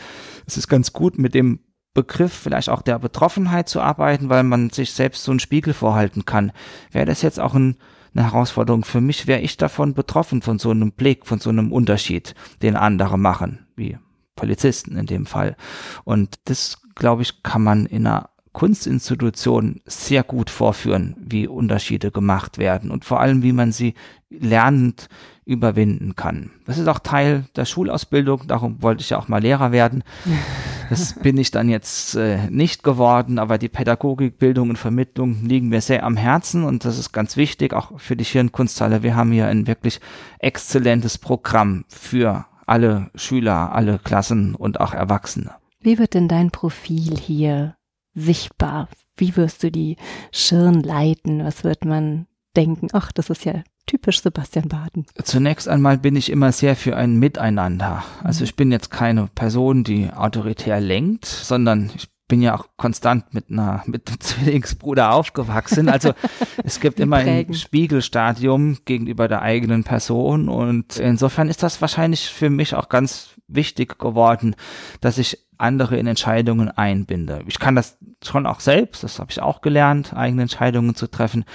es 0.47 0.57
ist 0.57 0.69
ganz 0.69 0.91
gut, 0.91 1.19
mit 1.19 1.35
dem 1.35 1.59
Begriff 1.97 2.31
vielleicht 2.31 2.69
auch 2.69 2.83
der 2.83 2.99
Betroffenheit 2.99 3.67
zu 3.67 3.81
arbeiten, 3.81 4.29
weil 4.29 4.43
man 4.43 4.69
sich 4.69 4.91
selbst 4.91 5.23
so 5.23 5.31
einen 5.31 5.39
Spiegel 5.39 5.73
vorhalten 5.73 6.25
kann. 6.25 6.51
Wäre 6.91 7.07
das 7.07 7.23
jetzt 7.23 7.39
auch 7.39 7.55
ein, 7.55 7.75
eine 8.13 8.25
Herausforderung 8.25 8.85
für 8.85 9.01
mich? 9.01 9.25
Wäre 9.25 9.41
ich 9.41 9.57
davon 9.57 9.95
betroffen, 9.95 10.43
von 10.43 10.59
so 10.59 10.69
einem 10.69 10.91
Blick, 10.91 11.25
von 11.25 11.39
so 11.39 11.49
einem 11.49 11.71
Unterschied, 11.71 12.35
den 12.61 12.75
andere 12.75 13.17
machen, 13.17 13.65
wie 13.75 13.97
Polizisten 14.35 14.95
in 14.95 15.07
dem 15.07 15.25
Fall. 15.25 15.55
Und 16.03 16.35
das, 16.45 16.77
glaube 16.93 17.23
ich, 17.23 17.41
kann 17.41 17.63
man 17.63 17.87
in 17.87 18.05
einer 18.05 18.29
Kunstinstitution 18.53 19.81
sehr 19.85 20.21
gut 20.21 20.51
vorführen, 20.51 21.15
wie 21.17 21.47
Unterschiede 21.47 22.11
gemacht 22.11 22.59
werden 22.59 22.91
und 22.91 23.05
vor 23.05 23.21
allem, 23.21 23.41
wie 23.41 23.53
man 23.53 23.71
sie 23.71 23.95
lernend 24.29 25.09
überwinden 25.45 26.15
kann. 26.15 26.51
Das 26.67 26.77
ist 26.77 26.87
auch 26.87 26.99
Teil 26.99 27.45
der 27.55 27.65
Schulausbildung, 27.65 28.43
darum 28.45 28.83
wollte 28.83 29.01
ich 29.01 29.09
ja 29.09 29.17
auch 29.17 29.27
mal 29.27 29.41
Lehrer 29.41 29.71
werden. 29.71 30.03
Das 30.89 31.13
bin 31.13 31.37
ich 31.37 31.51
dann 31.51 31.69
jetzt 31.69 32.15
äh, 32.15 32.49
nicht 32.49 32.83
geworden, 32.83 33.39
aber 33.39 33.57
die 33.57 33.69
Pädagogik, 33.69 34.37
Bildung 34.37 34.69
und 34.69 34.77
Vermittlung 34.77 35.45
liegen 35.45 35.69
mir 35.69 35.81
sehr 35.81 36.03
am 36.03 36.17
Herzen 36.17 36.63
und 36.63 36.85
das 36.85 36.97
ist 36.97 37.11
ganz 37.11 37.37
wichtig, 37.37 37.73
auch 37.73 37.99
für 37.99 38.15
die 38.15 38.23
Hirnkunsthalle. 38.23 39.03
Wir 39.03 39.15
haben 39.15 39.31
hier 39.31 39.47
ein 39.47 39.67
wirklich 39.67 39.99
exzellentes 40.39 41.17
Programm 41.17 41.85
für 41.87 42.45
alle 42.65 43.09
Schüler, 43.15 43.73
alle 43.73 43.99
Klassen 43.99 44.55
und 44.55 44.79
auch 44.79 44.93
Erwachsene. 44.93 45.51
Wie 45.79 45.97
wird 45.97 46.13
denn 46.13 46.27
dein 46.27 46.51
Profil 46.51 47.17
hier 47.17 47.75
sichtbar? 48.13 48.89
Wie 49.15 49.35
wirst 49.35 49.63
du 49.63 49.71
die 49.71 49.97
Schirn 50.31 50.81
leiten? 50.83 51.43
Was 51.43 51.63
wird 51.63 51.85
man 51.85 52.27
denken? 52.55 52.89
Ach, 52.93 53.11
das 53.11 53.29
ist 53.29 53.45
ja 53.45 53.63
typisch 53.87 54.21
Sebastian 54.21 54.67
Baden. 54.67 55.07
Zunächst 55.23 55.67
einmal 55.67 55.97
bin 55.97 56.15
ich 56.15 56.31
immer 56.31 56.51
sehr 56.51 56.75
für 56.75 56.95
ein 56.95 57.17
Miteinander. 57.17 58.03
Also 58.23 58.43
ich 58.43 58.55
bin 58.55 58.71
jetzt 58.71 58.91
keine 58.91 59.27
Person, 59.33 59.83
die 59.83 60.11
autoritär 60.13 60.79
lenkt, 60.79 61.25
sondern 61.25 61.89
ich 61.95 62.09
bin 62.27 62.41
ja 62.41 62.55
auch 62.55 62.65
konstant 62.75 63.33
mit 63.33 63.49
einer 63.49 63.83
mit 63.85 64.09
einem 64.09 64.19
Zwillingsbruder 64.19 65.13
aufgewachsen. 65.13 65.89
Also 65.89 66.13
es 66.63 66.79
gibt 66.79 66.99
immer 66.99 67.17
ein 67.17 67.53
Spiegelstadium 67.53 68.79
gegenüber 68.85 69.27
der 69.27 69.41
eigenen 69.41 69.83
Person 69.83 70.49
und 70.49 70.97
insofern 70.97 71.49
ist 71.49 71.63
das 71.63 71.81
wahrscheinlich 71.81 72.27
für 72.27 72.49
mich 72.49 72.75
auch 72.75 72.89
ganz 72.89 73.29
wichtig 73.47 73.97
geworden, 73.97 74.55
dass 74.99 75.17
ich 75.17 75.47
andere 75.57 75.97
in 75.97 76.05
Entscheidungen 76.05 76.69
einbinde. 76.69 77.43
Ich 77.47 77.59
kann 77.59 77.75
das 77.75 77.97
schon 78.23 78.45
auch 78.45 78.59
selbst, 78.59 79.03
das 79.03 79.19
habe 79.19 79.31
ich 79.31 79.41
auch 79.41 79.61
gelernt, 79.61 80.13
eigene 80.13 80.43
Entscheidungen 80.43 80.93
zu 80.93 81.07
treffen, 81.07 81.45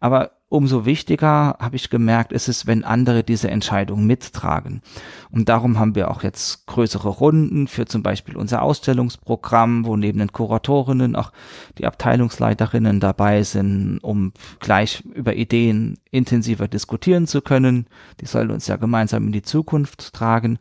aber 0.00 0.32
umso 0.52 0.84
wichtiger, 0.84 1.56
habe 1.58 1.76
ich 1.76 1.88
gemerkt, 1.88 2.30
ist 2.30 2.46
es, 2.46 2.66
wenn 2.66 2.84
andere 2.84 3.24
diese 3.24 3.50
Entscheidung 3.50 4.06
mittragen. 4.06 4.82
Und 5.30 5.48
darum 5.48 5.78
haben 5.78 5.94
wir 5.94 6.10
auch 6.10 6.22
jetzt 6.22 6.66
größere 6.66 7.08
Runden 7.08 7.66
für 7.66 7.86
zum 7.86 8.02
Beispiel 8.02 8.36
unser 8.36 8.60
Ausstellungsprogramm, 8.60 9.86
wo 9.86 9.96
neben 9.96 10.18
den 10.18 10.30
Kuratorinnen 10.30 11.16
auch 11.16 11.32
die 11.78 11.86
Abteilungsleiterinnen 11.86 13.00
dabei 13.00 13.42
sind, 13.42 13.98
um 14.02 14.32
gleich 14.60 15.02
über 15.14 15.34
Ideen 15.34 15.96
intensiver 16.10 16.68
diskutieren 16.68 17.26
zu 17.26 17.40
können. 17.40 17.86
Die 18.20 18.26
sollen 18.26 18.50
uns 18.50 18.66
ja 18.66 18.76
gemeinsam 18.76 19.26
in 19.26 19.32
die 19.32 19.42
Zukunft 19.42 20.12
tragen. 20.12 20.58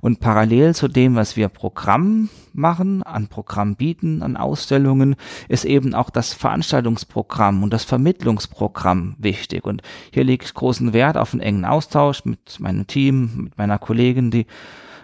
Und 0.00 0.20
parallel 0.20 0.74
zu 0.74 0.88
dem, 0.88 1.14
was 1.14 1.36
wir 1.36 1.48
Programm 1.48 2.30
machen, 2.54 3.02
an 3.02 3.28
Programm 3.28 3.76
bieten, 3.76 4.22
an 4.22 4.38
Ausstellungen, 4.38 5.14
ist 5.48 5.66
eben 5.66 5.94
auch 5.94 6.08
das 6.08 6.32
Veranstaltungsprogramm 6.32 7.62
und 7.62 7.72
das 7.72 7.84
Vermittlungsprogramm 7.84 9.16
wichtig. 9.26 9.66
Und 9.66 9.82
hier 10.10 10.24
lege 10.24 10.46
ich 10.46 10.54
großen 10.54 10.94
Wert 10.94 11.18
auf 11.18 11.34
einen 11.34 11.42
engen 11.42 11.66
Austausch 11.66 12.24
mit 12.24 12.58
meinem 12.60 12.86
Team, 12.86 13.44
mit 13.44 13.58
meiner 13.58 13.78
Kollegin, 13.78 14.30
die 14.30 14.46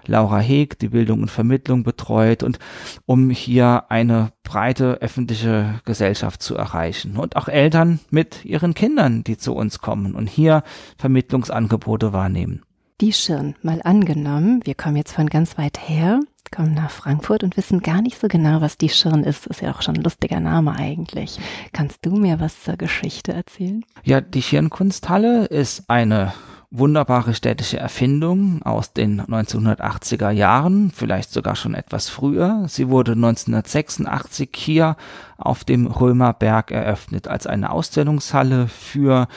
Laura 0.07 0.39
Heg, 0.39 0.79
die 0.79 0.89
Bildung 0.89 1.23
und 1.23 1.31
Vermittlung 1.31 1.83
betreut 1.83 2.43
und 2.43 2.59
um 3.07 3.31
hier 3.31 3.85
eine 3.91 4.33
breite 4.43 5.01
öffentliche 5.01 5.81
Gesellschaft 5.85 6.43
zu 6.43 6.57
erreichen 6.57 7.17
und 7.17 7.37
auch 7.37 7.49
Eltern 7.49 8.01
mit 8.11 8.45
ihren 8.45 8.75
Kindern, 8.75 9.23
die 9.25 9.37
zu 9.37 9.55
uns 9.55 9.81
kommen 9.81 10.15
und 10.15 10.29
hier 10.29 10.63
Vermittlungsangebote 10.99 12.13
wahrnehmen. 12.13 12.63
Die 13.01 13.13
Schirn, 13.13 13.57
mal 13.63 13.81
angenommen, 13.83 14.61
wir 14.65 14.75
kommen 14.75 14.97
jetzt 14.97 15.13
von 15.13 15.29
ganz 15.29 15.59
weit 15.59 15.89
her, 15.89 16.21
kommen 16.53 16.75
nach 16.75 16.91
Frankfurt 16.91 17.43
und 17.43 17.57
wissen 17.57 17.81
gar 17.81 18.03
nicht 18.03 18.21
so 18.21 18.29
genau, 18.29 18.61
was 18.61 18.79
die 18.79 18.91
Schirn 18.91 19.25
ist. 19.25 19.47
Ist 19.47 19.63
ja 19.63 19.73
auch 19.73 19.83
schon 19.83 19.97
ein 19.97 20.03
lustiger 20.03 20.39
Name 20.39 20.77
eigentlich. 20.77 21.41
Kannst 21.73 22.07
du 22.07 22.15
mir 22.15 22.39
was 22.39 22.63
zur 22.63 22.77
Geschichte 22.77 23.33
erzählen? 23.33 23.85
Ja, 24.05 24.21
die 24.21 24.43
Schirnkunsthalle 24.43 25.47
ist 25.47 25.89
eine 25.89 26.33
wunderbare 26.71 27.35
städtische 27.35 27.79
Erfindung 27.79 28.63
aus 28.63 28.95
den 28.95 29.21
1980er 29.21 30.31
Jahren, 30.31 30.91
vielleicht 30.91 31.31
sogar 31.31 31.55
schon 31.55 31.75
etwas 31.75 32.09
früher. 32.09 32.65
Sie 32.67 32.89
wurde 32.89 33.13
1986 33.13 34.51
hier 34.55 34.97
auf 35.37 35.65
dem 35.65 35.87
Römerberg 35.87 36.71
eröffnet 36.71 37.29
als 37.29 37.47
eine 37.47 37.71
Ausstellungshalle 37.71 38.69
für 38.69 39.29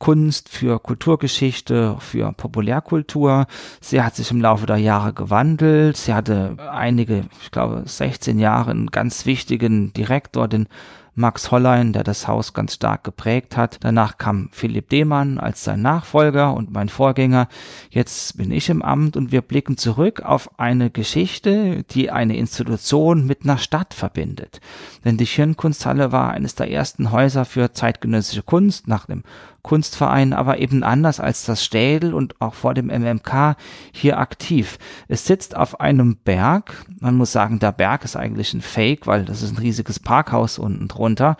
Kunst, 0.00 0.48
für 0.48 0.80
Kulturgeschichte, 0.80 1.96
für 2.00 2.32
Populärkultur. 2.32 3.46
Sie 3.80 4.02
hat 4.02 4.16
sich 4.16 4.30
im 4.30 4.40
Laufe 4.40 4.66
der 4.66 4.78
Jahre 4.78 5.12
gewandelt. 5.12 5.96
Sie 5.98 6.14
hatte 6.14 6.56
einige, 6.72 7.26
ich 7.42 7.50
glaube, 7.50 7.82
16 7.84 8.38
Jahre 8.38 8.70
einen 8.70 8.88
ganz 8.88 9.26
wichtigen 9.26 9.92
Direktor, 9.92 10.48
den 10.48 10.66
Max 11.14 11.50
Hollein, 11.50 11.92
der 11.92 12.02
das 12.02 12.28
Haus 12.28 12.54
ganz 12.54 12.74
stark 12.74 13.04
geprägt 13.04 13.56
hat. 13.56 13.78
Danach 13.80 14.16
kam 14.16 14.48
Philipp 14.52 14.88
Demann 14.88 15.38
als 15.38 15.64
sein 15.64 15.82
Nachfolger 15.82 16.54
und 16.54 16.72
mein 16.72 16.88
Vorgänger. 16.88 17.48
Jetzt 17.90 18.38
bin 18.38 18.50
ich 18.50 18.70
im 18.70 18.80
Amt 18.80 19.16
und 19.16 19.32
wir 19.32 19.42
blicken 19.42 19.76
zurück 19.76 20.22
auf 20.22 20.58
eine 20.58 20.90
Geschichte, 20.90 21.84
die 21.90 22.10
eine 22.10 22.36
Institution 22.36 23.26
mit 23.26 23.42
einer 23.42 23.58
Stadt 23.58 23.92
verbindet. 23.92 24.60
Denn 25.04 25.16
die 25.16 25.26
Schirnkunsthalle 25.26 26.12
war 26.12 26.30
eines 26.30 26.54
der 26.54 26.70
ersten 26.70 27.10
Häuser 27.10 27.44
für 27.44 27.72
zeitgenössische 27.72 28.42
Kunst 28.42 28.88
nach 28.88 29.06
dem 29.06 29.22
Kunstverein, 29.62 30.32
aber 30.32 30.58
eben 30.58 30.82
anders 30.82 31.20
als 31.20 31.44
das 31.44 31.64
Städel 31.64 32.14
und 32.14 32.40
auch 32.40 32.54
vor 32.54 32.74
dem 32.74 32.86
MMK 32.86 33.56
hier 33.92 34.18
aktiv. 34.18 34.78
Es 35.08 35.26
sitzt 35.26 35.56
auf 35.56 35.80
einem 35.80 36.16
Berg. 36.16 36.86
Man 37.00 37.16
muss 37.16 37.32
sagen, 37.32 37.58
der 37.58 37.72
Berg 37.72 38.04
ist 38.04 38.16
eigentlich 38.16 38.54
ein 38.54 38.62
Fake, 38.62 39.06
weil 39.06 39.24
das 39.24 39.42
ist 39.42 39.52
ein 39.52 39.58
riesiges 39.58 40.00
Parkhaus 40.00 40.58
unten 40.58 40.88
drunter 40.88 41.36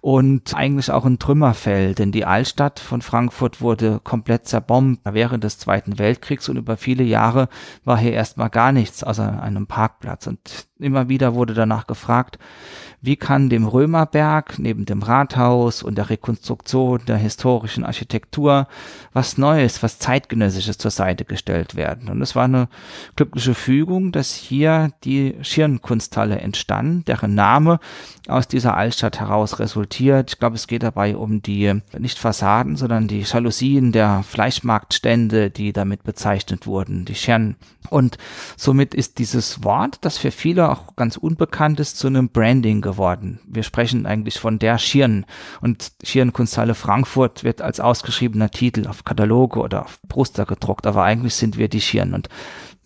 und 0.00 0.54
eigentlich 0.54 0.90
auch 0.90 1.04
ein 1.04 1.18
Trümmerfeld, 1.18 1.98
denn 1.98 2.12
die 2.12 2.24
Altstadt 2.24 2.80
von 2.80 3.02
Frankfurt 3.02 3.60
wurde 3.60 4.00
komplett 4.02 4.46
zerbombt 4.46 5.00
während 5.04 5.44
des 5.44 5.58
Zweiten 5.58 5.98
Weltkriegs 5.98 6.48
und 6.48 6.56
über 6.56 6.76
viele 6.76 7.04
Jahre 7.04 7.48
war 7.84 7.98
hier 7.98 8.12
erstmal 8.12 8.50
gar 8.50 8.72
nichts 8.72 9.02
außer 9.04 9.42
einem 9.42 9.66
Parkplatz 9.66 10.26
und 10.26 10.66
immer 10.78 11.08
wieder 11.08 11.34
wurde 11.34 11.54
danach 11.54 11.86
gefragt, 11.86 12.38
wie 13.02 13.16
kann 13.16 13.50
dem 13.50 13.66
Römerberg 13.66 14.60
neben 14.60 14.86
dem 14.86 15.02
Rathaus 15.02 15.82
und 15.82 15.96
der 15.98 16.08
Rekonstruktion 16.08 17.00
der 17.06 17.16
historischen 17.16 17.84
Architektur 17.84 18.68
was 19.12 19.36
Neues, 19.38 19.82
was 19.82 19.98
zeitgenössisches 19.98 20.78
zur 20.78 20.92
Seite 20.92 21.24
gestellt 21.24 21.74
werden. 21.74 22.08
Und 22.08 22.22
es 22.22 22.36
war 22.36 22.44
eine 22.44 22.68
glückliche 23.16 23.54
Fügung, 23.54 24.12
dass 24.12 24.32
hier 24.34 24.92
die 25.02 25.34
Schirnkunsthalle 25.42 26.38
entstand, 26.38 27.08
deren 27.08 27.34
Name 27.34 27.80
aus 28.28 28.46
dieser 28.46 28.76
Altstadt 28.76 29.18
heraus 29.18 29.58
resultiert. 29.58 30.30
Ich 30.30 30.38
glaube, 30.38 30.54
es 30.54 30.68
geht 30.68 30.84
dabei 30.84 31.16
um 31.16 31.42
die 31.42 31.82
nicht 31.98 32.20
Fassaden, 32.20 32.76
sondern 32.76 33.08
die 33.08 33.22
Jalousien 33.22 33.90
der 33.90 34.22
Fleischmarktstände, 34.22 35.50
die 35.50 35.72
damit 35.72 36.04
bezeichnet 36.04 36.68
wurden, 36.68 37.04
die 37.04 37.16
Schirn. 37.16 37.56
Und 37.90 38.16
somit 38.56 38.94
ist 38.94 39.18
dieses 39.18 39.64
Wort, 39.64 39.98
das 40.02 40.18
für 40.18 40.30
viele 40.30 40.70
auch 40.70 40.94
ganz 40.94 41.16
unbekannt 41.16 41.80
ist, 41.80 41.98
zu 41.98 42.06
einem 42.06 42.28
Branding 42.28 42.80
geworden. 42.80 42.91
Wir 42.98 43.62
sprechen 43.62 44.06
eigentlich 44.06 44.38
von 44.38 44.58
der 44.58 44.78
Schirn. 44.78 45.24
Und 45.60 45.92
Schirnkunsthalle 46.02 46.74
Frankfurt 46.74 47.44
wird 47.44 47.62
als 47.62 47.80
ausgeschriebener 47.80 48.50
Titel 48.50 48.86
auf 48.86 49.04
Kataloge 49.04 49.60
oder 49.60 49.84
auf 49.84 50.00
Bruster 50.08 50.46
gedruckt, 50.46 50.86
aber 50.86 51.02
eigentlich 51.02 51.34
sind 51.34 51.58
wir 51.58 51.68
die 51.68 51.80
Schirn. 51.80 52.14
Und 52.14 52.28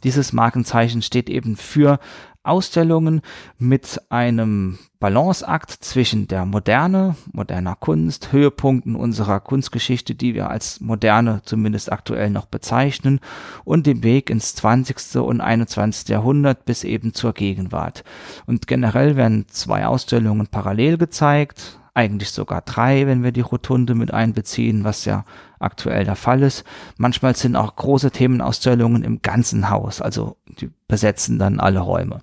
dieses 0.04 0.32
Markenzeichen 0.32 1.02
steht 1.02 1.28
eben 1.30 1.57
für 1.57 1.98
Ausstellungen 2.47 3.20
mit 3.59 4.01
einem 4.09 4.78
Balanceakt 4.99 5.70
zwischen 5.70 6.26
der 6.28 6.47
Moderne, 6.47 7.16
moderner 7.32 7.76
Kunst, 7.76 8.32
Höhepunkten 8.32 8.97
unserer 8.97 9.40
Kunstgeschichte, 9.40 10.14
die 10.14 10.34
wir 10.34 10.49
als 10.49 10.80
moderne 10.80 11.42
zumindest 11.44 11.92
aktuell 11.92 12.30
noch 12.30 12.47
bezeichnen, 12.47 13.20
und 13.64 13.86
dem 13.86 14.03
Weg 14.03 14.30
ins 14.30 14.55
20. 14.55 15.16
und 15.16 15.40
21. 15.40 16.09
Jahrhundert 16.09 16.64
bis 16.64 16.84
eben 16.84 17.12
zur 17.14 17.34
Gegenwart. 17.34 18.05
Und 18.47 18.66
generell 18.66 19.16
werden 19.16 19.47
zwei 19.49 19.86
Ausstellungen 19.86 20.47
parallel 20.47 20.99
gezeigt, 20.99 21.78
eigentlich 21.97 22.30
sogar 22.30 22.61
drei, 22.61 23.07
wenn 23.07 23.22
wir 23.22 23.32
die 23.32 23.40
Rotunde 23.40 23.94
mit 23.94 24.12
einbeziehen, 24.12 24.84
was 24.84 25.07
ja 25.07 25.24
aktuell 25.59 26.04
der 26.04 26.16
Fall 26.16 26.42
ist. 26.42 26.64
Manchmal 26.96 27.36
sind 27.36 27.57
auch 27.57 27.76
große 27.76 28.11
Themenausstellungen 28.11 29.02
im 29.02 29.22
ganzen 29.22 29.70
Haus, 29.70 30.00
also 30.00 30.36
die 30.61 30.70
besetzen 30.88 31.38
dann 31.38 31.61
alle 31.61 31.80
Räume. 31.80 32.20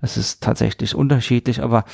Das 0.00 0.16
ist 0.16 0.42
tatsächlich 0.42 0.94
unterschiedlich, 0.94 1.62
aber 1.62 1.84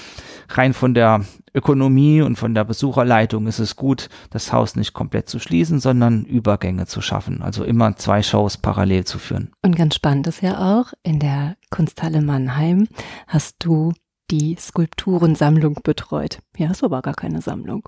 rein 0.51 0.73
von 0.73 0.95
der 0.95 1.25
Ökonomie 1.55 2.23
und 2.23 2.37
von 2.37 2.55
der 2.55 2.65
Besucherleitung 2.65 3.47
ist 3.47 3.59
es 3.59 3.77
gut, 3.77 4.09
das 4.31 4.53
Haus 4.53 4.77
nicht 4.77 4.93
komplett 4.95 5.29
zu 5.29 5.39
schließen, 5.39 5.81
sondern 5.81 6.25
Übergänge 6.25 6.87
zu 6.87 7.01
schaffen, 7.01 7.43
also 7.43 7.65
immer 7.65 7.97
zwei 7.97 8.23
Shows 8.23 8.57
parallel 8.57 9.05
zu 9.05 9.19
führen. 9.19 9.51
Und 9.63 9.77
ganz 9.77 9.97
spannend 9.97 10.27
ist 10.27 10.43
ja 10.43 10.79
auch, 10.79 10.93
in 11.03 11.19
der 11.19 11.57
Kunsthalle 11.71 12.23
Mannheim 12.23 12.89
hast 13.27 13.57
du 13.59 13.93
die 14.31 14.57
Skulpturensammlung 14.59 15.81
betreut. 15.83 16.39
Hier 16.57 16.71
hast 16.71 16.81
du 16.83 16.87
aber 16.87 17.03
gar 17.03 17.15
keine 17.15 17.43
Sammlung. 17.43 17.87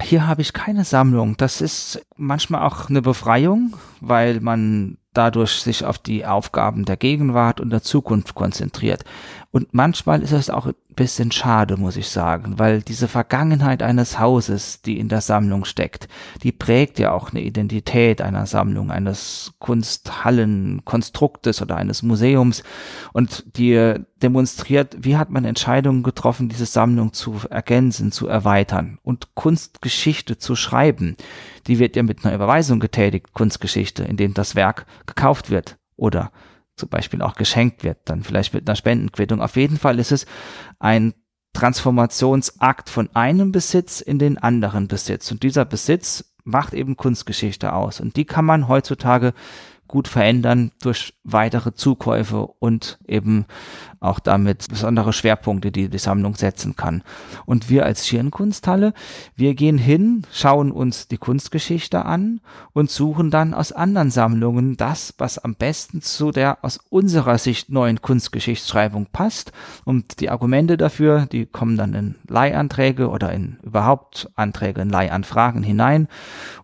Hier 0.00 0.26
habe 0.26 0.42
ich 0.42 0.52
keine 0.52 0.84
Sammlung. 0.84 1.36
Das 1.36 1.60
ist 1.60 2.06
manchmal 2.16 2.62
auch 2.62 2.88
eine 2.88 3.02
Befreiung, 3.02 3.76
weil 4.00 4.40
man 4.40 4.98
dadurch 5.12 5.60
sich 5.62 5.84
auf 5.84 5.98
die 5.98 6.24
Aufgaben 6.24 6.84
der 6.84 6.96
Gegenwart 6.96 7.60
und 7.60 7.70
der 7.70 7.82
Zukunft 7.82 8.34
konzentriert. 8.34 9.04
Und 9.50 9.72
manchmal 9.72 10.22
ist 10.22 10.32
es 10.32 10.50
auch 10.50 10.66
ein 10.66 10.74
bisschen 10.94 11.32
schade, 11.32 11.78
muss 11.78 11.96
ich 11.96 12.10
sagen, 12.10 12.58
weil 12.58 12.82
diese 12.82 13.08
Vergangenheit 13.08 13.82
eines 13.82 14.18
Hauses, 14.18 14.82
die 14.82 14.98
in 14.98 15.08
der 15.08 15.22
Sammlung 15.22 15.64
steckt, 15.64 16.06
die 16.42 16.52
prägt 16.52 16.98
ja 16.98 17.12
auch 17.12 17.30
eine 17.30 17.40
Identität 17.40 18.20
einer 18.20 18.44
Sammlung, 18.44 18.90
eines 18.90 19.54
Kunsthallenkonstruktes 19.58 21.62
oder 21.62 21.76
eines 21.76 22.02
Museums 22.02 22.62
und 23.14 23.56
die 23.56 23.94
demonstriert, 24.16 24.98
wie 25.00 25.16
hat 25.16 25.30
man 25.30 25.46
Entscheidungen 25.46 26.02
getroffen, 26.02 26.50
diese 26.50 26.66
Sammlung 26.66 27.14
zu 27.14 27.36
ergänzen, 27.48 28.12
zu 28.12 28.28
erweitern 28.28 28.98
und 29.02 29.34
Kunstgeschichte 29.34 30.36
zu 30.36 30.56
schreiben. 30.56 31.16
Die 31.68 31.78
wird 31.78 31.96
ja 31.96 32.02
mit 32.02 32.22
einer 32.22 32.34
Überweisung 32.34 32.80
getätigt, 32.80 33.32
Kunstgeschichte, 33.32 34.04
indem 34.04 34.34
das 34.34 34.56
Werk 34.56 34.84
gekauft 35.06 35.48
wird 35.48 35.78
oder 35.96 36.32
zum 36.78 36.88
Beispiel 36.88 37.22
auch 37.22 37.34
geschenkt 37.34 37.84
wird, 37.84 37.98
dann 38.04 38.22
vielleicht 38.22 38.54
mit 38.54 38.68
einer 38.68 38.76
Spendenquittung. 38.76 39.40
Auf 39.40 39.56
jeden 39.56 39.78
Fall 39.78 39.98
ist 39.98 40.12
es 40.12 40.26
ein 40.78 41.14
Transformationsakt 41.52 42.88
von 42.88 43.08
einem 43.14 43.52
Besitz 43.52 44.00
in 44.00 44.18
den 44.18 44.38
anderen 44.38 44.88
Besitz. 44.88 45.30
Und 45.30 45.42
dieser 45.42 45.64
Besitz 45.64 46.36
macht 46.44 46.72
eben 46.72 46.96
Kunstgeschichte 46.96 47.72
aus. 47.72 48.00
Und 48.00 48.16
die 48.16 48.24
kann 48.24 48.44
man 48.44 48.68
heutzutage 48.68 49.34
gut 49.88 50.06
verändern 50.06 50.70
durch 50.82 51.14
weitere 51.24 51.74
Zukäufe 51.74 52.46
und 52.58 52.98
eben 53.06 53.46
auch 54.00 54.20
damit 54.20 54.68
besondere 54.68 55.12
Schwerpunkte, 55.12 55.72
die 55.72 55.88
die 55.88 55.98
Sammlung 55.98 56.36
setzen 56.36 56.76
kann. 56.76 57.02
Und 57.46 57.68
wir 57.68 57.84
als 57.84 58.06
Schirnkunsthalle, 58.06 58.92
wir 59.34 59.54
gehen 59.54 59.78
hin, 59.78 60.22
schauen 60.30 60.70
uns 60.70 61.08
die 61.08 61.16
Kunstgeschichte 61.16 62.04
an 62.04 62.40
und 62.72 62.90
suchen 62.90 63.30
dann 63.30 63.54
aus 63.54 63.72
anderen 63.72 64.10
Sammlungen 64.10 64.76
das, 64.76 65.14
was 65.18 65.38
am 65.38 65.54
besten 65.54 66.02
zu 66.02 66.30
der 66.30 66.58
aus 66.62 66.78
unserer 66.90 67.38
Sicht 67.38 67.70
neuen 67.70 68.00
Kunstgeschichtsschreibung 68.00 69.06
passt. 69.12 69.52
Und 69.84 70.20
die 70.20 70.30
Argumente 70.30 70.76
dafür, 70.76 71.26
die 71.26 71.46
kommen 71.46 71.76
dann 71.76 71.94
in 71.94 72.14
Leihanträge 72.28 73.08
oder 73.08 73.32
in 73.32 73.58
überhaupt 73.62 74.30
Anträge 74.36 74.82
in 74.82 74.90
Leihanfragen 74.90 75.62
hinein. 75.62 76.08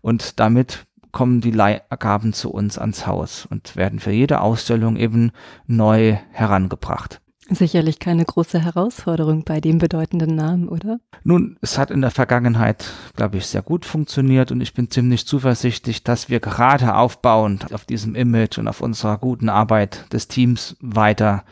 Und 0.01 0.39
damit 0.39 0.87
kommen 1.15 1.41
die 1.41 1.51
Leihgaben 1.51 2.35
zu 2.35 2.51
uns 2.51 2.77
ans 2.77 3.07
Haus 3.07 3.47
und 3.47 3.77
werden 3.77 4.01
für 4.01 4.11
jede 4.11 4.43
Ausstellung 4.43 4.97
eben 4.97 5.31
neu 5.67 6.19
herangebracht. 6.33 7.23
Sicherlich 7.49 7.99
keine 7.99 8.25
große 8.25 8.59
Herausforderung 8.59 9.45
bei 9.45 9.61
dem 9.61 9.77
bedeutenden 9.77 10.35
Namen, 10.35 10.67
oder? 10.67 10.99
Nun, 11.25 11.59
es 11.61 11.77
hat 11.77 11.91
in 11.91 12.01
der 12.01 12.11
Vergangenheit, 12.11 12.87
glaube 13.17 13.37
ich, 13.37 13.47
sehr 13.47 13.61
gut 13.61 13.85
funktioniert 13.85 14.51
und 14.51 14.63
ich 14.63 14.73
bin 14.73 14.91
ziemlich 14.91 15.27
zuversichtlich, 15.27 16.03
dass 16.05 16.31
wir 16.31 16.41
gerade 16.41 16.97
aufbauend 16.97 17.73
auf 17.75 17.85
diesem 17.85 18.15
Image 18.15 18.59
und 18.59 18.67
auf 18.67 18.81
unserer 18.81 19.19
guten 19.19 19.51
Arbeit 19.51 20.11
des 20.13 20.29
Teams 20.29 20.77
weiter 20.81 21.45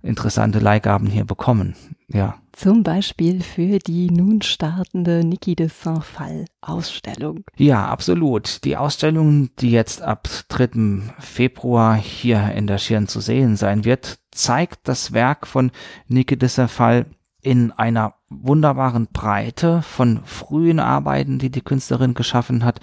interessante 0.00 0.60
Leihgaben 0.60 1.08
hier 1.08 1.24
bekommen. 1.24 1.74
Ja. 2.06 2.41
Zum 2.52 2.82
Beispiel 2.82 3.42
für 3.42 3.78
die 3.78 4.10
nun 4.10 4.42
startende 4.42 5.24
Niki 5.24 5.56
de 5.56 5.68
Saint-Phal 5.68 6.44
Ausstellung. 6.60 7.44
Ja, 7.56 7.86
absolut. 7.86 8.62
Die 8.64 8.76
Ausstellung, 8.76 9.50
die 9.58 9.70
jetzt 9.70 10.02
ab 10.02 10.28
3. 10.48 11.14
Februar 11.18 11.96
hier 11.96 12.52
in 12.52 12.66
der 12.66 12.78
Schirn 12.78 13.08
zu 13.08 13.20
sehen 13.20 13.56
sein 13.56 13.84
wird, 13.84 14.18
zeigt 14.30 14.86
das 14.86 15.12
Werk 15.12 15.46
von 15.46 15.70
Niki 16.08 16.38
de 16.38 16.48
Saint-Phal 16.48 17.06
in 17.42 17.72
einer 17.72 18.14
wunderbaren 18.30 19.08
Breite 19.12 19.82
von 19.82 20.20
frühen 20.24 20.78
Arbeiten, 20.78 21.38
die 21.38 21.50
die 21.50 21.60
Künstlerin 21.60 22.14
geschaffen 22.14 22.64
hat, 22.64 22.80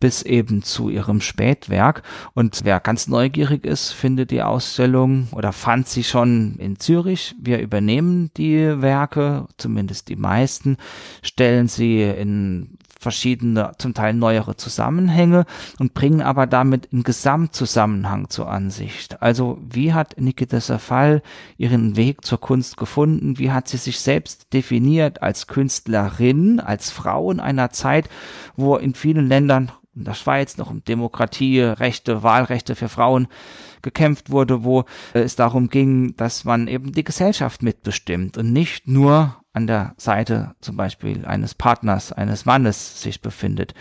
bis 0.00 0.22
eben 0.22 0.62
zu 0.62 0.88
ihrem 0.88 1.20
Spätwerk. 1.20 2.02
Und 2.34 2.60
wer 2.64 2.80
ganz 2.80 3.06
neugierig 3.06 3.64
ist, 3.64 3.92
findet 3.92 4.30
die 4.30 4.42
Ausstellung 4.42 5.28
oder 5.32 5.52
fand 5.52 5.88
sie 5.88 6.04
schon 6.04 6.56
in 6.56 6.78
Zürich. 6.78 7.36
Wir 7.38 7.60
übernehmen 7.60 8.30
die 8.36 8.80
Werke, 8.80 9.46
zumindest 9.58 10.08
die 10.08 10.16
meisten, 10.16 10.78
stellen 11.22 11.68
sie 11.68 12.02
in 12.02 12.78
verschiedene, 12.98 13.72
zum 13.78 13.94
Teil 13.94 14.12
neuere 14.12 14.56
Zusammenhänge 14.56 15.46
und 15.78 15.94
bringen 15.94 16.20
aber 16.20 16.46
damit 16.46 16.92
einen 16.92 17.04
Gesamtzusammenhang 17.04 18.28
zur 18.28 18.50
Ansicht. 18.50 19.22
Also 19.22 19.58
wie 19.62 19.92
hat 19.92 20.20
Nikita 20.20 20.60
Safal 20.60 21.22
ihren 21.56 21.96
Weg 21.96 22.24
zur 22.24 22.40
Kunst 22.40 22.76
gefunden? 22.76 23.38
Wie 23.38 23.52
hat 23.52 23.68
sie 23.68 23.76
sich 23.76 24.00
selbst 24.00 24.52
definiert 24.52 25.22
als 25.22 25.46
Künstlerin, 25.46 26.60
als 26.60 26.90
Frau 26.90 27.30
in 27.30 27.40
einer 27.40 27.70
Zeit, 27.70 28.08
wo 28.56 28.76
in 28.76 28.94
vielen 28.94 29.28
Ländern 29.28 29.70
in 29.94 30.04
der 30.04 30.14
Schweiz 30.14 30.56
noch 30.56 30.70
um 30.70 30.84
Demokratie, 30.84 31.60
Rechte, 31.60 32.22
Wahlrechte 32.22 32.74
für 32.74 32.88
Frauen 32.88 33.28
gekämpft 33.82 34.30
wurde, 34.30 34.64
wo 34.64 34.84
es 35.12 35.36
darum 35.36 35.68
ging, 35.68 36.16
dass 36.16 36.44
man 36.44 36.68
eben 36.68 36.92
die 36.92 37.04
Gesellschaft 37.04 37.62
mitbestimmt 37.62 38.38
und 38.38 38.52
nicht 38.52 38.86
nur 38.86 39.36
an 39.52 39.66
der 39.66 39.94
Seite 39.96 40.54
zum 40.60 40.76
Beispiel 40.76 41.24
eines 41.24 41.54
Partners, 41.54 42.12
eines 42.12 42.44
Mannes 42.44 43.02
sich 43.02 43.20
befindet. 43.20 43.74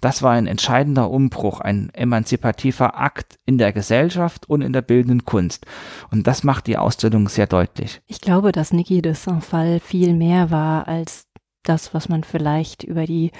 Das 0.00 0.22
war 0.22 0.32
ein 0.32 0.46
entscheidender 0.46 1.10
Umbruch, 1.10 1.60
ein 1.60 1.90
emanzipativer 1.92 3.00
Akt 3.00 3.38
in 3.46 3.58
der 3.58 3.72
Gesellschaft 3.72 4.48
und 4.48 4.60
in 4.62 4.72
der 4.72 4.82
bildenden 4.82 5.24
Kunst. 5.24 5.66
Und 6.10 6.26
das 6.26 6.44
macht 6.44 6.66
die 6.66 6.76
Ausstellung 6.76 7.28
sehr 7.28 7.46
deutlich. 7.46 8.02
Ich 8.06 8.20
glaube, 8.20 8.52
dass 8.52 8.72
Niki 8.72 9.02
de 9.02 9.14
Saint-Fall 9.14 9.80
viel 9.80 10.14
mehr 10.14 10.50
war 10.50 10.86
als 10.86 11.26
das, 11.64 11.94
was 11.94 12.08
man 12.08 12.24
vielleicht 12.24 12.84
über 12.84 13.06
die 13.06 13.32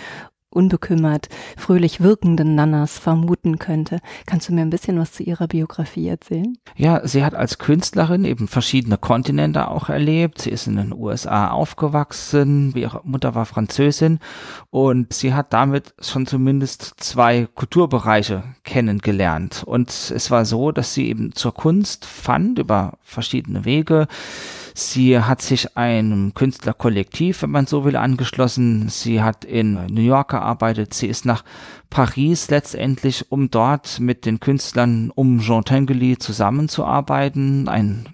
unbekümmert, 0.54 1.28
fröhlich 1.56 2.00
wirkenden 2.00 2.54
Nannas 2.54 2.98
vermuten 2.98 3.58
könnte. 3.58 4.00
Kannst 4.26 4.48
du 4.48 4.54
mir 4.54 4.62
ein 4.62 4.70
bisschen 4.70 4.98
was 4.98 5.12
zu 5.12 5.22
ihrer 5.22 5.48
Biografie 5.48 6.08
erzählen? 6.08 6.56
Ja, 6.76 7.06
sie 7.06 7.24
hat 7.24 7.34
als 7.34 7.58
Künstlerin 7.58 8.24
eben 8.24 8.48
verschiedene 8.48 8.98
Kontinente 8.98 9.68
auch 9.68 9.88
erlebt. 9.88 10.40
Sie 10.40 10.50
ist 10.50 10.66
in 10.66 10.76
den 10.76 10.92
USA 10.92 11.50
aufgewachsen, 11.50 12.72
ihre 12.74 13.00
Mutter 13.04 13.34
war 13.34 13.46
Französin 13.46 14.18
und 14.70 15.12
sie 15.12 15.34
hat 15.34 15.52
damit 15.52 15.94
schon 16.00 16.26
zumindest 16.26 16.94
zwei 16.98 17.46
Kulturbereiche 17.54 18.42
kennengelernt. 18.64 19.62
Und 19.64 19.90
es 19.90 20.30
war 20.30 20.44
so, 20.44 20.72
dass 20.72 20.94
sie 20.94 21.08
eben 21.08 21.32
zur 21.32 21.54
Kunst 21.54 22.04
fand 22.04 22.58
über 22.58 22.98
verschiedene 23.02 23.64
Wege. 23.64 24.06
Sie 24.76 25.20
hat 25.20 25.40
sich 25.40 25.76
einem 25.76 26.34
Künstlerkollektiv, 26.34 27.42
wenn 27.42 27.50
man 27.50 27.66
so 27.66 27.84
will, 27.84 27.94
angeschlossen. 27.94 28.88
Sie 28.88 29.22
hat 29.22 29.44
in 29.44 29.86
New 29.86 30.02
York 30.02 30.30
gearbeitet. 30.30 30.94
Sie 30.94 31.06
ist 31.06 31.24
nach 31.24 31.44
Paris 31.90 32.50
letztendlich, 32.50 33.30
um 33.30 33.50
dort 33.50 34.00
mit 34.00 34.26
den 34.26 34.40
Künstlern 34.40 35.12
um 35.14 35.38
Jean 35.38 35.64
Tinguely 35.64 36.18
zusammenzuarbeiten. 36.18 37.68
Ein 37.68 38.08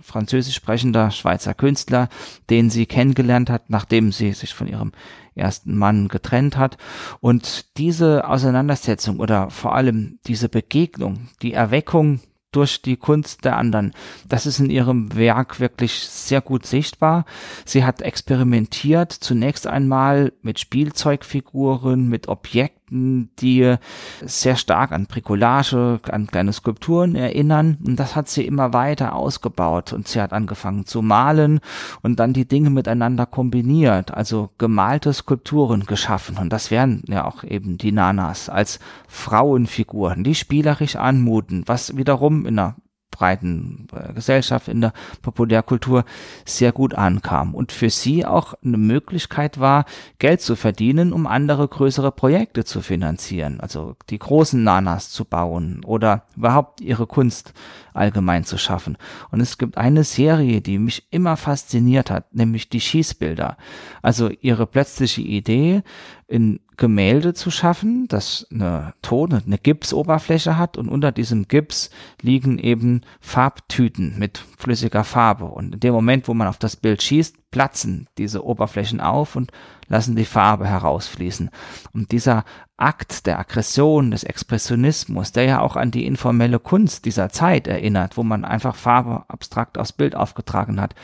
französisch 0.00 0.54
sprechender 0.54 1.10
Schweizer 1.10 1.52
Künstler, 1.52 2.08
den 2.48 2.70
sie 2.70 2.86
kennengelernt 2.86 3.50
hat, 3.50 3.68
nachdem 3.68 4.10
sie 4.10 4.32
sich 4.32 4.54
von 4.54 4.68
ihrem 4.68 4.92
ersten 5.34 5.76
Mann 5.76 6.08
getrennt 6.08 6.56
hat. 6.56 6.78
Und 7.20 7.76
diese 7.76 8.26
Auseinandersetzung 8.26 9.20
oder 9.20 9.50
vor 9.50 9.74
allem 9.74 10.18
diese 10.26 10.48
Begegnung, 10.48 11.28
die 11.42 11.52
Erweckung 11.52 12.20
durch 12.56 12.80
die 12.80 12.96
Kunst 12.96 13.44
der 13.44 13.56
anderen. 13.56 13.92
Das 14.26 14.46
ist 14.46 14.58
in 14.58 14.70
ihrem 14.70 15.14
Werk 15.14 15.60
wirklich 15.60 16.08
sehr 16.08 16.40
gut 16.40 16.64
sichtbar. 16.64 17.26
Sie 17.66 17.84
hat 17.84 18.00
experimentiert 18.00 19.12
zunächst 19.12 19.66
einmal 19.66 20.32
mit 20.40 20.58
Spielzeugfiguren, 20.58 22.08
mit 22.08 22.28
Objekten, 22.28 22.76
die 22.90 23.76
sehr 24.24 24.56
stark 24.56 24.92
an 24.92 25.06
Bricolage, 25.06 26.00
an 26.10 26.26
kleine 26.26 26.52
Skulpturen 26.52 27.14
erinnern. 27.14 27.78
Und 27.84 27.96
das 27.98 28.16
hat 28.16 28.28
sie 28.28 28.46
immer 28.46 28.72
weiter 28.72 29.14
ausgebaut. 29.14 29.92
Und 29.92 30.08
sie 30.08 30.20
hat 30.20 30.32
angefangen 30.32 30.86
zu 30.86 31.02
malen 31.02 31.60
und 32.02 32.20
dann 32.20 32.32
die 32.32 32.46
Dinge 32.46 32.70
miteinander 32.70 33.26
kombiniert, 33.26 34.14
also 34.14 34.50
gemalte 34.58 35.12
Skulpturen 35.12 35.84
geschaffen. 35.84 36.38
Und 36.38 36.52
das 36.52 36.70
wären 36.70 37.02
ja 37.08 37.24
auch 37.24 37.44
eben 37.44 37.78
die 37.78 37.92
Nanas 37.92 38.48
als 38.48 38.78
Frauenfiguren, 39.08 40.24
die 40.24 40.34
spielerisch 40.34 40.96
anmuten, 40.96 41.62
was 41.66 41.96
wiederum 41.96 42.46
in 42.46 42.58
einer 42.58 42.76
breiten 43.16 43.86
äh, 43.92 44.12
Gesellschaft, 44.12 44.68
in 44.68 44.80
der 44.82 44.92
Populärkultur 45.22 46.04
sehr 46.44 46.72
gut 46.72 46.94
ankam 46.94 47.54
und 47.54 47.72
für 47.72 47.90
sie 47.90 48.26
auch 48.26 48.54
eine 48.62 48.76
Möglichkeit 48.76 49.58
war, 49.58 49.86
Geld 50.18 50.42
zu 50.42 50.54
verdienen, 50.54 51.12
um 51.12 51.26
andere 51.26 51.66
größere 51.66 52.12
Projekte 52.12 52.64
zu 52.64 52.82
finanzieren, 52.82 53.60
also 53.60 53.96
die 54.10 54.18
großen 54.18 54.62
Nanas 54.62 55.10
zu 55.10 55.24
bauen 55.24 55.82
oder 55.84 56.24
überhaupt 56.36 56.80
ihre 56.80 57.06
Kunst 57.06 57.54
allgemein 57.94 58.44
zu 58.44 58.58
schaffen. 58.58 58.98
Und 59.30 59.40
es 59.40 59.56
gibt 59.56 59.78
eine 59.78 60.04
Serie, 60.04 60.60
die 60.60 60.78
mich 60.78 61.06
immer 61.10 61.36
fasziniert 61.36 62.10
hat, 62.10 62.34
nämlich 62.34 62.68
die 62.68 62.80
Schießbilder. 62.80 63.56
Also 64.02 64.28
ihre 64.28 64.66
plötzliche 64.66 65.22
Idee, 65.22 65.82
in 66.28 66.60
Gemälde 66.76 67.32
zu 67.32 67.50
schaffen, 67.50 68.06
das 68.08 68.46
eine 68.50 68.94
Ton, 69.02 69.32
eine 69.32 69.58
Gipsoberfläche 69.58 70.58
hat 70.58 70.76
und 70.76 70.88
unter 70.88 71.12
diesem 71.12 71.48
Gips 71.48 71.90
liegen 72.20 72.58
eben 72.58 73.02
Farbtüten 73.20 74.18
mit 74.18 74.44
flüssiger 74.58 75.04
Farbe. 75.04 75.46
Und 75.46 75.74
in 75.74 75.80
dem 75.80 75.94
Moment, 75.94 76.28
wo 76.28 76.34
man 76.34 76.48
auf 76.48 76.58
das 76.58 76.76
Bild 76.76 77.02
schießt, 77.02 77.50
platzen 77.50 78.08
diese 78.18 78.44
Oberflächen 78.44 79.00
auf 79.00 79.36
und 79.36 79.52
lassen 79.88 80.16
die 80.16 80.24
Farbe 80.24 80.66
herausfließen. 80.66 81.50
Und 81.92 82.12
dieser 82.12 82.44
Akt 82.76 83.26
der 83.26 83.38
Aggression, 83.38 84.10
des 84.10 84.24
Expressionismus, 84.24 85.32
der 85.32 85.44
ja 85.44 85.60
auch 85.60 85.76
an 85.76 85.90
die 85.90 86.04
informelle 86.04 86.58
Kunst 86.58 87.06
dieser 87.06 87.30
Zeit 87.30 87.66
erinnert, 87.66 88.18
wo 88.18 88.22
man 88.22 88.44
einfach 88.44 88.76
Farbe 88.76 89.24
abstrakt 89.28 89.78
aufs 89.78 89.92
Bild 89.92 90.14
aufgetragen 90.14 90.80
hat, 90.80 90.94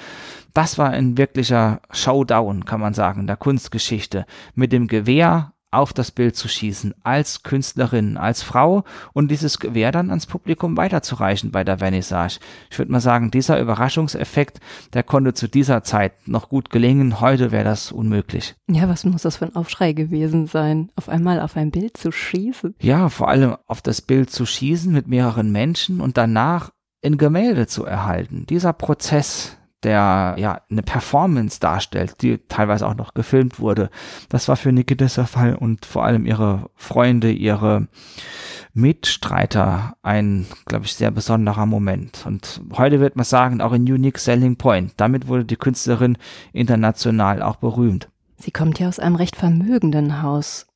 das 0.53 0.77
war 0.77 0.91
ein 0.91 1.17
wirklicher 1.17 1.81
Showdown, 1.91 2.67
kann 2.67 2.81
man 2.81 2.93
sagen, 2.93 3.27
der 3.27 3.37
Kunstgeschichte. 3.37 4.27
Mit 4.55 4.73
dem 4.73 4.87
Gewehr 4.87 5.53
auf 5.73 5.93
das 5.93 6.11
Bild 6.11 6.37
zu 6.37 6.49
schießen, 6.49 6.95
als 7.03 7.43
Künstlerin, 7.43 8.17
als 8.17 8.43
Frau 8.43 8.85
und 9.13 9.31
dieses 9.31 9.59
Gewehr 9.59 9.91
dann 9.91 10.11
ans 10.11 10.27
Publikum 10.27 10.77
weiterzureichen 10.77 11.51
bei 11.51 11.65
der 11.65 11.79
Vernissage. 11.79 12.39
Ich 12.71 12.79
würde 12.79 12.93
mal 12.93 13.01
sagen, 13.01 13.31
dieser 13.31 13.61
Überraschungseffekt, 13.61 14.61
der 14.93 15.03
konnte 15.03 15.35
zu 15.35 15.49
dieser 15.49 15.83
Zeit 15.83 16.29
noch 16.29 16.49
gut 16.49 16.71
gelingen. 16.71 17.21
Heute 17.21 17.51
wäre 17.53 17.65
das 17.65 17.91
unmöglich. 17.91 18.55
Ja, 18.71 18.89
was 18.89 19.05
muss 19.05 19.23
das 19.23 19.39
für 19.39 19.47
ein 19.47 19.57
Aufschrei 19.57 19.93
gewesen 19.93 20.47
sein, 20.47 20.91
auf 20.97 21.09
einmal 21.09 21.41
auf 21.41 21.57
ein 21.57 21.71
Bild 21.71 21.97
zu 21.97 22.13
schießen? 22.13 22.75
Ja, 22.81 23.09
vor 23.09 23.29
allem 23.29 23.57
auf 23.67 23.83
das 23.83 24.03
Bild 24.03 24.31
zu 24.31 24.47
schießen 24.47 24.93
mit 24.93 25.09
mehreren 25.09 25.51
Menschen 25.51 26.01
und 26.01 26.17
danach 26.17 26.71
in 27.01 27.19
Gemälde 27.19 27.67
zu 27.67 27.85
erhalten. 27.85 28.47
Dieser 28.49 28.73
Prozess, 28.73 29.57
der 29.83 30.35
ja 30.39 30.61
eine 30.71 30.83
Performance 30.83 31.61
darstellt, 31.61 32.23
die 32.23 32.39
teilweise 32.49 32.87
auch 32.87 32.95
noch 32.95 33.15
gefilmt 33.15 33.61
wurde. 33.61 33.91
Das 34.29 34.49
war 34.49 34.57
für 34.57 34.73
Niki 34.73 34.97
der 34.97 35.09
Fall 35.09 35.55
und 35.55 35.87
vor 35.87 36.05
allem 36.05 36.27
ihre 36.27 36.71
Freunde, 36.77 37.33
ihre 37.33 37.89
Mitstreiter 38.75 39.97
ein, 40.03 40.47
glaube 40.67 40.87
ich, 40.87 40.95
sehr 40.95 41.11
besonderer 41.11 41.67
Moment. 41.67 42.25
Und 42.27 42.63
heute 42.77 43.01
wird 43.01 43.17
man 43.17 43.25
sagen, 43.25 43.61
auch 43.61 43.73
ein 43.73 43.83
unique 43.83 44.19
selling 44.19 44.57
point. 44.57 44.95
Damit 44.97 45.29
wurde 45.29 45.45
die 45.45 45.57
Künstlerin 45.57 46.17
international 46.53 47.43
auch 47.43 47.57
berühmt. 47.57 48.09
Sie 48.39 48.51
kommt 48.51 48.79
ja 48.79 48.89
aus 48.89 48.99
einem 48.99 49.17
recht 49.17 49.37
vermögenden 49.37 50.23
Haus 50.23 50.67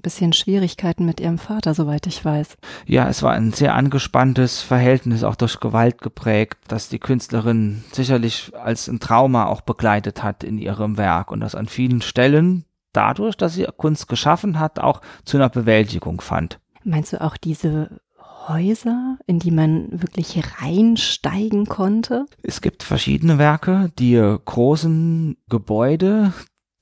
bisschen 0.00 0.32
Schwierigkeiten 0.32 1.04
mit 1.04 1.20
ihrem 1.20 1.38
Vater, 1.38 1.74
soweit 1.74 2.06
ich 2.06 2.24
weiß. 2.24 2.56
Ja, 2.86 3.08
es 3.08 3.22
war 3.22 3.32
ein 3.32 3.52
sehr 3.52 3.74
angespanntes 3.74 4.62
Verhältnis, 4.62 5.24
auch 5.24 5.36
durch 5.36 5.60
Gewalt 5.60 6.00
geprägt, 6.00 6.58
das 6.68 6.88
die 6.88 6.98
Künstlerin 6.98 7.84
sicherlich 7.92 8.52
als 8.60 8.88
ein 8.88 9.00
Trauma 9.00 9.46
auch 9.46 9.60
begleitet 9.60 10.22
hat 10.22 10.44
in 10.44 10.58
ihrem 10.58 10.96
Werk 10.96 11.30
und 11.30 11.40
das 11.40 11.54
an 11.54 11.66
vielen 11.66 12.02
Stellen 12.02 12.64
dadurch, 12.92 13.36
dass 13.36 13.54
sie 13.54 13.66
Kunst 13.76 14.08
geschaffen 14.08 14.58
hat, 14.58 14.78
auch 14.78 15.00
zu 15.24 15.36
einer 15.36 15.48
Bewältigung 15.48 16.20
fand. 16.20 16.58
Meinst 16.84 17.12
du 17.12 17.20
auch 17.20 17.36
diese 17.36 18.00
Häuser, 18.48 19.18
in 19.26 19.38
die 19.38 19.50
man 19.50 19.88
wirklich 19.90 20.42
reinsteigen 20.60 21.66
konnte? 21.66 22.26
Es 22.42 22.60
gibt 22.60 22.82
verschiedene 22.82 23.38
Werke, 23.38 23.92
die 23.98 24.16
großen 24.44 25.36
Gebäude, 25.48 26.32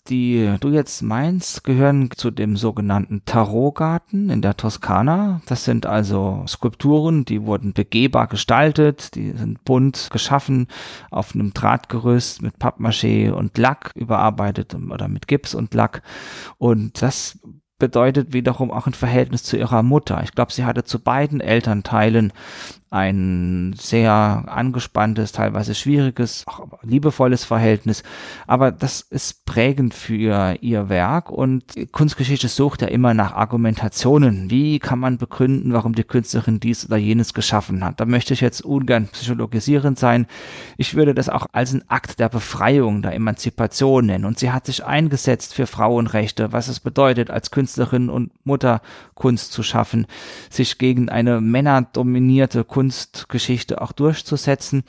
die 0.09 0.55
du 0.61 0.71
jetzt 0.71 1.03
meinst, 1.03 1.65
gehören 1.65 2.11
zu 2.11 2.31
dem 2.31 2.57
sogenannten 2.57 3.23
Tarotgarten 3.25 4.31
in 4.31 4.43
der 4.43 4.57
Toskana. 4.57 5.41
Das 5.47 5.65
sind 5.65 5.87
also 5.87 6.45
Skulpturen, 6.47 7.25
die 7.25 7.43
wurden 7.43 7.73
begehbar 7.73 8.27
gestaltet, 8.27 9.15
die 9.15 9.33
sind 9.33 9.65
bunt 9.65 10.09
geschaffen 10.11 10.69
auf 11.11 11.35
einem 11.35 11.53
Drahtgerüst 11.53 12.43
mit 12.43 12.57
Pappmaché 12.57 13.31
und 13.31 13.59
Lack 13.59 13.93
überarbeitet 13.95 14.75
oder 14.75 15.09
mit 15.09 15.29
Gips 15.29 15.55
und 15.55 15.75
Lack. 15.75 16.03
Und 16.59 17.03
das 17.03 17.39
bedeutet 17.79 18.33
wiederum 18.33 18.71
auch 18.71 18.87
ein 18.87 18.95
Verhältnis 18.95 19.45
zu 19.45 19.57
ihrer 19.57 19.83
Mutter. 19.83 20.23
Ich 20.25 20.33
glaube, 20.33 20.53
sie 20.53 20.65
hatte 20.65 20.85
zu 20.85 20.99
beiden 20.99 21.41
Elternteilen 21.41 22.33
ein 22.91 23.74
sehr 23.78 24.45
angespanntes, 24.47 25.32
teilweise 25.32 25.74
schwieriges, 25.74 26.47
liebevolles 26.82 27.45
Verhältnis. 27.45 28.03
Aber 28.47 28.72
das 28.72 29.03
ist 29.03 29.45
prägend 29.45 29.93
für 29.93 30.57
ihr 30.61 30.89
Werk 30.89 31.30
und 31.30 31.64
Kunstgeschichte 31.93 32.49
sucht 32.49 32.82
ja 32.82 32.89
immer 32.89 33.12
nach 33.12 33.34
Argumentationen. 33.34 34.51
Wie 34.51 34.78
kann 34.78 34.99
man 34.99 35.18
begründen, 35.18 35.74
warum 35.74 35.95
die 35.95 36.05
Künstlerin 36.05 36.61
dies 36.61 36.86
oder 36.86 36.97
jenes 36.97 37.34
geschaffen 37.34 37.84
hat? 37.84 38.01
Da 38.01 38.07
möchte 38.07 38.32
ich 38.32 38.41
jetzt 38.41 38.62
ungern 38.62 39.09
psychologisierend 39.09 39.99
sein. 39.99 40.26
Ich 40.78 40.95
würde 40.95 41.14
das 41.14 41.28
auch 41.28 41.47
als 41.53 41.72
einen 41.72 41.89
Akt 41.89 42.20
der 42.20 42.30
Befreiung, 42.30 43.03
der 43.03 43.14
Emanzipation 43.14 44.07
nennen. 44.07 44.24
Und 44.24 44.39
sie 44.39 44.51
hat 44.51 44.64
sich 44.64 44.84
eingesetzt 44.84 45.53
für 45.55 45.66
Frauenrechte, 45.66 46.53
was 46.53 46.68
es 46.68 46.80
bedeutet, 46.80 47.30
als 47.30 47.51
Künstlerin 47.51 48.09
und 48.09 48.32
Mutter 48.47 48.80
Kunst 49.14 49.53
zu 49.53 49.62
schaffen, 49.62 50.07
sich 50.49 50.78
gegen 50.78 51.11
eine 51.11 51.43
männerdominierte 51.43 52.64
Kunst 52.64 52.78
Kunstgeschichte 52.79 53.81
auch 53.81 53.91
durchzusetzen 53.91 54.85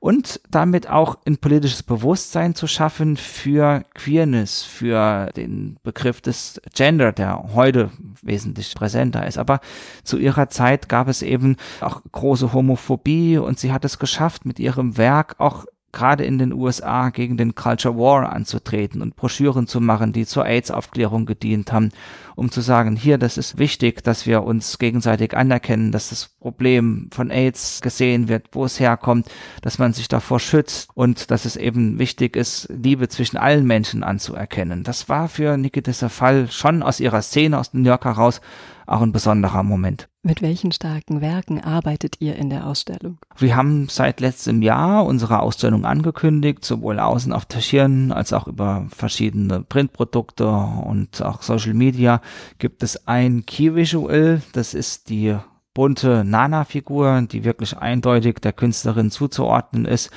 und 0.00 0.40
damit 0.50 0.88
auch 0.88 1.18
ein 1.26 1.36
politisches 1.36 1.82
Bewusstsein 1.82 2.54
zu 2.54 2.66
schaffen 2.66 3.18
für 3.18 3.84
Queerness, 3.92 4.62
für 4.62 5.30
den 5.36 5.76
Begriff 5.82 6.22
des 6.22 6.58
Gender, 6.74 7.12
der 7.12 7.50
heute 7.52 7.90
wesentlich 8.22 8.74
präsenter 8.74 9.26
ist. 9.26 9.36
Aber 9.36 9.60
zu 10.04 10.16
ihrer 10.16 10.48
Zeit 10.48 10.88
gab 10.88 11.06
es 11.06 11.20
eben 11.20 11.56
auch 11.82 12.00
große 12.12 12.54
Homophobie 12.54 13.36
und 13.36 13.58
sie 13.58 13.72
hat 13.72 13.84
es 13.84 13.98
geschafft, 13.98 14.46
mit 14.46 14.58
ihrem 14.58 14.96
Werk 14.96 15.34
auch 15.36 15.66
gerade 15.94 16.24
in 16.24 16.38
den 16.38 16.52
USA 16.52 17.08
gegen 17.08 17.38
den 17.38 17.54
Culture 17.54 17.96
War 17.96 18.30
anzutreten 18.30 19.00
und 19.00 19.16
Broschüren 19.16 19.66
zu 19.66 19.80
machen, 19.80 20.12
die 20.12 20.26
zur 20.26 20.44
AIDS-Aufklärung 20.44 21.24
gedient 21.24 21.72
haben, 21.72 21.92
um 22.36 22.50
zu 22.50 22.60
sagen, 22.60 22.96
hier, 22.96 23.16
das 23.16 23.38
ist 23.38 23.56
wichtig, 23.58 24.02
dass 24.02 24.26
wir 24.26 24.42
uns 24.42 24.78
gegenseitig 24.78 25.34
anerkennen, 25.36 25.92
dass 25.92 26.10
das 26.10 26.28
Problem 26.40 27.08
von 27.12 27.30
AIDS 27.30 27.80
gesehen 27.80 28.28
wird, 28.28 28.48
wo 28.52 28.64
es 28.64 28.78
herkommt, 28.78 29.30
dass 29.62 29.78
man 29.78 29.92
sich 29.92 30.08
davor 30.08 30.40
schützt 30.40 30.90
und 30.94 31.30
dass 31.30 31.44
es 31.44 31.56
eben 31.56 31.98
wichtig 31.98 32.36
ist, 32.36 32.68
Liebe 32.70 33.08
zwischen 33.08 33.36
allen 33.36 33.64
Menschen 33.64 34.02
anzuerkennen. 34.04 34.82
Das 34.82 35.08
war 35.08 35.28
für 35.28 35.56
Nikita 35.56 36.08
Fall 36.08 36.50
schon 36.50 36.82
aus 36.82 37.00
ihrer 37.00 37.22
Szene 37.22 37.58
aus 37.58 37.72
New 37.72 37.88
York 37.88 38.04
heraus 38.04 38.40
auch 38.86 39.00
ein 39.00 39.12
besonderer 39.12 39.62
Moment. 39.62 40.08
Mit 40.22 40.40
welchen 40.40 40.72
starken 40.72 41.20
Werken 41.20 41.60
arbeitet 41.60 42.16
ihr 42.20 42.36
in 42.36 42.48
der 42.48 42.66
Ausstellung? 42.66 43.18
Wir 43.36 43.56
haben 43.56 43.88
seit 43.90 44.20
letztem 44.20 44.62
Jahr 44.62 45.04
unsere 45.04 45.40
Ausstellung 45.40 45.84
angekündigt, 45.84 46.64
sowohl 46.64 46.98
außen 46.98 47.32
auf 47.32 47.44
Taschieren 47.44 48.10
als 48.10 48.32
auch 48.32 48.46
über 48.46 48.86
verschiedene 48.88 49.60
Printprodukte 49.60 50.46
und 50.46 51.20
auch 51.22 51.42
Social 51.42 51.74
Media 51.74 52.22
gibt 52.58 52.82
es 52.82 53.06
ein 53.06 53.44
Key 53.44 53.74
Visual, 53.74 54.40
das 54.52 54.72
ist 54.72 55.10
die 55.10 55.36
bunte 55.74 56.24
Nana-Figur, 56.24 57.22
die 57.22 57.44
wirklich 57.44 57.76
eindeutig 57.76 58.36
der 58.36 58.52
Künstlerin 58.52 59.10
zuzuordnen 59.10 59.84
ist. 59.84 60.10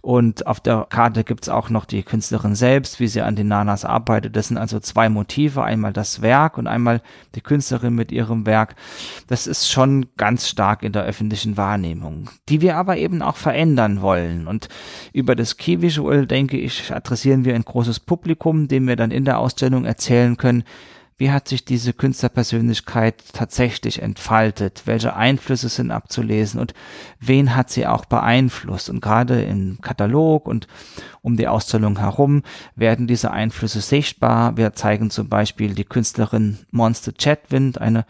Und 0.00 0.48
auf 0.48 0.58
der 0.60 0.86
Karte 0.90 1.22
gibt's 1.22 1.48
auch 1.48 1.70
noch 1.70 1.84
die 1.84 2.02
Künstlerin 2.02 2.56
selbst, 2.56 2.98
wie 2.98 3.06
sie 3.06 3.20
an 3.20 3.36
den 3.36 3.48
Nanas 3.48 3.84
arbeitet. 3.84 4.34
Das 4.34 4.48
sind 4.48 4.58
also 4.58 4.80
zwei 4.80 5.08
Motive, 5.08 5.62
einmal 5.62 5.92
das 5.92 6.22
Werk 6.22 6.58
und 6.58 6.66
einmal 6.66 7.02
die 7.36 7.40
Künstlerin 7.40 7.94
mit 7.94 8.10
ihrem 8.10 8.44
Werk. 8.44 8.74
Das 9.28 9.46
ist 9.46 9.70
schon 9.70 10.06
ganz 10.16 10.48
stark 10.48 10.82
in 10.82 10.92
der 10.92 11.04
öffentlichen 11.04 11.56
Wahrnehmung, 11.56 12.30
die 12.48 12.60
wir 12.60 12.76
aber 12.76 12.96
eben 12.96 13.22
auch 13.22 13.36
verändern 13.36 14.02
wollen. 14.02 14.48
Und 14.48 14.68
über 15.12 15.36
das 15.36 15.56
Key 15.56 15.82
Visual, 15.82 16.26
denke 16.26 16.58
ich, 16.58 16.92
adressieren 16.92 17.44
wir 17.44 17.54
ein 17.54 17.64
großes 17.64 18.00
Publikum, 18.00 18.66
dem 18.66 18.88
wir 18.88 18.96
dann 18.96 19.12
in 19.12 19.24
der 19.24 19.38
Ausstellung 19.38 19.84
erzählen 19.84 20.36
können, 20.36 20.64
wie 21.16 21.30
hat 21.30 21.48
sich 21.48 21.64
diese 21.64 21.92
Künstlerpersönlichkeit 21.92 23.22
tatsächlich 23.32 24.02
entfaltet? 24.02 24.82
Welche 24.86 25.14
Einflüsse 25.14 25.68
sind 25.68 25.90
abzulesen 25.90 26.60
und 26.60 26.74
wen 27.20 27.54
hat 27.54 27.70
sie 27.70 27.86
auch 27.86 28.04
beeinflusst? 28.04 28.90
Und 28.90 29.00
gerade 29.00 29.42
im 29.42 29.80
Katalog 29.80 30.46
und 30.46 30.66
um 31.20 31.36
die 31.36 31.48
Ausstellung 31.48 31.98
herum 31.98 32.42
werden 32.74 33.06
diese 33.06 33.30
Einflüsse 33.30 33.80
sichtbar. 33.80 34.56
Wir 34.56 34.72
zeigen 34.72 35.10
zum 35.10 35.28
Beispiel 35.28 35.74
die 35.74 35.84
Künstlerin 35.84 36.58
Monster 36.70 37.12
Chatwind, 37.12 37.80
eine 37.80 38.04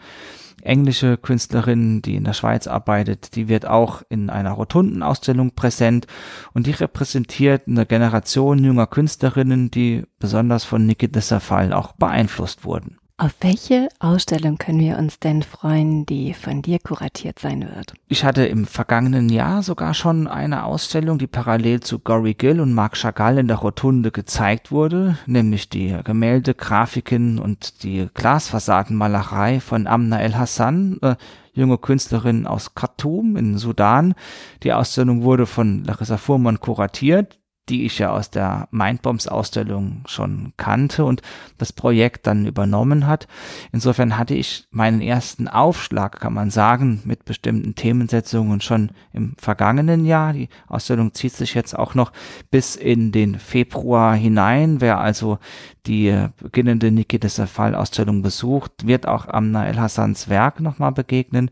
englische 0.65 1.17
Künstlerin, 1.17 2.01
die 2.01 2.15
in 2.15 2.23
der 2.23 2.33
Schweiz 2.33 2.67
arbeitet, 2.67 3.35
die 3.35 3.47
wird 3.47 3.65
auch 3.65 4.01
in 4.09 4.29
einer 4.29 4.51
Rotundenausstellung 4.51 5.51
präsent 5.51 6.07
und 6.53 6.67
die 6.67 6.71
repräsentiert 6.71 7.67
eine 7.67 7.85
Generation 7.85 8.63
junger 8.63 8.87
Künstlerinnen, 8.87 9.71
die 9.71 10.03
besonders 10.19 10.63
von 10.63 10.85
Niki 10.85 11.09
Fall 11.39 11.73
auch 11.73 11.93
beeinflusst 11.93 12.65
wurden. 12.65 12.97
Auf 13.23 13.35
welche 13.39 13.87
Ausstellung 13.99 14.57
können 14.57 14.81
wir 14.81 14.97
uns 14.97 15.17
denn 15.17 15.43
freuen, 15.43 16.05
die 16.05 16.33
von 16.33 16.61
dir 16.61 16.77
kuratiert 16.79 17.39
sein 17.39 17.61
wird? 17.61 17.93
Ich 18.09 18.25
hatte 18.25 18.45
im 18.45 18.65
vergangenen 18.65 19.29
Jahr 19.29 19.63
sogar 19.63 19.93
schon 19.93 20.27
eine 20.27 20.65
Ausstellung, 20.65 21.19
die 21.19 21.27
parallel 21.27 21.79
zu 21.79 21.99
Gory 21.99 22.33
Gill 22.33 22.59
und 22.59 22.73
Marc 22.73 22.97
Chagall 22.97 23.37
in 23.37 23.47
der 23.47 23.55
Rotunde 23.55 24.11
gezeigt 24.11 24.73
wurde, 24.73 25.17
nämlich 25.25 25.69
die 25.69 25.97
Gemälde, 26.03 26.53
Grafiken 26.53 27.39
und 27.39 27.83
die 27.83 28.09
Glasfassadenmalerei 28.13 29.61
von 29.61 29.87
Amna 29.87 30.19
El 30.19 30.35
Hassan, 30.37 30.99
äh, 31.01 31.15
junge 31.53 31.77
Künstlerin 31.77 32.45
aus 32.45 32.75
Khartoum 32.75 33.37
in 33.37 33.57
Sudan. 33.57 34.15
Die 34.63 34.73
Ausstellung 34.73 35.23
wurde 35.23 35.45
von 35.45 35.85
Larissa 35.85 36.17
Fuhrmann 36.17 36.59
kuratiert 36.59 37.39
die 37.69 37.85
ich 37.85 37.99
ja 37.99 38.11
aus 38.11 38.29
der 38.29 38.67
Mindbombs 38.71 39.27
Ausstellung 39.27 40.03
schon 40.05 40.51
kannte 40.57 41.05
und 41.05 41.21
das 41.57 41.71
Projekt 41.71 42.27
dann 42.27 42.45
übernommen 42.45 43.07
hat. 43.07 43.27
Insofern 43.71 44.17
hatte 44.17 44.33
ich 44.33 44.67
meinen 44.71 44.99
ersten 44.99 45.47
Aufschlag, 45.47 46.19
kann 46.19 46.33
man 46.33 46.49
sagen, 46.49 47.01
mit 47.05 47.23
bestimmten 47.23 47.75
Themensetzungen 47.75 48.59
schon 48.59 48.91
im 49.13 49.35
vergangenen 49.37 50.05
Jahr. 50.05 50.33
Die 50.33 50.49
Ausstellung 50.67 51.13
zieht 51.13 51.33
sich 51.33 51.53
jetzt 51.53 51.77
auch 51.77 51.95
noch 51.95 52.11
bis 52.51 52.75
in 52.75 53.13
den 53.13 53.39
Februar 53.39 54.13
hinein. 54.13 54.81
Wer 54.81 54.99
also 54.99 55.39
die 55.85 56.27
beginnende 56.41 56.91
Niki 56.91 57.19
Fall 57.47 57.75
Ausstellung 57.75 58.21
besucht, 58.21 58.87
wird 58.87 59.07
auch 59.07 59.27
Amna 59.27 59.67
El 59.67 59.79
Hassans 59.79 60.27
Werk 60.27 60.59
nochmal 60.59 60.91
begegnen. 60.91 61.49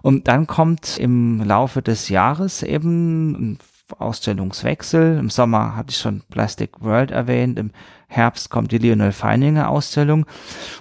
Und 0.00 0.26
dann 0.26 0.46
kommt 0.46 0.96
im 0.96 1.42
Laufe 1.42 1.82
des 1.82 2.08
Jahres 2.08 2.62
eben 2.62 3.58
Ausstellungswechsel. 3.98 5.18
Im 5.18 5.30
Sommer 5.30 5.76
hatte 5.76 5.90
ich 5.90 5.98
schon 5.98 6.22
Plastic 6.30 6.80
World 6.80 7.10
erwähnt, 7.10 7.58
im 7.58 7.70
Herbst 8.10 8.50
kommt 8.50 8.72
die 8.72 8.78
Lionel 8.78 9.12
Feininger 9.12 9.68
Ausstellung 9.68 10.26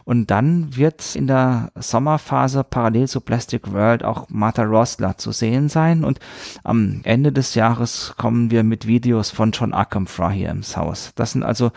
und 0.04 0.32
dann 0.32 0.76
wird 0.76 1.16
in 1.16 1.28
der 1.28 1.72
Sommerphase 1.76 2.64
parallel 2.64 3.08
zu 3.08 3.22
Plastic 3.22 3.72
World 3.72 4.04
auch 4.04 4.26
Martha 4.30 4.64
Rosler 4.64 5.18
zu 5.18 5.32
sehen 5.32 5.70
sein 5.70 6.04
und 6.04 6.20
am 6.64 7.02
Ende 7.04 7.32
des 7.32 7.54
Jahres 7.54 8.16
kommen 8.18 8.50
wir 8.50 8.64
mit 8.64 8.88
Videos 8.88 9.30
von 9.30 9.52
John 9.52 9.76
Ackenfra 9.76 10.32
hier 10.32 10.50
ins 10.50 10.76
Haus. 10.76 11.12
Das 11.16 11.34
sind 11.34 11.44
also 11.44 11.72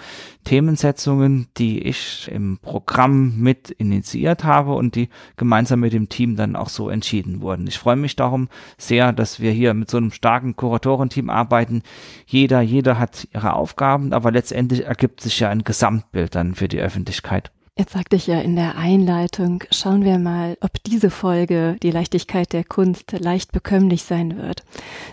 Themensetzungen, 0.44 1.48
die 1.58 1.82
ich 1.82 2.30
im 2.32 2.58
Programm 2.62 3.38
mit 3.38 3.70
initiiert 3.70 4.44
habe 4.44 4.74
und 4.74 4.94
die 4.94 5.10
gemeinsam 5.36 5.80
mit 5.80 5.92
dem 5.92 6.08
Team 6.08 6.34
dann 6.34 6.56
auch 6.56 6.70
so 6.70 6.88
entschieden 6.88 7.42
wurden. 7.42 7.66
Ich 7.66 7.78
freue 7.78 7.96
mich 7.96 8.16
darum 8.16 8.48
sehr, 8.78 9.12
dass 9.12 9.38
wir 9.38 9.52
hier 9.52 9.74
mit 9.74 9.90
so 9.90 9.98
einem 9.98 10.12
starken 10.12 10.56
Kuratorenteam 10.56 11.28
arbeiten. 11.28 11.82
Jeder, 12.26 12.62
jeder 12.62 12.98
hat 12.98 13.28
ihre 13.32 13.52
Aufgaben, 13.52 14.14
aber 14.14 14.30
letztendlich 14.30 14.86
ergibt 14.86 15.20
sich 15.20 15.41
ja 15.42 15.50
ein 15.50 15.64
Gesamtbild 15.64 16.34
dann 16.34 16.54
für 16.54 16.68
die 16.68 16.80
Öffentlichkeit. 16.80 17.52
Jetzt 17.78 17.92
sagte 17.94 18.16
ich 18.16 18.26
ja 18.26 18.38
in 18.38 18.54
der 18.54 18.76
Einleitung, 18.76 19.64
schauen 19.70 20.04
wir 20.04 20.18
mal, 20.18 20.58
ob 20.60 20.82
diese 20.84 21.08
Folge, 21.08 21.76
die 21.82 21.90
Leichtigkeit 21.90 22.52
der 22.52 22.64
Kunst, 22.64 23.12
leicht 23.12 23.52
bekömmlich 23.52 24.02
sein 24.02 24.36
wird. 24.36 24.62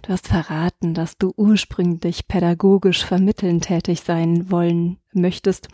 Du 0.01 0.09
hast 0.09 0.27
verraten, 0.27 0.93
dass 0.93 1.17
du 1.17 1.31
ursprünglich 1.37 2.27
pädagogisch 2.27 3.05
vermitteln 3.05 3.61
tätig 3.61 4.01
sein 4.01 4.51
wollen 4.51 4.97
möchtest. 5.13 5.69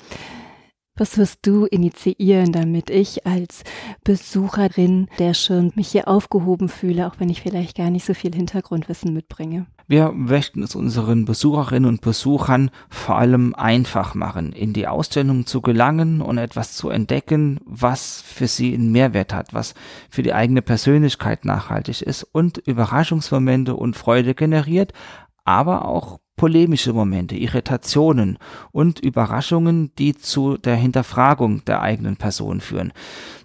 Was 0.96 1.18
wirst 1.18 1.40
du 1.48 1.66
initiieren, 1.66 2.52
damit 2.52 2.92
ich 2.92 3.26
als 3.26 3.64
Besucherin 4.04 5.10
der 5.18 5.34
schon 5.34 5.74
mich 5.76 5.90
hier 5.90 6.08
aufgehoben 6.08 6.70
fühle, 6.70 7.08
auch 7.08 7.20
wenn 7.20 7.30
ich 7.30 7.42
vielleicht 7.42 7.76
gar 7.76 7.90
nicht 7.90 8.06
so 8.06 8.14
viel 8.14 8.34
Hintergrundwissen 8.34 9.12
mitbringe? 9.12 9.66
Wir 9.88 10.12
möchten 10.12 10.64
es 10.64 10.76
unseren 10.76 11.26
Besucherinnen 11.26 11.88
und 11.88 12.02
Besuchern 12.02 12.72
vor 12.90 13.18
allem 13.18 13.54
einfach 13.54 14.16
machen, 14.16 14.52
in 14.52 14.74
die 14.74 14.88
Ausstellung 14.88 15.46
zu 15.46 15.62
gelangen 15.62 16.22
und 16.22 16.40
etwas 16.40 16.74
zu 16.74 16.90
entdecken, 16.90 17.60
was 17.66 18.22
für 18.22 18.48
sie 18.48 18.74
einen 18.74 18.92
Mehrwert 18.92 19.32
hat, 19.32 19.54
was 19.54 19.76
für 20.10 20.24
die 20.24 20.34
eigene 20.34 20.64
Persönlichkeit 20.64 21.46
nachhaltig 21.46 22.02
ist 22.02 22.24
und 22.24 22.58
Überraschungsmomente 22.58 23.76
und 23.76 23.96
Freude 23.96 24.34
generiert, 24.34 24.92
aber 25.44 25.86
auch 25.86 26.20
polemische 26.36 26.92
Momente, 26.92 27.36
Irritationen 27.36 28.38
und 28.72 29.00
Überraschungen, 29.00 29.92
die 29.98 30.16
zu 30.16 30.58
der 30.58 30.76
Hinterfragung 30.76 31.64
der 31.66 31.82
eigenen 31.82 32.18
Person 32.18 32.60
führen. 32.60 32.92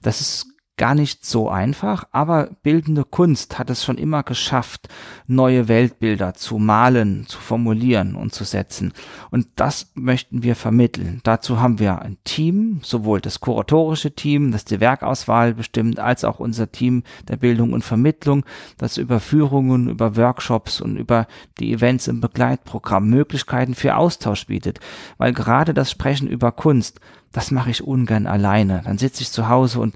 Das 0.03 0.21
ist 0.21 0.50
gar 0.81 0.95
nicht 0.95 1.27
so 1.27 1.51
einfach, 1.51 2.05
aber 2.11 2.49
bildende 2.63 3.05
Kunst 3.05 3.59
hat 3.59 3.69
es 3.69 3.85
schon 3.85 3.99
immer 3.99 4.23
geschafft, 4.23 4.89
neue 5.27 5.69
Weltbilder 5.69 6.33
zu 6.33 6.57
malen, 6.57 7.27
zu 7.27 7.39
formulieren 7.39 8.15
und 8.15 8.33
zu 8.33 8.45
setzen. 8.45 8.95
Und 9.31 9.47
das 9.57 9.93
möchten 9.93 10.43
wir 10.43 10.57
vermitteln. 10.57 11.21
Dazu 11.23 11.61
haben 11.61 11.81
wir 11.81 12.01
ein 12.01 12.17
Team, 12.25 12.81
sowohl 12.83 13.21
das 13.21 13.41
kuratorische 13.41 14.15
Team, 14.15 14.53
das 14.53 14.65
die 14.65 14.81
Werkauswahl 14.81 15.53
bestimmt, 15.53 16.01
als 16.01 16.25
auch 16.25 16.41
unser 16.41 16.73
Team 16.73 17.03
der 17.29 17.37
Bildung 17.37 17.75
und 17.75 17.85
Vermittlung, 17.85 18.47
das 18.79 18.97
über 18.97 19.21
Führungen, 19.21 19.91
über 19.91 20.17
Workshops 20.17 20.81
und 20.81 20.97
über 20.97 21.27
die 21.59 21.75
Events 21.75 22.09
im 22.09 22.23
Begleitprogramm 22.23 23.07
Möglichkeiten 23.11 23.75
für 23.75 23.97
Austausch 23.97 24.47
bietet. 24.47 24.81
Weil 25.19 25.35
gerade 25.35 25.75
das 25.75 25.91
Sprechen 25.91 26.27
über 26.27 26.53
Kunst, 26.53 27.01
das 27.33 27.51
mache 27.51 27.71
ich 27.71 27.85
ungern 27.85 28.27
alleine. 28.27 28.81
Dann 28.85 28.97
sitze 28.97 29.23
ich 29.23 29.31
zu 29.31 29.49
Hause 29.49 29.81
und 29.81 29.95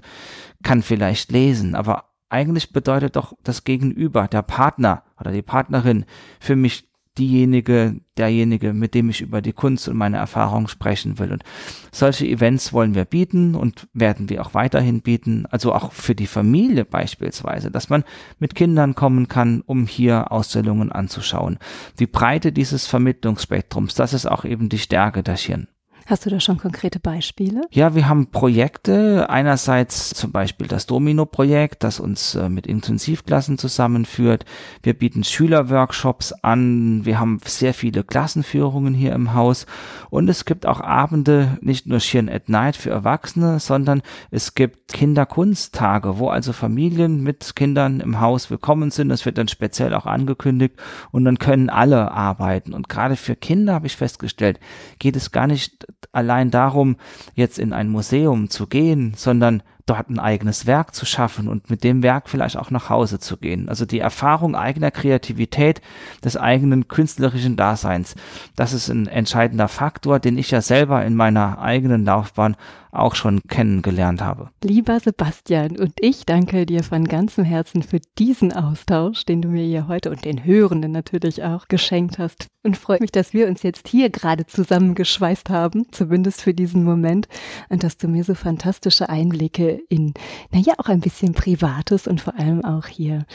kann 0.65 0.81
vielleicht 0.81 1.31
lesen, 1.31 1.75
aber 1.75 2.09
eigentlich 2.27 2.73
bedeutet 2.73 3.15
doch 3.15 3.37
das 3.43 3.63
Gegenüber, 3.63 4.27
der 4.27 4.41
Partner 4.41 5.03
oder 5.17 5.31
die 5.31 5.43
Partnerin 5.43 6.05
für 6.39 6.57
mich 6.57 6.89
diejenige, 7.17 8.01
derjenige, 8.17 8.73
mit 8.73 8.93
dem 8.93 9.09
ich 9.09 9.21
über 9.21 9.41
die 9.41 9.53
Kunst 9.53 9.87
und 9.87 9.95
meine 9.95 10.17
Erfahrungen 10.17 10.67
sprechen 10.67 11.17
will. 11.17 11.31
Und 11.31 11.43
solche 11.91 12.27
Events 12.27 12.73
wollen 12.73 12.95
wir 12.95 13.05
bieten 13.05 13.55
und 13.55 13.87
werden 13.93 14.27
wir 14.27 14.41
auch 14.41 14.53
weiterhin 14.53 15.01
bieten. 15.01 15.45
Also 15.49 15.73
auch 15.73 15.93
für 15.93 16.15
die 16.15 16.27
Familie 16.27 16.83
beispielsweise, 16.83 17.71
dass 17.71 17.89
man 17.89 18.03
mit 18.39 18.55
Kindern 18.55 18.95
kommen 18.95 19.27
kann, 19.27 19.61
um 19.65 19.87
hier 19.87 20.31
Ausstellungen 20.31 20.91
anzuschauen. 20.91 21.57
Die 21.99 22.07
Breite 22.07 22.51
dieses 22.51 22.87
Vermittlungsspektrums, 22.87 23.95
das 23.95 24.13
ist 24.13 24.25
auch 24.25 24.43
eben 24.43 24.67
die 24.67 24.79
Stärke 24.79 25.23
der 25.23 25.37
Schirn. 25.37 25.67
Hast 26.07 26.23
du 26.23 26.29
da 26.29 26.39
schon 26.39 26.59
konkrete 26.59 26.99
Beispiele? 26.99 27.61
Ja, 27.71 27.95
wir 27.95 28.07
haben 28.07 28.27
Projekte. 28.27 29.27
Einerseits 29.27 30.11
zum 30.11 30.31
Beispiel 30.31 30.67
das 30.67 30.85
Domino-Projekt, 30.85 31.83
das 31.83 31.99
uns 31.99 32.35
äh, 32.35 32.47
mit 32.47 32.67
Intensivklassen 32.67 33.57
zusammenführt. 33.57 34.45
Wir 34.83 34.93
bieten 34.93 35.23
Schülerworkshops 35.23 36.31
an. 36.43 37.05
Wir 37.05 37.19
haben 37.19 37.39
sehr 37.43 37.73
viele 37.73 38.03
Klassenführungen 38.03 38.93
hier 38.93 39.13
im 39.13 39.33
Haus. 39.33 39.65
Und 40.11 40.29
es 40.29 40.45
gibt 40.45 40.67
auch 40.67 40.79
Abende, 40.79 41.57
nicht 41.61 41.87
nur 41.87 41.99
Schirn 41.99 42.29
at 42.29 42.49
Night 42.49 42.75
für 42.75 42.91
Erwachsene, 42.91 43.59
sondern 43.59 44.03
es 44.29 44.53
gibt 44.53 44.93
Kinderkunsttage, 44.93 46.19
wo 46.19 46.27
also 46.27 46.53
Familien 46.53 47.23
mit 47.23 47.55
Kindern 47.55 47.99
im 47.99 48.19
Haus 48.19 48.51
willkommen 48.51 48.91
sind. 48.91 49.09
Das 49.09 49.25
wird 49.25 49.39
dann 49.39 49.47
speziell 49.47 49.95
auch 49.95 50.05
angekündigt. 50.05 50.75
Und 51.09 51.25
dann 51.25 51.39
können 51.39 51.71
alle 51.71 52.11
arbeiten. 52.11 52.75
Und 52.75 52.89
gerade 52.89 53.15
für 53.15 53.35
Kinder 53.35 53.73
habe 53.73 53.87
ich 53.87 53.95
festgestellt, 53.95 54.59
geht 54.99 55.15
es 55.15 55.31
gar 55.31 55.47
nicht 55.47 55.87
allein 56.11 56.51
darum, 56.51 56.97
jetzt 57.33 57.59
in 57.59 57.73
ein 57.73 57.89
Museum 57.89 58.49
zu 58.49 58.67
gehen, 58.67 59.13
sondern 59.15 59.63
dort 59.85 60.09
ein 60.09 60.19
eigenes 60.19 60.65
Werk 60.65 60.95
zu 60.95 61.05
schaffen 61.05 61.47
und 61.47 61.69
mit 61.69 61.83
dem 61.83 62.03
Werk 62.03 62.29
vielleicht 62.29 62.57
auch 62.57 62.71
nach 62.71 62.89
Hause 62.89 63.19
zu 63.19 63.37
gehen. 63.37 63.69
Also 63.69 63.85
die 63.85 63.99
Erfahrung 63.99 64.55
eigener 64.55 64.91
Kreativität, 64.91 65.81
des 66.23 66.37
eigenen 66.37 66.87
künstlerischen 66.87 67.55
Daseins, 67.55 68.15
das 68.55 68.73
ist 68.73 68.89
ein 68.89 69.07
entscheidender 69.07 69.67
Faktor, 69.67 70.19
den 70.19 70.37
ich 70.37 70.51
ja 70.51 70.61
selber 70.61 71.05
in 71.05 71.15
meiner 71.15 71.59
eigenen 71.59 72.05
Laufbahn 72.05 72.55
auch 72.95 73.15
schon 73.15 73.41
kennengelernt 73.47 74.21
habe. 74.21 74.49
Lieber 74.63 74.99
Sebastian, 74.99 75.77
und 75.77 75.93
ich 75.99 76.25
danke 76.25 76.65
dir 76.65 76.83
von 76.83 77.05
ganzem 77.05 77.43
Herzen 77.43 77.83
für 77.83 77.99
diesen 78.17 78.53
Austausch, 78.53 79.25
den 79.25 79.41
du 79.41 79.49
mir 79.49 79.65
hier 79.65 79.87
heute 79.87 80.09
und 80.09 80.25
den 80.25 80.43
Hörenden 80.43 80.91
natürlich 80.91 81.43
auch 81.43 81.67
geschenkt 81.67 82.17
hast. 82.17 82.47
Und 82.63 82.77
freue 82.77 82.99
mich, 82.99 83.11
dass 83.11 83.33
wir 83.33 83.47
uns 83.47 83.61
jetzt 83.61 83.87
hier 83.87 84.09
gerade 84.09 84.47
zusammengeschweißt 84.47 85.49
haben, 85.49 85.85
zumindest 85.91 86.41
für 86.41 86.53
diesen 86.53 86.83
Moment, 86.83 87.27
und 87.69 87.83
dass 87.83 87.97
du 87.97 88.07
mir 88.07 88.23
so 88.23 88.33
fantastische 88.33 89.09
Einblicke 89.09 89.74
in, 89.89 90.13
naja, 90.51 90.73
auch 90.77 90.87
ein 90.87 90.99
bisschen 90.99 91.33
Privates 91.33 92.07
und 92.07 92.21
vor 92.21 92.37
allem 92.39 92.63
auch 92.63 92.87
hier 92.87 93.25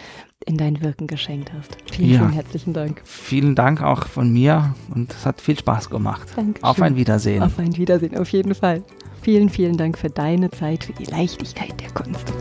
in 0.46 0.56
dein 0.56 0.82
Wirken 0.82 1.06
geschenkt 1.06 1.52
hast. 1.52 1.76
Vielen, 1.92 2.10
ja. 2.10 2.18
vielen 2.20 2.32
herzlichen 2.32 2.72
Dank. 2.72 3.02
Vielen 3.04 3.54
Dank 3.54 3.82
auch 3.82 4.06
von 4.06 4.32
mir 4.32 4.74
und 4.94 5.12
es 5.12 5.26
hat 5.26 5.40
viel 5.40 5.58
Spaß 5.58 5.90
gemacht. 5.90 6.28
Dankeschön. 6.36 6.64
Auf 6.64 6.80
ein 6.80 6.96
Wiedersehen. 6.96 7.42
Auf 7.42 7.58
ein 7.58 7.76
Wiedersehen, 7.76 8.16
auf 8.16 8.30
jeden 8.30 8.54
Fall. 8.54 8.82
Vielen, 9.22 9.50
vielen 9.50 9.76
Dank 9.76 9.98
für 9.98 10.08
deine 10.08 10.50
Zeit, 10.50 10.84
für 10.84 10.94
die 10.94 11.04
Leichtigkeit 11.04 11.78
der 11.80 11.90
Kunst. 11.90 12.32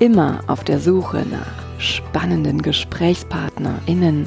Immer 0.00 0.40
auf 0.46 0.64
der 0.64 0.80
Suche 0.80 1.24
nach 1.30 1.80
spannenden 1.80 2.60
GesprächspartnerInnen, 2.62 4.26